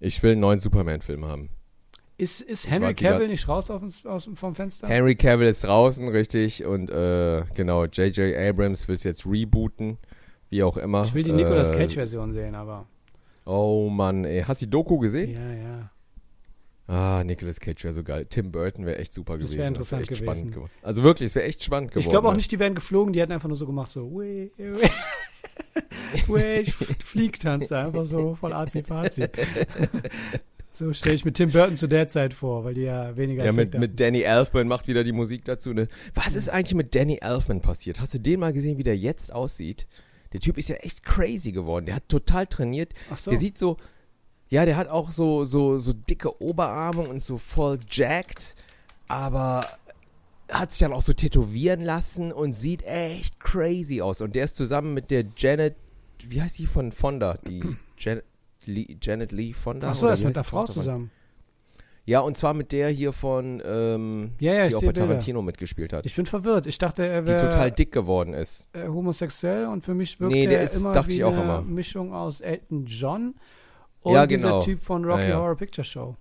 Ich 0.01 0.22
will 0.22 0.33
einen 0.33 0.40
neuen 0.40 0.59
Superman-Film 0.59 1.24
haben. 1.24 1.51
Ist, 2.18 2.40
ist 2.40 2.68
Henry 2.68 2.94
Cavill 2.94 3.28
nicht 3.28 3.46
raus 3.48 3.70
auf, 3.70 3.81
aus, 4.04 4.28
vom 4.35 4.54
Fenster? 4.57 4.88
Henry 4.88 5.14
Cavill 5.14 5.46
ist 5.46 5.62
draußen, 5.62 6.09
richtig. 6.09 6.64
Und 6.64 6.90
äh, 6.90 7.44
genau, 7.54 7.85
J.J. 7.85 8.37
Abrams 8.37 8.88
will 8.88 8.96
es 8.96 9.04
jetzt 9.04 9.24
rebooten. 9.24 9.96
Wie 10.50 10.62
auch 10.64 10.76
immer. 10.76 11.02
ich 11.02 11.14
will 11.14 11.22
die 11.22 11.33
Nicolas 11.33 11.70
Äh, 11.70 11.76
Cage-Version 11.76 12.33
sehen, 12.33 12.54
aber. 12.57 12.87
Oh 13.46 13.88
Mann, 13.88 14.24
ey. 14.24 14.42
Hast 14.42 14.61
du 14.62 14.66
die 14.66 14.70
Doku 14.70 14.98
gesehen? 14.98 15.33
Ja, 15.33 15.52
ja. 15.52 15.90
Ah, 16.88 17.22
Nicolas 17.22 17.61
Cage 17.61 17.85
wäre 17.85 17.94
so 17.94 18.02
geil. 18.02 18.26
Tim 18.28 18.50
Burton 18.50 18.85
wäre 18.87 18.98
echt 18.98 19.12
super 19.12 19.35
Das 19.35 19.42
gewesen. 19.50 19.59
wär 19.59 19.68
interessant 19.68 20.02
echt 20.02 20.09
gewesen. 20.11 20.24
spannend 20.24 20.54
geworden. 20.54 20.70
Also 20.83 21.02
wirklich, 21.02 21.26
es 21.26 21.35
wäre 21.35 21.46
echt 21.46 21.62
spannend 21.62 21.90
geworden. 21.90 22.04
Ich 22.04 22.11
glaube 22.11 22.28
auch 22.28 22.35
nicht, 22.35 22.50
die 22.50 22.59
wären 22.59 22.74
geflogen, 22.74 23.12
die 23.12 23.20
hätten 23.20 23.31
einfach 23.33 23.48
nur 23.48 23.59
so 23.59 23.66
gemacht, 23.66 23.90
so, 23.90 24.11
weh, 24.18 24.50
weh, 24.57 24.88
weh, 26.28 26.64
fliegt 27.04 27.42
tanzt 27.42 27.70
einfach 27.72 28.07
so 28.07 28.35
voll 28.35 28.54
azi-fazi. 28.54 29.28
So 30.78 30.92
stelle 30.92 31.16
ich 31.16 31.24
mir 31.24 31.32
Tim 31.32 31.50
Burton 31.50 31.76
zu 31.76 31.88
der 31.88 32.06
Zeit 32.06 32.32
vor, 32.32 32.62
weil 32.62 32.74
die 32.74 32.82
ja 32.82 33.16
weniger 33.16 33.44
Ja, 33.44 33.50
mit, 33.50 33.76
mit 33.76 33.98
Danny 33.98 34.20
Elfman 34.20 34.68
macht 34.68 34.86
wieder 34.86 35.02
die 35.02 35.10
Musik 35.10 35.44
dazu. 35.44 35.72
Ne? 35.72 35.88
Was 36.14 36.36
ist 36.36 36.48
eigentlich 36.48 36.76
mit 36.76 36.94
Danny 36.94 37.18
Elfman 37.20 37.60
passiert? 37.60 37.98
Hast 38.00 38.14
du 38.14 38.20
den 38.20 38.38
mal 38.38 38.52
gesehen, 38.52 38.78
wie 38.78 38.84
der 38.84 38.96
jetzt 38.96 39.32
aussieht? 39.32 39.88
Der 40.32 40.38
Typ 40.38 40.56
ist 40.56 40.68
ja 40.68 40.76
echt 40.76 41.02
crazy 41.02 41.50
geworden. 41.50 41.86
Der 41.86 41.96
hat 41.96 42.08
total 42.08 42.46
trainiert. 42.46 42.92
Ach 43.10 43.18
so. 43.18 43.32
Der 43.32 43.40
sieht 43.40 43.58
so, 43.58 43.76
ja, 44.50 44.66
der 44.66 44.76
hat 44.76 44.86
auch 44.86 45.10
so, 45.10 45.42
so, 45.42 45.78
so 45.78 45.92
dicke 45.92 46.40
Oberarme 46.40 47.02
und 47.08 47.20
so 47.22 47.38
voll 47.38 47.80
jacked, 47.90 48.54
aber 49.08 49.66
hat 50.48 50.70
sich 50.70 50.78
dann 50.78 50.92
auch 50.92 51.02
so 51.02 51.12
tätowieren 51.12 51.82
lassen 51.82 52.30
und 52.30 52.52
sieht 52.52 52.84
echt 52.84 53.40
crazy 53.40 54.00
aus. 54.00 54.20
Und 54.20 54.36
der 54.36 54.44
ist 54.44 54.54
zusammen 54.54 54.94
mit 54.94 55.10
der 55.10 55.24
Janet, 55.36 55.74
wie 56.24 56.40
heißt 56.40 56.56
die 56.56 56.66
von 56.66 56.92
Fonda? 56.92 57.36
Die 57.48 57.64
Janet 57.98 58.24
Lee, 58.68 58.96
Janet 59.02 59.33
Lee 59.33 59.52
Fonda? 59.52 59.88
Ach 59.90 59.94
so, 59.94 60.07
Oder 60.07 60.12
er 60.12 60.14
ist 60.14 60.24
mit 60.24 60.37
der 60.37 60.44
Frau 60.44 60.64
zusammen. 60.66 61.11
Ja, 62.04 62.20
und 62.20 62.38
zwar 62.38 62.54
mit 62.54 62.72
der 62.72 62.88
hier 62.88 63.12
von, 63.12 63.61
ähm, 63.66 64.33
Ja, 64.40 64.54
ja, 64.54 64.68
die 64.68 64.74
auch 64.74 64.81
bei 64.81 64.87
Bilder. 64.87 65.07
Tarantino 65.09 65.42
mitgespielt 65.42 65.92
hat. 65.92 66.07
Ich 66.07 66.14
bin 66.16 66.24
verwirrt. 66.24 66.66
Ich 66.66 66.78
dachte, 66.78 67.04
er 67.07 67.20
die 67.20 67.33
total 67.33 67.54
wäre 67.66 67.72
dick 67.72 67.92
geworden 67.92 68.33
ist. 68.33 68.66
äh, 68.72 68.88
homosexuell 68.88 69.66
und 69.66 69.85
für 69.85 69.92
mich 69.94 70.18
wirkt 70.18 70.33
Nee, 70.33 70.46
der 70.46 70.59
er 70.59 70.64
ist- 70.64 70.76
immer 70.76 70.92
dachte 70.94 71.11
wie 71.11 71.16
ich 71.16 71.24
auch 71.24 71.33
eine 71.35 71.42
immer. 71.42 71.61
Mischung 71.62 72.14
aus 72.14 72.40
Elton 72.40 72.87
John 72.87 73.35
und 74.00 74.14
Ja, 74.14 74.26
dieser 74.26 74.42
genau. 74.48 74.62
Typ 74.62 74.81
von 74.81 75.04
Rocky 75.04 75.22
Ja, 75.24 75.28
ja. 75.28 75.37
Horror 75.38 75.57
Picture 75.57 75.85
Show. 75.85 76.16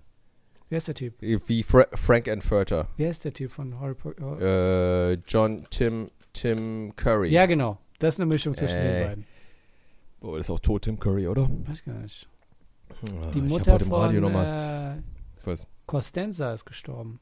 Wer 0.68 0.76
ist 0.76 0.88
der 0.88 0.94
Typ? 0.94 1.14
Wie 1.20 1.62
Fra 1.62 1.86
Frank 1.94 2.28
and 2.28 2.44
Furter. 2.44 2.88
Wer 2.98 3.08
ist 3.08 3.24
der 3.24 3.32
Typ 3.32 3.50
von 3.50 3.80
Horror 3.80 3.94
Picture 3.94 5.12
Äh, 5.14 5.18
John 5.26 5.64
Tim, 5.70 6.10
Tim 6.34 6.92
Curry. 6.96 7.30
Ja, 7.30 7.46
genau. 7.46 7.78
Das 7.98 8.16
ist 8.16 8.20
eine 8.20 8.26
Mischung 8.30 8.54
zwischen 8.54 8.76
Ey. 8.76 8.92
den 9.00 9.08
beiden. 9.08 9.26
Boah, 10.20 10.36
das 10.36 10.46
ist 10.46 10.50
auch 10.50 10.60
tot, 10.60 10.82
Tim 10.82 11.00
Curry, 11.00 11.26
oder? 11.26 11.48
Weiß 11.66 11.82
gar 11.82 11.94
nicht. 11.94 12.28
Ah, 12.90 13.30
Die 13.32 13.40
Mutter 13.40 13.78
von 13.78 14.14
äh? 14.34 15.56
Costanza 15.86 16.52
ist 16.52 16.66
gestorben. 16.66 17.20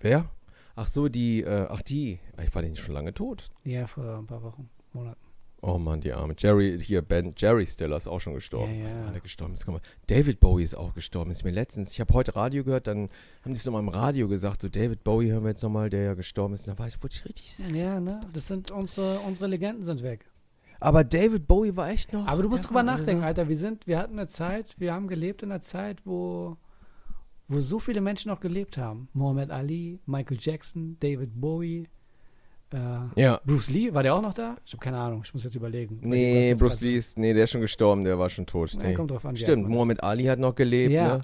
Wer? 0.00 0.28
Ach 0.76 0.86
so, 0.86 1.08
die, 1.08 1.42
äh, 1.42 1.66
ach 1.70 1.82
die. 1.82 2.18
Ich 2.42 2.54
war 2.54 2.62
nicht 2.62 2.78
schon 2.78 2.94
lange 2.94 3.14
tot. 3.14 3.50
Ja, 3.64 3.86
vor 3.86 4.18
ein 4.18 4.26
paar 4.26 4.42
Wochen, 4.42 4.68
Monaten. 4.92 5.20
Oh 5.62 5.78
Mann, 5.78 6.02
die 6.02 6.12
arme. 6.12 6.34
Jerry, 6.36 6.78
hier, 6.78 7.00
Ben, 7.00 7.32
Jerry 7.38 7.66
Stiller 7.66 7.96
ist 7.96 8.06
auch 8.06 8.20
schon 8.20 8.34
gestorben. 8.34 8.74
Ja, 8.74 8.82
ja. 8.82 8.88
Sind 8.90 9.06
alle 9.06 9.20
gestorben? 9.22 9.54
Wir- 9.56 9.80
David 10.08 10.38
Bowie 10.38 10.62
ist 10.62 10.74
auch 10.74 10.92
gestorben. 10.92 11.30
Ist 11.30 11.42
mir 11.42 11.52
letztens, 11.52 11.92
ich 11.92 12.00
habe 12.00 12.12
heute 12.12 12.36
Radio 12.36 12.64
gehört, 12.64 12.86
dann 12.86 13.08
haben 13.42 13.54
die 13.54 13.58
es 13.58 13.64
nochmal 13.64 13.80
im 13.80 13.88
Radio 13.88 14.28
gesagt, 14.28 14.60
so 14.60 14.68
David 14.68 15.04
Bowie 15.04 15.30
hören 15.30 15.42
wir 15.44 15.50
jetzt 15.50 15.62
nochmal, 15.62 15.88
der 15.88 16.02
ja 16.02 16.12
gestorben 16.14 16.52
ist. 16.52 16.68
Und 16.68 16.74
da 16.74 16.78
war 16.78 16.86
ich, 16.88 17.02
wurde 17.02 17.14
ich 17.14 17.24
richtig 17.24 17.56
sad. 17.56 17.70
Ja, 17.72 17.98
ne? 17.98 18.20
Das 18.34 18.46
sind 18.46 18.72
unsere, 18.72 19.20
unsere 19.20 19.46
Legenden 19.46 19.84
sind 19.84 20.02
weg. 20.02 20.26
Aber 20.80 21.04
David 21.04 21.46
Bowie 21.46 21.74
war 21.76 21.88
echt 21.88 22.12
noch. 22.12 22.26
Aber 22.26 22.42
du 22.42 22.48
musst 22.48 22.64
drüber 22.66 22.76
war- 22.76 22.82
nachdenken, 22.82 23.22
Alter. 23.24 23.48
Wir 23.48 23.56
sind, 23.56 23.86
wir 23.86 23.98
hatten 23.98 24.18
eine 24.18 24.28
Zeit, 24.28 24.74
wir 24.78 24.92
haben 24.92 25.08
gelebt 25.08 25.42
in 25.42 25.50
einer 25.50 25.62
Zeit, 25.62 25.98
wo, 26.04 26.56
wo 27.48 27.60
so 27.60 27.78
viele 27.78 28.00
Menschen 28.00 28.30
noch 28.30 28.40
gelebt 28.40 28.76
haben. 28.76 29.08
Muhammad 29.12 29.50
Ali, 29.50 30.00
Michael 30.06 30.36
Jackson, 30.40 30.96
David 31.00 31.30
Bowie, 31.40 31.88
äh, 32.72 32.78
Ja. 33.20 33.40
Bruce 33.46 33.70
Lee, 33.70 33.94
war 33.94 34.02
der 34.02 34.14
auch 34.14 34.22
noch 34.22 34.34
da? 34.34 34.56
Ich 34.66 34.72
habe 34.72 34.82
keine 34.82 34.98
Ahnung, 34.98 35.22
ich 35.24 35.32
muss 35.32 35.44
jetzt 35.44 35.54
überlegen. 35.54 36.00
Nee, 36.02 36.48
jetzt 36.50 36.58
Bruce 36.58 36.80
Lee 36.80 36.96
ist, 36.96 37.16
nee, 37.18 37.32
der 37.32 37.44
ist 37.44 37.50
schon 37.50 37.60
gestorben, 37.60 38.04
der 38.04 38.18
war 38.18 38.28
schon 38.28 38.44
tot. 38.46 38.72
Ja, 38.74 38.82
Nee. 38.82 38.94
kommt 38.94 39.10
drauf 39.10 39.24
an. 39.24 39.36
Stimmt. 39.36 39.68
Muhammad 39.68 40.02
Ali 40.02 40.24
hat 40.24 40.38
noch 40.38 40.54
gelebt, 40.54 40.92
Ja. 40.92 41.18
ne? 41.18 41.20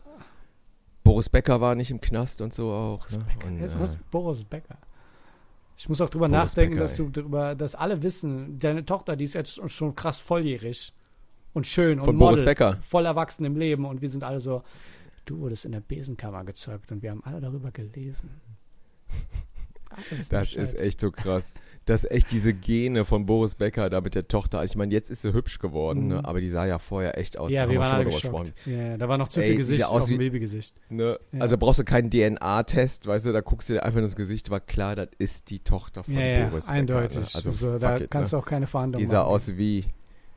Boris 1.03 1.29
Becker 1.29 1.61
war 1.61 1.75
nicht 1.75 1.91
im 1.91 2.01
Knast 2.01 2.41
und 2.41 2.53
so 2.55 2.71
auch. 2.71 3.11
Ne? 3.11 3.25
Und, 3.47 3.59
Jetzt, 3.61 3.75
äh, 3.75 3.81
was? 3.81 3.97
Boris 4.11 4.45
Becker. 4.45 4.77
Ich 5.81 5.89
muss 5.89 6.03
auch 6.03 6.11
drüber 6.11 6.29
Boris 6.29 6.45
nachdenken, 6.45 6.75
Becker, 6.75 6.83
dass 6.83 6.97
du 6.97 7.09
drüber, 7.09 7.55
dass 7.55 7.75
alle 7.75 8.03
wissen, 8.03 8.59
deine 8.59 8.85
Tochter, 8.85 9.17
die 9.17 9.25
ist 9.25 9.33
jetzt 9.33 9.59
schon 9.71 9.95
krass 9.95 10.21
volljährig 10.21 10.93
und 11.55 11.67
schön 11.67 12.01
Von 12.01 12.11
und 12.11 12.19
Boris 12.19 12.41
Model, 12.41 12.45
Becker. 12.45 12.77
voll 12.83 13.07
erwachsen 13.07 13.47
im 13.47 13.57
Leben 13.57 13.87
und 13.87 14.03
wir 14.03 14.11
sind 14.11 14.23
alle 14.23 14.41
so, 14.41 14.63
du 15.25 15.39
wurdest 15.39 15.65
in 15.65 15.73
der 15.73 15.81
Besenkammer 15.81 16.45
gezeugt 16.45 16.93
und 16.93 17.03
wir 17.03 17.11
haben 17.11 17.25
alle 17.25 17.41
darüber 17.41 17.71
gelesen. 17.71 18.43
Das 20.31 20.55
ist 20.55 20.79
echt 20.79 21.01
so 21.01 21.11
krass. 21.11 21.53
Das 21.87 22.05
ist 22.05 22.11
echt 22.11 22.31
diese 22.31 22.53
Gene 22.55 23.05
von 23.05 23.27
Boris 23.27 23.55
Becker 23.57 23.89
da 23.91 24.01
mit 24.01 24.15
der 24.15 24.29
Tochter. 24.29 24.59
Also 24.61 24.73
ich 24.73 24.77
meine, 24.77 24.93
jetzt 24.93 25.11
ist 25.11 25.23
sie 25.23 25.33
hübsch 25.33 25.59
geworden, 25.59 26.03
Mhm. 26.03 26.09
ne? 26.09 26.25
aber 26.25 26.41
die 26.41 26.51
sah 26.51 26.65
ja 26.67 26.79
vorher 26.79 27.17
echt 27.19 27.39
aus. 27.39 27.51
Ja, 27.51 27.69
wir 27.69 27.81
waren 27.81 28.05
geschockt. 28.05 28.53
Ja, 28.67 28.97
da 28.99 29.09
war 29.09 29.19
noch 29.19 29.29
zu 29.29 29.41
Ey, 29.41 29.47
viel 29.47 29.53
sieht 29.57 29.59
Gesicht 29.61 29.81
ja 29.81 29.87
aus 29.89 30.03
auf 30.03 30.09
dem 30.09 30.19
Babygesicht. 30.19 30.75
Ne? 30.91 31.19
Ja. 31.33 31.41
Also 31.41 31.57
brauchst 31.57 31.81
du 31.81 31.85
keinen 31.85 32.11
DNA-Test, 32.11 33.07
weißt 33.07 33.27
du, 33.27 33.33
da 33.33 33.41
guckst 33.41 33.69
du 33.71 33.73
dir 33.75 33.83
einfach 33.83 33.97
nur 33.97 34.03
das 34.07 34.17
Gesicht, 34.17 34.51
war 34.51 34.61
klar, 34.61 34.95
das 34.95 35.09
ist 35.19 35.51
die 35.51 35.61
Tochter 35.61 36.05
von 36.05 36.15
Ja, 36.15 36.21
ja, 36.21 36.47
Boris 36.49 36.67
Becker. 36.67 36.79
eindeutig. 36.79 37.17
Ne? 37.19 37.27
Also 37.35 37.51
Also, 37.51 37.79
da 37.79 37.97
it, 37.97 38.11
kannst 38.11 38.33
ne? 38.33 38.39
du 38.39 38.43
auch 38.43 38.47
keine 38.47 38.67
Verhandlung 38.67 39.01
Die 39.01 39.07
sah 39.07 39.21
machen. 39.23 39.29
aus 39.35 39.57
wie 39.57 39.85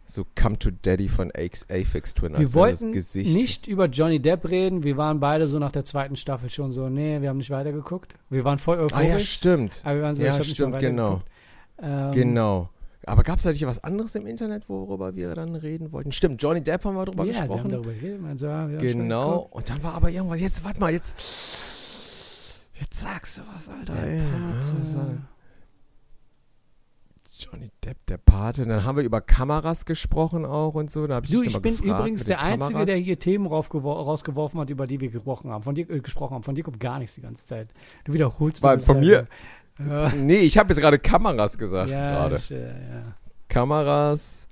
so 0.06 0.26
Come 0.36 0.60
to 0.60 0.70
Daddy 0.82 1.08
von 1.08 1.30
Apex, 1.32 1.66
Aphex 1.70 2.14
Twin. 2.14 2.38
Wir 2.38 2.54
wollten 2.54 2.92
nicht 2.92 3.68
über 3.68 3.86
Johnny 3.88 4.20
Depp 4.20 4.50
reden. 4.50 4.84
Wir 4.84 4.98
waren 4.98 5.20
beide 5.20 5.48
so 5.48 5.60
nach 5.60 5.72
der 5.72 5.86
zweiten 5.86 6.16
Staffel 6.18 6.50
schon 6.50 6.74
so, 6.74 6.90
nee, 6.90 7.22
wir 7.22 7.30
haben 7.30 7.38
nicht 7.38 7.50
weitergeguckt. 7.52 8.16
Wir 8.30 8.44
waren 8.44 8.58
voll 8.58 8.78
Ah 8.80 8.84
euphorisch. 8.84 9.08
ja, 9.08 9.20
stimmt. 9.20 9.82
Aber 9.84 9.96
wir 9.96 10.04
waren 10.04 10.16
so, 10.16 10.24
Ja, 10.24 10.38
ich 10.38 10.50
stimmt, 10.50 10.78
genau. 10.80 11.22
Ähm, 11.84 12.12
Genau. 12.12 12.70
Aber 13.06 13.24
gab 13.24 13.38
es 13.38 13.44
da 13.44 13.52
nicht 13.52 13.66
was 13.66 13.84
anderes 13.84 14.16
im 14.16 14.26
Internet, 14.26 14.70
worüber 14.70 15.16
wir 15.16 15.36
dann 15.36 15.56
reden 15.56 15.92
wollten? 15.92 16.12
Stimmt, 16.14 16.42
Johnny 16.42 16.62
Depp 16.62 16.86
haben 16.86 16.96
wir 16.96 17.06
drüber 17.06 17.26
ja, 17.26 17.34
wir 17.34 17.40
haben 17.42 17.48
gesprochen. 17.50 17.72
darüber 17.72 17.92
geredet. 17.94 18.22
Man 18.22 18.40
wir 18.40 18.80
schon 18.80 19.00
Genau. 19.00 19.40
Und 19.52 19.70
dann 19.70 19.84
war 19.84 19.94
aber 19.94 20.10
irgendwas. 20.10 20.40
Jetzt, 20.40 20.64
warte 20.64 20.80
mal, 20.80 20.92
jetzt. 20.92 21.22
Jetzt 22.76 23.02
sagst 23.02 23.38
du 23.38 23.42
was, 23.54 23.70
Alter. 23.70 23.94
Der. 23.94 24.24
Pate. 24.24 24.76
Ja, 24.94 25.18
Johnny 27.38 27.72
Depp, 27.84 27.98
der 28.08 28.18
Pate. 28.18 28.66
Dann 28.66 28.86
haben 28.86 28.98
wir 28.98 29.04
über 29.04 29.20
Kameras 29.20 29.86
gesprochen 29.86 30.46
auch 30.46 30.76
und 30.76 30.90
so. 30.90 31.06
Da 31.08 31.16
hab 31.16 31.26
ich 31.26 31.32
Du, 31.32 31.42
ich 31.42 31.60
bin 31.62 31.76
gefragt 31.76 32.00
übrigens 32.00 32.24
der 32.26 32.42
Einzige, 32.42 32.86
der 32.86 32.96
hier 32.96 33.20
Themen 33.20 33.48
rausgeworfen 33.48 34.60
hat, 34.60 34.70
über 34.70 34.88
die 34.88 35.02
wir 35.02 35.10
gesprochen 35.10 35.52
haben. 35.52 35.64
Von 35.64 35.76
dir, 35.76 35.90
äh, 35.90 36.00
gesprochen 36.00 36.36
haben. 36.36 36.44
Von 36.44 36.56
dir 36.56 36.64
kommt 36.64 36.80
gar 36.80 37.00
nichts 37.00 37.16
die 37.16 37.22
ganze 37.22 37.46
Zeit. 37.46 37.74
Du 38.06 38.14
wiederholst 38.14 38.62
nur 38.64 38.80
von 38.80 39.02
dasselbe. 39.02 39.28
Ja, 39.80 40.10
Nee, 40.16 40.40
ich 40.40 40.58
habe 40.58 40.70
jetzt 40.74 40.80
gerade 40.82 41.00
Kameras 41.00 41.58
gesagt. 41.58 41.90
ja, 41.90 42.02
gerade. 42.02 42.36
ich, 42.36 42.52
äh, 42.52 42.68
ja. 42.68 43.02
Kameras 43.50 44.48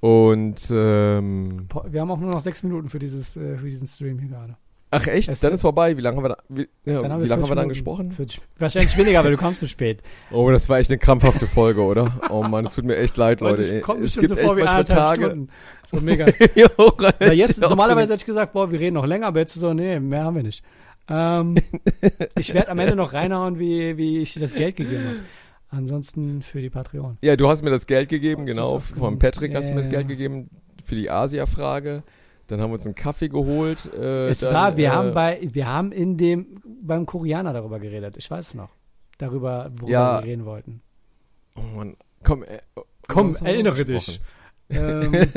und. 0.00 0.70
Ähm, 0.70 1.66
Wir 1.90 2.00
haben 2.00 2.10
auch 2.10 2.18
nur 2.18 2.30
noch 2.30 2.40
sechs 2.40 2.62
Minuten 2.62 2.88
für, 2.88 2.98
dieses, 2.98 3.36
äh, 3.36 3.56
für 3.56 3.68
diesen 3.68 3.86
Stream 3.88 4.18
hier 4.18 4.28
gerade. 4.28 4.56
ach, 4.90 5.06
echt? 5.06 5.28
Es- 5.28 5.40
dann 5.40 5.52
ist 5.54 5.62
vorbei. 5.62 5.96
Wie 5.96 6.00
lange 6.00 6.16
haben 6.18 6.24
wir 6.24 6.28
da, 6.30 6.36
wie, 6.48 6.68
ja, 6.84 7.00
Dann 7.02 7.20
wie 7.22 7.26
lange 7.26 7.42
haben 7.42 7.42
wir 7.42 7.46
40 7.46 7.54
dann 7.56 7.68
gesprochen? 7.68 8.12
40, 8.12 8.40
wahrscheinlich 8.58 8.96
weniger, 8.96 9.18
aber 9.20 9.30
du 9.30 9.36
kommst 9.36 9.60
zu 9.60 9.68
spät. 9.68 10.02
Oh, 10.30 10.50
das 10.50 10.68
war 10.68 10.78
echt 10.78 10.90
eine 10.90 10.98
krampfhafte 10.98 11.46
Folge, 11.46 11.82
oder? 11.82 12.12
Oh 12.30 12.42
Mann, 12.42 12.64
es 12.66 12.74
tut 12.74 12.84
mir 12.84 12.96
echt 12.96 13.16
leid, 13.16 13.40
Leute. 13.40 13.62
ich 13.62 13.82
komme 13.82 14.00
mir 14.00 14.06
es 14.06 14.14
gibt 14.16 14.28
so 14.28 14.36
vor 14.36 14.56
wie 14.56 14.62
manchmal 14.62 14.80
anderthalb 14.80 15.16
Stunden. 15.16 15.48
So 15.90 16.00
mega. 16.00 16.26
Jo, 16.54 16.68
Weil 17.18 17.32
jetzt, 17.32 17.56
Alter, 17.56 17.70
normalerweise 17.70 18.12
hätte 18.12 18.22
ich 18.22 18.26
gesagt, 18.26 18.52
boah, 18.52 18.70
wir 18.70 18.78
reden 18.78 18.94
noch 18.94 19.06
länger, 19.06 19.26
aber 19.28 19.40
jetzt 19.40 19.54
so, 19.54 19.72
nee, 19.74 19.98
mehr 19.98 20.24
haben 20.24 20.36
wir 20.36 20.42
nicht. 20.42 20.62
Ähm, 21.08 21.56
ich 22.38 22.52
werde 22.54 22.68
am 22.70 22.78
Ende 22.78 22.96
noch 22.96 23.12
reinhauen, 23.12 23.58
wie, 23.58 23.96
wie 23.96 24.18
ich 24.18 24.34
dir 24.34 24.40
das 24.40 24.54
Geld 24.54 24.76
gegeben 24.76 25.04
habe. 25.06 25.16
Ansonsten 25.70 26.42
für 26.42 26.60
die 26.60 26.70
Patreon. 26.70 27.18
Ja, 27.20 27.36
du 27.36 27.48
hast 27.48 27.62
mir 27.62 27.70
das 27.70 27.86
Geld 27.86 28.08
gegeben, 28.08 28.42
Oh, 28.42 28.46
genau. 28.46 28.78
Von. 28.78 29.18
Patrick 29.18 29.54
hast 29.54 29.66
du 29.66 29.70
Ja, 29.70 29.74
mir 29.76 29.82
das 29.82 29.90
Geld 29.90 30.08
gegeben 30.08 30.48
für 30.82 30.94
die 30.94 31.10
Asia-Frage. 31.10 32.02
Dann 32.46 32.60
haben 32.62 32.70
wir 32.70 32.74
uns 32.74 32.86
einen 32.86 32.94
Kaffee 32.94 33.28
geholt. 33.28 33.90
Äh, 33.94 34.28
es 34.28 34.40
dann, 34.40 34.54
war, 34.54 34.76
wir 34.78 34.86
äh, 34.86 34.90
haben 34.90 35.12
bei, 35.12 35.38
wir 35.42 35.66
haben 35.66 35.92
in 35.92 36.16
dem, 36.16 36.62
beim 36.82 37.04
Koreaner 37.04 37.52
darüber 37.52 37.78
geredet. 37.78 38.16
Ich 38.16 38.30
weiß 38.30 38.48
es 38.48 38.54
noch. 38.54 38.70
Darüber, 39.18 39.70
worüber 39.76 39.90
Ja. 39.92 40.20
wir 40.22 40.26
reden 40.28 40.46
wollten. 40.46 40.80
Oh 41.56 41.60
Mann, 41.76 41.96
komm. 42.24 42.42
Äh, 42.44 42.60
Komm, 43.06 43.34
erinnere 43.42 43.84
dich. 43.86 44.20
Ähm, 44.70 45.12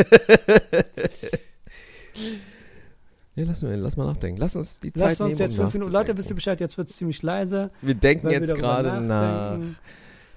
Ja, 3.36 3.46
lass 3.46 3.64
mal, 3.64 3.76
lass 3.76 3.96
mal 3.96 4.06
nachdenken. 4.06 4.40
Lass 4.40 4.56
uns 4.56 4.80
die 4.80 4.92
Zeit 4.92 5.10
lasst 5.10 5.22
uns 5.22 5.30
nehmen, 5.30 5.40
jetzt 5.40 5.58
um 5.58 5.64
fünf 5.66 5.74
Minuten. 5.76 5.92
Leute, 5.92 6.18
wisst 6.18 6.30
ihr. 6.30 6.36
Bescheid, 6.36 6.60
jetzt 6.60 6.78
wird 6.78 6.90
es 6.90 6.98
ziemlich 6.98 7.22
leise. 7.24 7.72
Wir 7.82 7.96
denken 7.96 8.28
wir 8.28 8.34
jetzt 8.34 8.54
gerade 8.56 9.00
nach. 9.02 9.60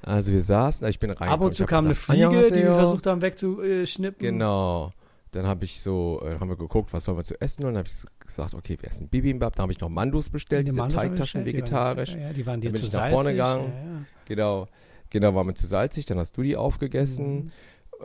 Also 0.02 0.32
wir 0.32 0.42
saßen, 0.42 0.86
ich 0.88 0.98
bin 0.98 1.10
rein. 1.10 1.28
Ab 1.28 1.40
und 1.40 1.54
zu 1.54 1.64
kam 1.64 1.86
eine 1.86 1.94
Fliege, 1.94 2.50
die 2.50 2.62
wir 2.62 2.74
versucht 2.74 3.06
haben 3.06 3.22
wegzuschnippen. 3.22 4.18
Genau. 4.20 4.92
Dann 5.32 5.46
habe 5.48 5.64
ich 5.64 5.80
so, 5.80 6.22
äh, 6.24 6.38
haben 6.38 6.48
wir 6.48 6.56
geguckt, 6.56 6.92
was 6.92 7.04
sollen 7.04 7.18
wir 7.18 7.24
zu 7.24 7.40
essen 7.40 7.64
und 7.64 7.70
dann 7.74 7.78
habe 7.78 7.88
ich 7.88 8.24
gesagt, 8.24 8.54
okay, 8.54 8.76
wir 8.80 8.88
essen 8.88 9.08
Bibimbap. 9.08 9.56
Dann 9.56 9.64
habe 9.64 9.72
ich 9.72 9.80
noch 9.80 9.88
Mandus 9.88 10.28
bestellt, 10.28 10.68
Die 10.68 10.70
diese 10.70 10.82
wir 10.82 10.88
Teigtaschen 10.88 11.42
bestellt, 11.42 11.46
die 11.46 11.52
waren 11.52 11.96
vegetarisch. 11.96 12.14
Ja, 12.14 12.32
die 12.32 12.46
waren 12.46 12.60
dir 12.60 12.68
Dann 12.68 12.72
bin 12.74 12.80
zu 12.82 12.86
ich 12.86 12.92
nach 12.92 13.08
vorne 13.10 13.34
salzig. 13.34 13.64
gegangen. 13.64 13.72
Ja, 13.74 13.92
ja. 13.98 14.02
Genau. 14.26 14.68
Genau, 15.10 15.34
war 15.34 15.44
mir 15.44 15.54
zu 15.54 15.66
salzig, 15.66 16.06
dann 16.06 16.18
hast 16.18 16.36
du 16.36 16.42
die 16.42 16.56
aufgegessen. 16.56 17.34
Mhm. 17.36 17.50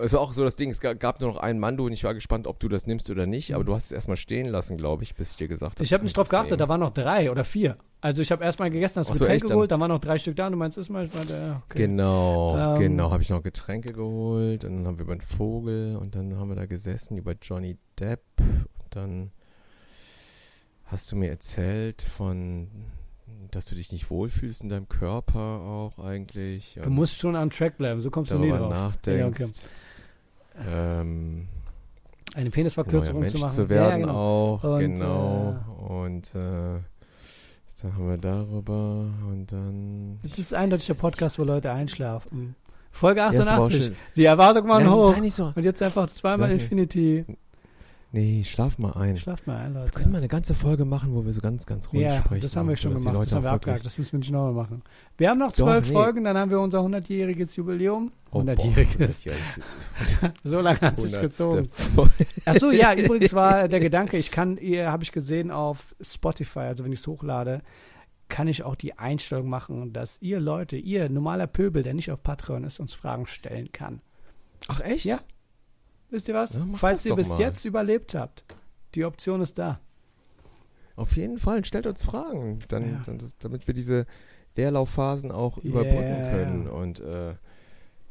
Es 0.01 0.13
war 0.13 0.19
auch 0.21 0.33
so 0.33 0.43
das 0.43 0.55
Ding, 0.55 0.69
es 0.69 0.79
ga- 0.79 0.93
gab 0.93 1.19
nur 1.21 1.29
noch 1.29 1.37
einen 1.39 1.59
Mando 1.59 1.85
und 1.85 1.93
ich 1.93 2.03
war 2.03 2.13
gespannt, 2.13 2.47
ob 2.47 2.59
du 2.59 2.67
das 2.67 2.87
nimmst 2.87 3.09
oder 3.09 3.25
nicht, 3.25 3.53
aber 3.55 3.63
du 3.63 3.73
hast 3.73 3.85
es 3.85 3.91
erstmal 3.91 4.17
stehen 4.17 4.47
lassen, 4.47 4.77
glaube 4.77 5.03
ich, 5.03 5.15
bis 5.15 5.31
ich 5.31 5.37
dir 5.37 5.47
gesagt 5.47 5.75
habe. 5.77 5.83
Ich 5.83 5.93
habe 5.93 6.03
nicht 6.03 6.15
drauf 6.17 6.29
geachtet, 6.29 6.59
da 6.59 6.67
waren 6.69 6.79
noch 6.79 6.93
drei 6.93 7.29
oder 7.31 7.43
vier. 7.43 7.77
Also 8.01 8.21
ich 8.21 8.31
habe 8.31 8.43
erstmal 8.43 8.69
gegessen, 8.69 8.95
das 8.99 9.09
Ach 9.09 9.15
so, 9.15 9.25
Getränk 9.25 9.43
echt? 9.43 9.51
Geholt, 9.51 9.71
dann 9.71 9.79
waren 9.81 9.89
noch 9.89 9.99
drei 9.99 10.17
Stück 10.17 10.35
da 10.37 10.45
und 10.47 10.53
du 10.53 10.57
meinst, 10.57 10.77
ist 10.77 10.89
mal, 10.89 11.05
ich 11.05 11.13
meinte, 11.13 11.33
ja, 11.33 11.61
okay. 11.67 11.79
Genau, 11.87 12.57
Ähm, 12.75 12.79
genau, 12.79 13.11
habe 13.11 13.21
ich 13.21 13.29
noch 13.29 13.43
Getränke 13.43 13.91
geholt 13.93 14.63
und 14.63 14.77
dann 14.77 14.87
haben 14.87 14.97
wir 14.97 15.03
über 15.03 15.15
den 15.15 15.21
Vogel 15.21 15.97
und 15.97 16.15
dann 16.15 16.37
haben 16.37 16.49
wir 16.49 16.55
da 16.55 16.65
gesessen 16.65 17.17
über 17.17 17.33
Johnny 17.41 17.77
Depp 17.99 18.21
und 18.39 18.95
dann 18.95 19.31
hast 20.85 21.11
du 21.11 21.15
mir 21.15 21.29
erzählt 21.29 22.01
von, 22.01 22.67
dass 23.51 23.65
du 23.65 23.75
dich 23.75 23.91
nicht 23.91 24.09
wohlfühlst 24.09 24.61
in 24.63 24.69
deinem 24.69 24.87
Körper 24.89 25.39
auch 25.39 25.99
eigentlich. 25.99 26.79
Du 26.81 26.89
musst 26.89 27.17
schon 27.17 27.35
am 27.35 27.49
Track 27.49 27.77
bleiben, 27.77 28.01
so 28.01 28.09
kommst 28.09 28.31
du 28.31 28.37
nie 28.39 28.49
drauf. 28.49 28.69
nachdenkst. 28.71 29.39
Ja, 29.39 29.45
okay. 29.45 29.53
Ähm, 30.67 31.47
Eine 32.33 32.49
Penisverkürzung 32.49 33.15
ja, 33.15 33.21
Mensch 33.21 33.33
zu 33.33 33.39
machen. 33.39 33.53
zu 33.53 33.69
werden 33.69 34.01
ja, 34.01 34.07
genau. 34.07 34.15
auch, 34.15 34.63
Und, 34.63 34.79
genau. 34.79 35.55
Und 35.87 36.35
äh, 36.35 36.79
dann 37.81 37.95
haben 37.95 38.09
wir 38.09 38.17
darüber 38.17 39.05
und 39.29 39.47
dann... 39.51 40.19
Das 40.21 40.37
ist 40.37 40.53
eindeutig 40.53 40.87
der 40.87 40.95
Podcast, 40.95 41.39
wo 41.39 41.43
Leute 41.43 41.71
einschlafen. 41.71 42.55
Folge 42.91 43.21
Ja, 43.21 43.29
ist 43.29 43.39
aber 43.39 43.51
auch 43.51 43.65
88. 43.67 43.85
schön. 43.85 43.95
die 44.17 44.25
Erwartungen 44.25 44.67
waren 44.69 44.83
Nein, 44.83 44.93
hoch. 44.93 45.15
so. 45.29 45.53
Und 45.55 45.63
jetzt 45.63 45.81
einfach 45.81 46.07
zweimal 46.07 46.49
Sag 46.49 46.71
nicht. 46.71 47.25
Nee, 48.11 48.43
schlaf 48.43 48.79
mal 48.79 48.93
ein. 48.93 49.17
Schlaft 49.17 49.45
mal 49.45 49.57
ein, 49.57 49.73
Wir 49.75 49.81
Leute. 49.81 49.91
können 49.91 50.11
mal 50.11 50.17
eine 50.17 50.27
ganze 50.27 50.55
Folge 50.55 50.83
machen, 50.83 51.13
wo 51.13 51.25
wir 51.25 51.33
so 51.33 51.41
ganz, 51.41 51.67
ganz 51.67 51.93
ruhig 51.93 52.01
Ja, 52.01 52.17
sprechen. 52.17 52.41
das 52.41 52.55
haben 52.55 52.67
wir 52.67 52.75
schon 52.75 52.95
gemacht. 52.95 53.15
Das 53.21 53.33
haben 53.33 53.43
wir 53.43 53.51
abgehakt. 53.51 53.85
Das 53.85 53.99
müssen 53.99 54.13
wir 54.13 54.19
nicht 54.19 54.31
nochmal 54.31 54.53
machen. 54.53 54.81
Wir 55.17 55.29
haben 55.29 55.37
noch 55.37 55.51
zwölf 55.51 55.87
nee. 55.87 55.93
Folgen, 55.93 56.23
dann 56.23 56.35
haben 56.35 56.49
wir 56.49 56.59
unser 56.59 56.79
100-jähriges 56.79 57.55
Jubiläum. 57.55 58.11
Oh, 58.31 58.41
boah, 58.41 58.53
100-jähriges. 58.53 59.25
100-jähriges. 59.25 60.31
So 60.43 60.59
lange 60.59 60.81
hat 60.81 60.99
sich 60.99 61.11
gezogen. 61.19 61.69
Ach 62.45 62.55
so, 62.55 62.71
ja, 62.71 62.95
übrigens 62.95 63.33
war 63.33 63.67
der 63.67 63.79
Gedanke, 63.79 64.17
ich 64.17 64.31
kann, 64.31 64.57
ihr 64.57 64.91
habe 64.91 65.03
ich 65.03 65.11
gesehen 65.11 65.51
auf 65.51 65.95
Spotify, 66.01 66.59
also 66.59 66.83
wenn 66.83 66.91
ich 66.91 67.01
es 67.01 67.07
hochlade, 67.07 67.61
kann 68.27 68.47
ich 68.47 68.63
auch 68.63 68.75
die 68.75 68.97
Einstellung 68.97 69.49
machen, 69.49 69.93
dass 69.93 70.19
ihr 70.21 70.39
Leute, 70.39 70.77
ihr 70.77 71.09
normaler 71.09 71.47
Pöbel, 71.47 71.83
der 71.83 71.93
nicht 71.93 72.11
auf 72.11 72.23
Patreon 72.23 72.63
ist, 72.63 72.79
uns 72.79 72.93
Fragen 72.93 73.27
stellen 73.27 73.71
kann. 73.71 74.01
Ach 74.67 74.79
echt? 74.81 75.05
Ja. 75.05 75.19
Wisst 76.09 76.27
ihr 76.27 76.33
was? 76.33 76.53
Ja, 76.53 76.65
Falls 76.73 77.05
ihr 77.05 77.15
bis 77.15 77.29
mal. 77.29 77.39
jetzt 77.39 77.65
überlebt 77.65 78.15
habt, 78.15 78.43
die 78.95 79.05
Option 79.05 79.41
ist 79.41 79.57
da. 79.59 79.79
Auf 80.95 81.15
jeden 81.15 81.37
Fall, 81.37 81.63
stellt 81.65 81.85
uns 81.87 82.03
Fragen, 82.03 82.59
dann, 82.67 82.91
Ja. 82.91 83.01
dann 83.05 83.19
damit 83.39 83.67
wir 83.67 83.73
diese 83.73 84.05
Leerlaufphasen 84.55 85.31
auch 85.31 85.57
überbrücken 85.59 85.97
Yeah. 86.03 86.31
können. 86.31 86.67
Und, 86.67 86.99
äh, 86.99 87.35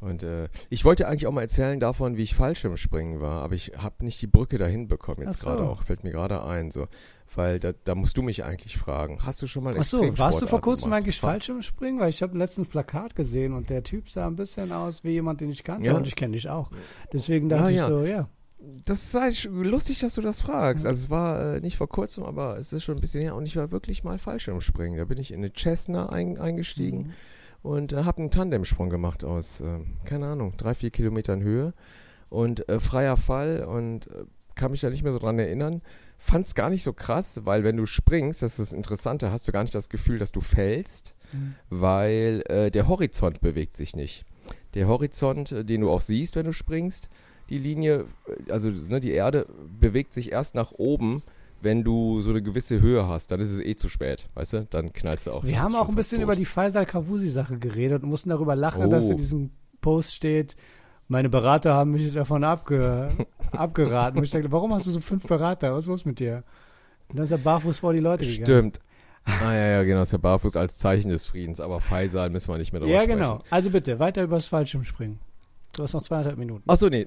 und 0.00 0.22
äh, 0.22 0.48
ich 0.70 0.84
wollte 0.84 1.06
eigentlich 1.08 1.26
auch 1.26 1.32
mal 1.32 1.42
erzählen 1.42 1.80
davon, 1.80 2.16
wie 2.16 2.22
ich 2.22 2.34
Fallschirmspringen 2.34 3.20
war, 3.20 3.42
aber 3.42 3.54
ich 3.54 3.72
habe 3.76 4.04
nicht 4.04 4.22
die 4.22 4.26
Brücke 4.28 4.56
dahin 4.56 4.88
bekommen 4.88 5.22
jetzt 5.22 5.40
so. 5.40 5.46
gerade 5.48 5.68
auch, 5.68 5.82
fällt 5.82 6.04
mir 6.04 6.12
gerade 6.12 6.42
ein. 6.44 6.70
So. 6.70 6.86
Weil 7.34 7.58
da, 7.60 7.72
da 7.84 7.94
musst 7.94 8.16
du 8.16 8.22
mich 8.22 8.44
eigentlich 8.44 8.76
fragen. 8.78 9.18
Hast 9.22 9.42
du 9.42 9.46
schon 9.46 9.62
mal 9.64 9.74
Ach 9.78 9.84
so, 9.84 10.00
warst 10.18 10.40
du 10.42 10.46
vor 10.46 10.60
kurzem 10.60 10.86
gemacht? 10.86 11.02
eigentlich 11.02 11.20
Fallschirmspringen? 11.20 12.00
Weil 12.00 12.10
ich 12.10 12.22
habe 12.22 12.36
letztens 12.36 12.68
Plakat 12.68 13.14
gesehen 13.14 13.52
und 13.52 13.68
der 13.70 13.82
Typ 13.82 14.08
sah 14.10 14.26
ein 14.26 14.34
bisschen 14.36 14.72
aus 14.72 15.04
wie 15.04 15.10
jemand, 15.10 15.40
den 15.40 15.50
ich 15.50 15.62
kannte 15.62 15.86
Ja. 15.88 15.96
und 15.96 16.06
ich 16.06 16.16
kenne 16.16 16.32
dich 16.32 16.48
auch. 16.48 16.70
Deswegen 17.12 17.48
Ja, 17.50 17.58
dachte 17.58 17.70
ich 17.72 17.76
ja. 17.78 17.88
so, 17.88 18.02
ja. 18.02 18.28
Das 18.86 19.12
sei 19.12 19.30
lustig, 19.48 20.00
dass 20.00 20.14
du 20.14 20.20
das 20.20 20.42
fragst. 20.42 20.84
Also 20.84 21.04
es 21.04 21.10
war 21.10 21.56
äh, 21.56 21.60
nicht 21.60 21.76
vor 21.76 21.88
kurzem, 21.88 22.24
aber 22.24 22.58
es 22.58 22.72
ist 22.72 22.82
schon 22.82 22.96
ein 22.96 23.00
bisschen 23.00 23.20
her 23.22 23.36
und 23.36 23.46
ich 23.46 23.54
war 23.56 23.70
wirklich 23.70 24.02
mal 24.02 24.18
Fallschirmspringen. 24.18 24.98
Da 24.98 25.04
bin 25.04 25.18
ich 25.18 25.30
in 25.30 25.38
eine 25.38 25.52
Cessna 25.56 26.08
ein, 26.08 26.38
eingestiegen 26.38 26.98
Mhm. 26.98 27.12
und 27.62 27.92
äh, 27.92 28.02
habe 28.04 28.18
einen 28.18 28.30
Tandemsprung 28.32 28.90
gemacht 28.90 29.22
aus, 29.22 29.60
äh, 29.60 29.78
keine 30.06 30.26
Ahnung, 30.26 30.54
drei, 30.56 30.74
vier 30.74 30.90
Kilometern 30.90 31.40
Höhe 31.42 31.72
und 32.30 32.68
äh, 32.68 32.80
freier 32.80 33.16
Fall 33.16 33.64
und 33.64 34.08
äh, 34.08 34.24
kann 34.56 34.72
mich 34.72 34.80
da 34.80 34.90
nicht 34.90 35.04
mehr 35.04 35.12
so 35.12 35.18
dran 35.20 35.38
erinnern. 35.38 35.82
Fand 36.20 36.46
es 36.48 36.54
gar 36.54 36.68
nicht 36.68 36.82
so 36.82 36.92
krass, 36.92 37.40
weil 37.44 37.62
wenn 37.64 37.76
du 37.76 37.86
springst, 37.86 38.42
das 38.42 38.58
ist 38.58 38.58
das 38.58 38.72
Interessante, 38.72 39.30
hast 39.30 39.46
du 39.48 39.52
gar 39.52 39.62
nicht 39.62 39.74
das 39.74 39.88
Gefühl, 39.88 40.18
dass 40.18 40.32
du 40.32 40.40
fällst, 40.40 41.14
Mhm. 41.32 41.54
weil 41.70 42.42
äh, 42.48 42.70
der 42.70 42.88
Horizont 42.88 43.40
bewegt 43.40 43.76
sich 43.76 43.94
nicht. 43.94 44.24
Der 44.74 44.88
Horizont, 44.88 45.52
äh, 45.52 45.64
den 45.64 45.82
du 45.82 45.90
auch 45.90 46.00
siehst, 46.00 46.36
wenn 46.36 46.46
du 46.46 46.52
springst, 46.52 47.08
die 47.50 47.58
Linie, 47.58 48.06
äh, 48.46 48.50
also 48.52 48.70
ne, 48.70 48.98
die 49.00 49.12
Erde 49.12 49.46
bewegt 49.80 50.12
sich 50.12 50.32
erst 50.32 50.54
nach 50.54 50.72
oben, 50.72 51.22
wenn 51.60 51.84
du 51.84 52.20
so 52.22 52.30
eine 52.30 52.40
gewisse 52.42 52.80
Höhe 52.80 53.06
hast. 53.06 53.30
Dann 53.30 53.40
ist 53.40 53.50
es 53.50 53.60
eh 53.60 53.74
zu 53.76 53.88
spät, 53.88 54.28
weißt 54.34 54.52
du? 54.54 54.66
Dann 54.70 54.92
knallst 54.92 55.26
du 55.26 55.32
auch. 55.32 55.44
Wir 55.44 55.60
haben 55.60 55.74
auch 55.74 55.88
ein 55.88 55.94
bisschen 55.96 56.18
tot. 56.18 56.24
über 56.24 56.36
die 56.36 56.44
Faisal 56.46 56.86
Kavusi-Sache 56.86 57.58
geredet 57.58 58.02
und 58.02 58.08
mussten 58.10 58.30
darüber 58.30 58.56
lachen, 58.56 58.88
dass 58.90 59.04
Oh. 59.06 59.10
in 59.12 59.16
diesem 59.18 59.50
Post 59.80 60.14
steht, 60.14 60.56
meine 61.08 61.28
Berater 61.28 61.74
haben 61.74 61.92
mich 61.92 62.12
davon 62.14 62.44
abge 62.44 63.08
abgeraten. 63.52 64.18
Und 64.18 64.24
ich 64.24 64.30
dachte, 64.30 64.52
warum 64.52 64.72
hast 64.74 64.86
du 64.86 64.90
so 64.90 65.00
fünf 65.00 65.26
Berater? 65.26 65.72
Was 65.74 65.84
ist 65.84 65.88
los 65.88 66.04
mit 66.04 66.18
dir? 66.20 66.44
Und 67.08 67.16
dann 67.18 67.24
ist 67.24 67.30
er 67.32 67.38
barfuß 67.38 67.78
vor 67.78 67.92
die 67.92 68.00
Leute 68.00 68.24
gegangen. 68.24 68.44
Stimmt. 68.46 68.80
Ah 69.24 69.52
ja, 69.52 69.66
ja, 69.68 69.82
genau, 69.82 70.02
ist 70.02 70.12
der 70.12 70.18
Barfuß 70.18 70.56
als 70.56 70.76
Zeichen 70.76 71.10
des 71.10 71.26
Friedens, 71.26 71.60
aber 71.60 71.80
Faisal 71.80 72.30
müssen 72.30 72.50
wir 72.52 72.56
nicht 72.58 72.72
mehr 72.72 72.80
drüber 72.80 72.94
Ja, 72.94 73.00
sprechen. 73.02 73.18
genau. 73.18 73.42
Also 73.50 73.68
bitte, 73.70 73.98
weiter 73.98 74.22
übers 74.22 74.48
Fallschirmspringen. 74.48 75.18
Du 75.76 75.82
hast 75.82 75.92
noch 75.92 76.02
zweieinhalb 76.02 76.38
Minuten. 76.38 76.62
Achso, 76.68 76.88
nee. 76.88 77.06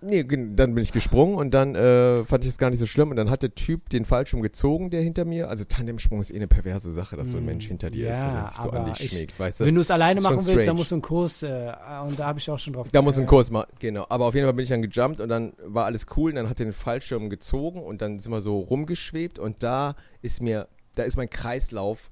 Nee, 0.00 0.22
dann 0.22 0.74
bin 0.74 0.78
ich 0.78 0.92
gesprungen 0.92 1.34
und 1.34 1.52
dann 1.52 1.74
äh, 1.74 2.22
fand 2.24 2.44
ich 2.44 2.50
es 2.50 2.58
gar 2.58 2.70
nicht 2.70 2.78
so 2.78 2.86
schlimm 2.86 3.10
und 3.10 3.16
dann 3.16 3.30
hat 3.30 3.42
der 3.42 3.52
Typ 3.56 3.88
den 3.88 4.04
Fallschirm 4.04 4.42
gezogen, 4.42 4.90
der 4.90 5.02
hinter 5.02 5.24
mir, 5.24 5.48
also 5.48 5.64
Tandemsprung 5.64 6.20
ist 6.20 6.30
eh 6.30 6.36
eine 6.36 6.46
perverse 6.46 6.92
Sache, 6.92 7.16
dass 7.16 7.32
so 7.32 7.38
ein 7.38 7.44
Mensch 7.44 7.66
hinter 7.66 7.90
dir 7.90 8.10
ist 8.10 8.16
ja, 8.18 8.28
und 8.28 8.34
das 8.34 8.62
so 8.62 8.70
an 8.70 8.84
dich 8.86 9.00
ich- 9.04 9.10
schmiegt, 9.10 9.40
weißt 9.40 9.58
du? 9.60 9.64
Wenn 9.64 9.74
du 9.74 9.80
es 9.80 9.90
alleine 9.90 10.18
ist 10.20 10.22
machen 10.22 10.36
willst, 10.36 10.48
dann 10.50 10.60
strange. 10.60 10.74
musst 10.78 10.90
du 10.92 10.94
einen 10.94 11.02
Kurs, 11.02 11.42
äh, 11.42 11.72
und 12.06 12.16
da 12.16 12.26
habe 12.26 12.38
ich 12.38 12.48
auch 12.48 12.58
schon 12.60 12.74
drauf 12.74 12.88
Da 12.92 13.02
muss 13.02 13.18
ein 13.18 13.26
Kurs 13.26 13.50
machen, 13.50 13.72
genau. 13.80 14.06
Aber 14.08 14.26
auf 14.26 14.34
jeden 14.36 14.46
Fall 14.46 14.54
bin 14.54 14.62
ich 14.62 14.68
dann 14.68 14.82
gejumpt 14.82 15.18
und 15.18 15.28
dann 15.28 15.54
war 15.64 15.86
alles 15.86 16.06
cool 16.16 16.30
und 16.30 16.36
dann 16.36 16.48
hat 16.48 16.60
er 16.60 16.66
den 16.66 16.72
Fallschirm 16.72 17.28
gezogen 17.28 17.82
und 17.82 18.00
dann 18.00 18.20
sind 18.20 18.30
wir 18.30 18.40
so 18.40 18.60
rumgeschwebt 18.60 19.40
und 19.40 19.64
da 19.64 19.96
ist 20.22 20.40
mir, 20.40 20.68
da 20.94 21.02
ist 21.02 21.16
mein 21.16 21.28
Kreislauf 21.28 22.08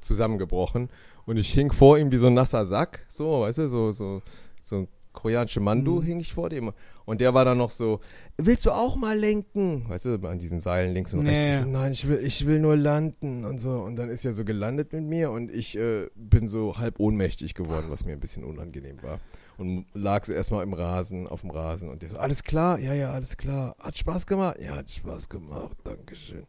zusammengebrochen 0.00 0.90
und 1.24 1.38
ich 1.38 1.50
hing 1.52 1.72
vor 1.72 1.96
ihm 1.96 2.12
wie 2.12 2.18
so 2.18 2.26
ein 2.26 2.34
nasser 2.34 2.66
Sack, 2.66 3.06
so, 3.08 3.40
weißt 3.40 3.56
du, 3.58 3.68
so, 3.68 3.90
so, 3.92 4.20
so 4.62 4.76
ein 4.76 4.88
koreanische 5.12 5.60
Mandu 5.60 6.00
Mhm. 6.00 6.02
hing 6.04 6.20
ich 6.20 6.32
vor 6.32 6.48
dem 6.48 6.72
und 7.04 7.20
der 7.20 7.34
war 7.34 7.44
dann 7.44 7.58
noch 7.58 7.70
so, 7.70 8.00
willst 8.36 8.64
du 8.66 8.70
auch 8.70 8.96
mal 8.96 9.18
lenken? 9.18 9.88
Weißt 9.88 10.04
du, 10.06 10.14
an 10.26 10.38
diesen 10.38 10.60
Seilen 10.60 10.94
links 10.94 11.12
und 11.14 11.22
Ja, 11.22 11.28
rechts. 11.28 11.46
Ich 11.46 11.56
so, 11.56 11.64
nein, 11.66 11.92
ich 11.92 12.08
will, 12.08 12.18
ich 12.24 12.46
will 12.46 12.58
nur 12.60 12.76
landen 12.76 13.44
und 13.44 13.58
so 13.60 13.80
und 13.80 13.96
dann 13.96 14.08
ist 14.08 14.24
er 14.24 14.32
so 14.32 14.44
gelandet 14.44 14.92
mit 14.92 15.04
mir 15.04 15.30
und 15.30 15.50
ich 15.50 15.76
äh, 15.76 16.08
bin 16.14 16.48
so 16.48 16.78
halb 16.78 16.98
ohnmächtig 17.00 17.54
geworden, 17.54 17.86
was 17.88 18.04
mir 18.04 18.12
ein 18.12 18.20
bisschen 18.20 18.44
unangenehm 18.44 19.02
war 19.02 19.20
und 19.58 19.86
lag 19.94 20.24
so 20.24 20.32
erstmal 20.32 20.62
im 20.62 20.72
Rasen, 20.72 21.26
auf 21.26 21.42
dem 21.42 21.50
Rasen 21.50 21.88
und 21.90 22.02
der 22.02 22.10
so, 22.10 22.18
alles 22.18 22.42
klar? 22.42 22.78
Ja, 22.78 22.94
ja, 22.94 23.12
alles 23.12 23.36
klar. 23.36 23.76
Hat 23.78 23.96
Spaß 23.98 24.26
gemacht? 24.26 24.56
Ja, 24.60 24.76
hat 24.76 24.90
Spaß 24.90 25.28
gemacht, 25.28 25.76
Dankeschön. 25.84 26.46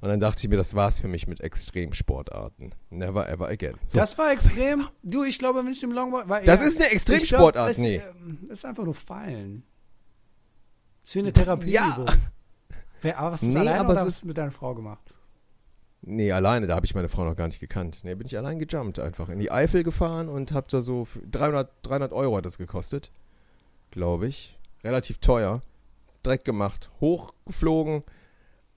Und 0.00 0.08
dann 0.08 0.20
dachte 0.20 0.42
ich 0.42 0.48
mir, 0.48 0.56
das 0.56 0.74
war's 0.74 0.98
für 0.98 1.08
mich 1.08 1.26
mit 1.26 1.40
Extremsportarten. 1.40 2.74
Never 2.88 3.28
ever 3.28 3.48
again. 3.48 3.74
So, 3.86 3.98
Das 3.98 4.16
war 4.16 4.32
extrem. 4.32 4.88
Du, 5.02 5.24
ich 5.24 5.38
glaube, 5.38 5.62
wenn 5.64 5.72
ich 5.72 5.82
im 5.82 5.92
Longboard 5.92 6.28
war. 6.28 6.40
das 6.40 6.60
ja, 6.60 6.66
ist 6.66 6.80
eine 6.80 6.90
Extremsportart, 6.90 7.74
glaub, 7.74 7.86
nee. 7.86 7.96
es, 7.96 8.02
ähm, 8.04 8.38
ist 8.48 8.64
einfach 8.64 8.84
nur 8.84 8.94
Fallen. 8.94 9.62
Ist 11.04 11.14
wie 11.14 11.18
eine 11.18 11.32
Therapie. 11.32 11.70
Ja. 11.70 12.06
Wer, 13.02 13.18
aber 13.18 13.32
was 13.32 13.42
ist 13.42 13.48
Nee, 13.48 13.58
alleine 13.58 13.80
aber 13.80 13.92
oder 13.92 14.00
hast 14.02 14.22
du 14.22 14.26
mit 14.26 14.38
deiner 14.38 14.52
Frau 14.52 14.74
gemacht? 14.74 15.14
Nee, 16.02 16.32
alleine, 16.32 16.66
da 16.66 16.76
habe 16.76 16.86
ich 16.86 16.94
meine 16.94 17.08
Frau 17.08 17.24
noch 17.24 17.36
gar 17.36 17.46
nicht 17.46 17.60
gekannt. 17.60 18.00
Nee, 18.04 18.14
bin 18.14 18.26
ich 18.26 18.38
allein 18.38 18.58
gejumpt 18.58 18.98
einfach. 18.98 19.28
In 19.28 19.38
die 19.38 19.50
Eifel 19.50 19.82
gefahren 19.84 20.28
und 20.28 20.52
hab 20.52 20.68
da 20.68 20.80
so 20.80 21.04
für 21.04 21.20
300, 21.26 21.70
300 21.82 22.12
Euro 22.12 22.38
hat 22.38 22.46
das 22.46 22.56
gekostet. 22.56 23.10
Glaube 23.90 24.26
ich. 24.26 24.58
Relativ 24.82 25.18
teuer. 25.18 25.60
Dreck 26.22 26.44
gemacht. 26.44 26.90
Hochgeflogen. 27.00 28.02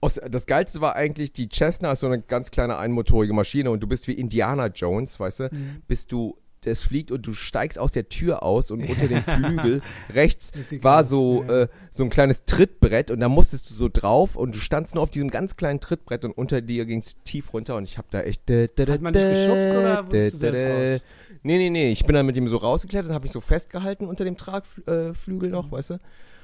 Aus, 0.04 0.20
das 0.30 0.44
Geilste 0.46 0.82
war 0.82 0.96
eigentlich, 0.96 1.32
die 1.32 1.48
Cessna 1.48 1.92
ist 1.92 2.00
so 2.00 2.06
eine 2.06 2.20
ganz 2.20 2.50
kleine 2.50 2.76
einmotorige 2.76 3.32
Maschine 3.32 3.70
und 3.70 3.82
du 3.82 3.86
bist 3.86 4.06
wie 4.06 4.12
Indiana 4.12 4.66
Jones, 4.66 5.18
weißt 5.18 5.40
du? 5.40 5.44
Mhm. 5.50 5.82
Bist 5.88 6.12
du, 6.12 6.36
das 6.60 6.82
fliegt 6.82 7.10
und 7.10 7.26
du 7.26 7.32
steigst 7.32 7.78
aus 7.78 7.92
der 7.92 8.10
Tür 8.10 8.42
aus 8.42 8.70
und 8.70 8.84
unter 8.88 9.08
dem 9.08 9.22
Flügel 9.22 9.80
rechts 10.12 10.52
war 10.82 11.04
so, 11.04 11.44
ja. 11.48 11.62
äh, 11.62 11.68
so 11.90 12.04
ein 12.04 12.10
kleines 12.10 12.44
Trittbrett 12.44 13.10
und 13.10 13.20
da 13.20 13.30
musstest 13.30 13.70
du 13.70 13.74
so 13.74 13.88
drauf 13.90 14.36
und 14.36 14.54
du 14.54 14.58
standst 14.58 14.94
nur 14.94 15.02
auf 15.02 15.10
diesem 15.10 15.30
ganz 15.30 15.56
kleinen 15.56 15.80
Trittbrett 15.80 16.26
und 16.26 16.32
unter 16.32 16.60
dir 16.60 16.84
ging 16.84 16.98
es 16.98 17.22
tief 17.22 17.54
runter 17.54 17.76
und 17.76 17.84
ich 17.84 17.96
habe 17.96 18.08
da 18.10 18.20
echt. 18.20 18.42
Hat 18.50 19.00
man 19.00 19.14
dich 19.14 19.22
geschubst 19.22 19.74
oder 19.74 20.04
wurdest 20.04 20.34
du 20.34 20.38
selbst 20.38 20.64
raus? 20.64 21.00
Nee, 21.42 21.56
nee, 21.56 21.70
nee. 21.70 21.90
Ich 21.90 22.04
bin 22.04 22.14
dann 22.14 22.26
mit 22.26 22.36
ihm 22.36 22.48
so 22.48 22.58
rausgeklettert 22.58 23.08
und 23.08 23.14
habe 23.14 23.22
mich 23.22 23.32
so 23.32 23.40
festgehalten 23.40 24.06
unter 24.06 24.24
dem 24.24 24.36
Tragflügel 24.36 25.48
äh, 25.48 25.52
noch, 25.52 25.72
weißt 25.72 25.90
du? 25.90 25.98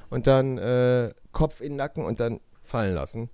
Und 0.08 0.26
dann 0.26 0.58
äh, 0.58 1.12
Kopf 1.32 1.60
in 1.60 1.72
den 1.72 1.76
Nacken 1.76 2.04
und 2.04 2.20
dann 2.20 2.40
fallen 2.70 2.94
lassen. 2.94 3.28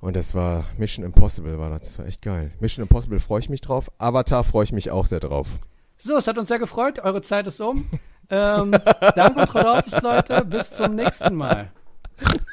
Und 0.00 0.16
das 0.16 0.34
war 0.34 0.64
Mission 0.78 1.04
Impossible, 1.04 1.58
war 1.58 1.70
das. 1.70 1.80
Das 1.80 1.98
war 1.98 2.06
echt 2.06 2.22
geil. 2.22 2.50
Mission 2.60 2.82
Impossible 2.82 3.20
freue 3.20 3.40
ich 3.40 3.48
mich 3.48 3.60
drauf. 3.62 3.90
Avatar 3.98 4.44
freue 4.44 4.64
ich 4.64 4.72
mich 4.72 4.90
auch 4.90 5.06
sehr 5.06 5.20
drauf. 5.20 5.48
So, 5.96 6.16
es 6.16 6.26
hat 6.26 6.36
uns 6.38 6.48
sehr 6.48 6.58
gefreut. 6.58 6.98
Eure 7.00 7.22
Zeit 7.22 7.46
ist 7.46 7.60
um. 7.60 7.86
ähm, 8.30 8.70
danke 9.16 9.46
und 9.46 10.00
Leute. 10.02 10.44
Bis 10.44 10.72
zum 10.72 10.94
nächsten 10.94 11.34
Mal. 11.34 11.70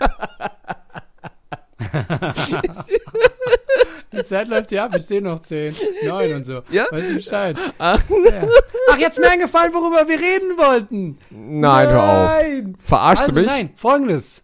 Die 4.14 4.24
Zeit 4.24 4.48
läuft 4.50 4.72
ja 4.72 4.86
ab, 4.86 4.96
ich 4.96 5.04
sehe 5.06 5.22
noch 5.22 5.40
10, 5.40 5.74
9 6.06 6.34
und 6.36 6.46
so. 6.46 6.62
Ja? 6.70 6.86
Weißt 6.92 7.10
du 7.10 7.14
Bescheid? 7.16 7.58
Ach, 7.78 8.02
Ja. 8.10 8.44
Ach, 8.92 8.98
jetzt 8.98 9.18
mir 9.20 9.30
eingefallen, 9.30 9.74
worüber 9.74 10.08
wir 10.08 10.20
reden 10.20 10.58
wollten. 10.58 11.18
nein, 11.30 11.88
hör 11.88 12.04
auf. 12.04 12.30
Nein. 12.42 12.76
Verarschst 12.80 13.24
Also, 13.24 13.36
du 13.36 13.42
mich? 13.42 13.50
nein, 13.50 13.70
folgendes. 13.76 14.44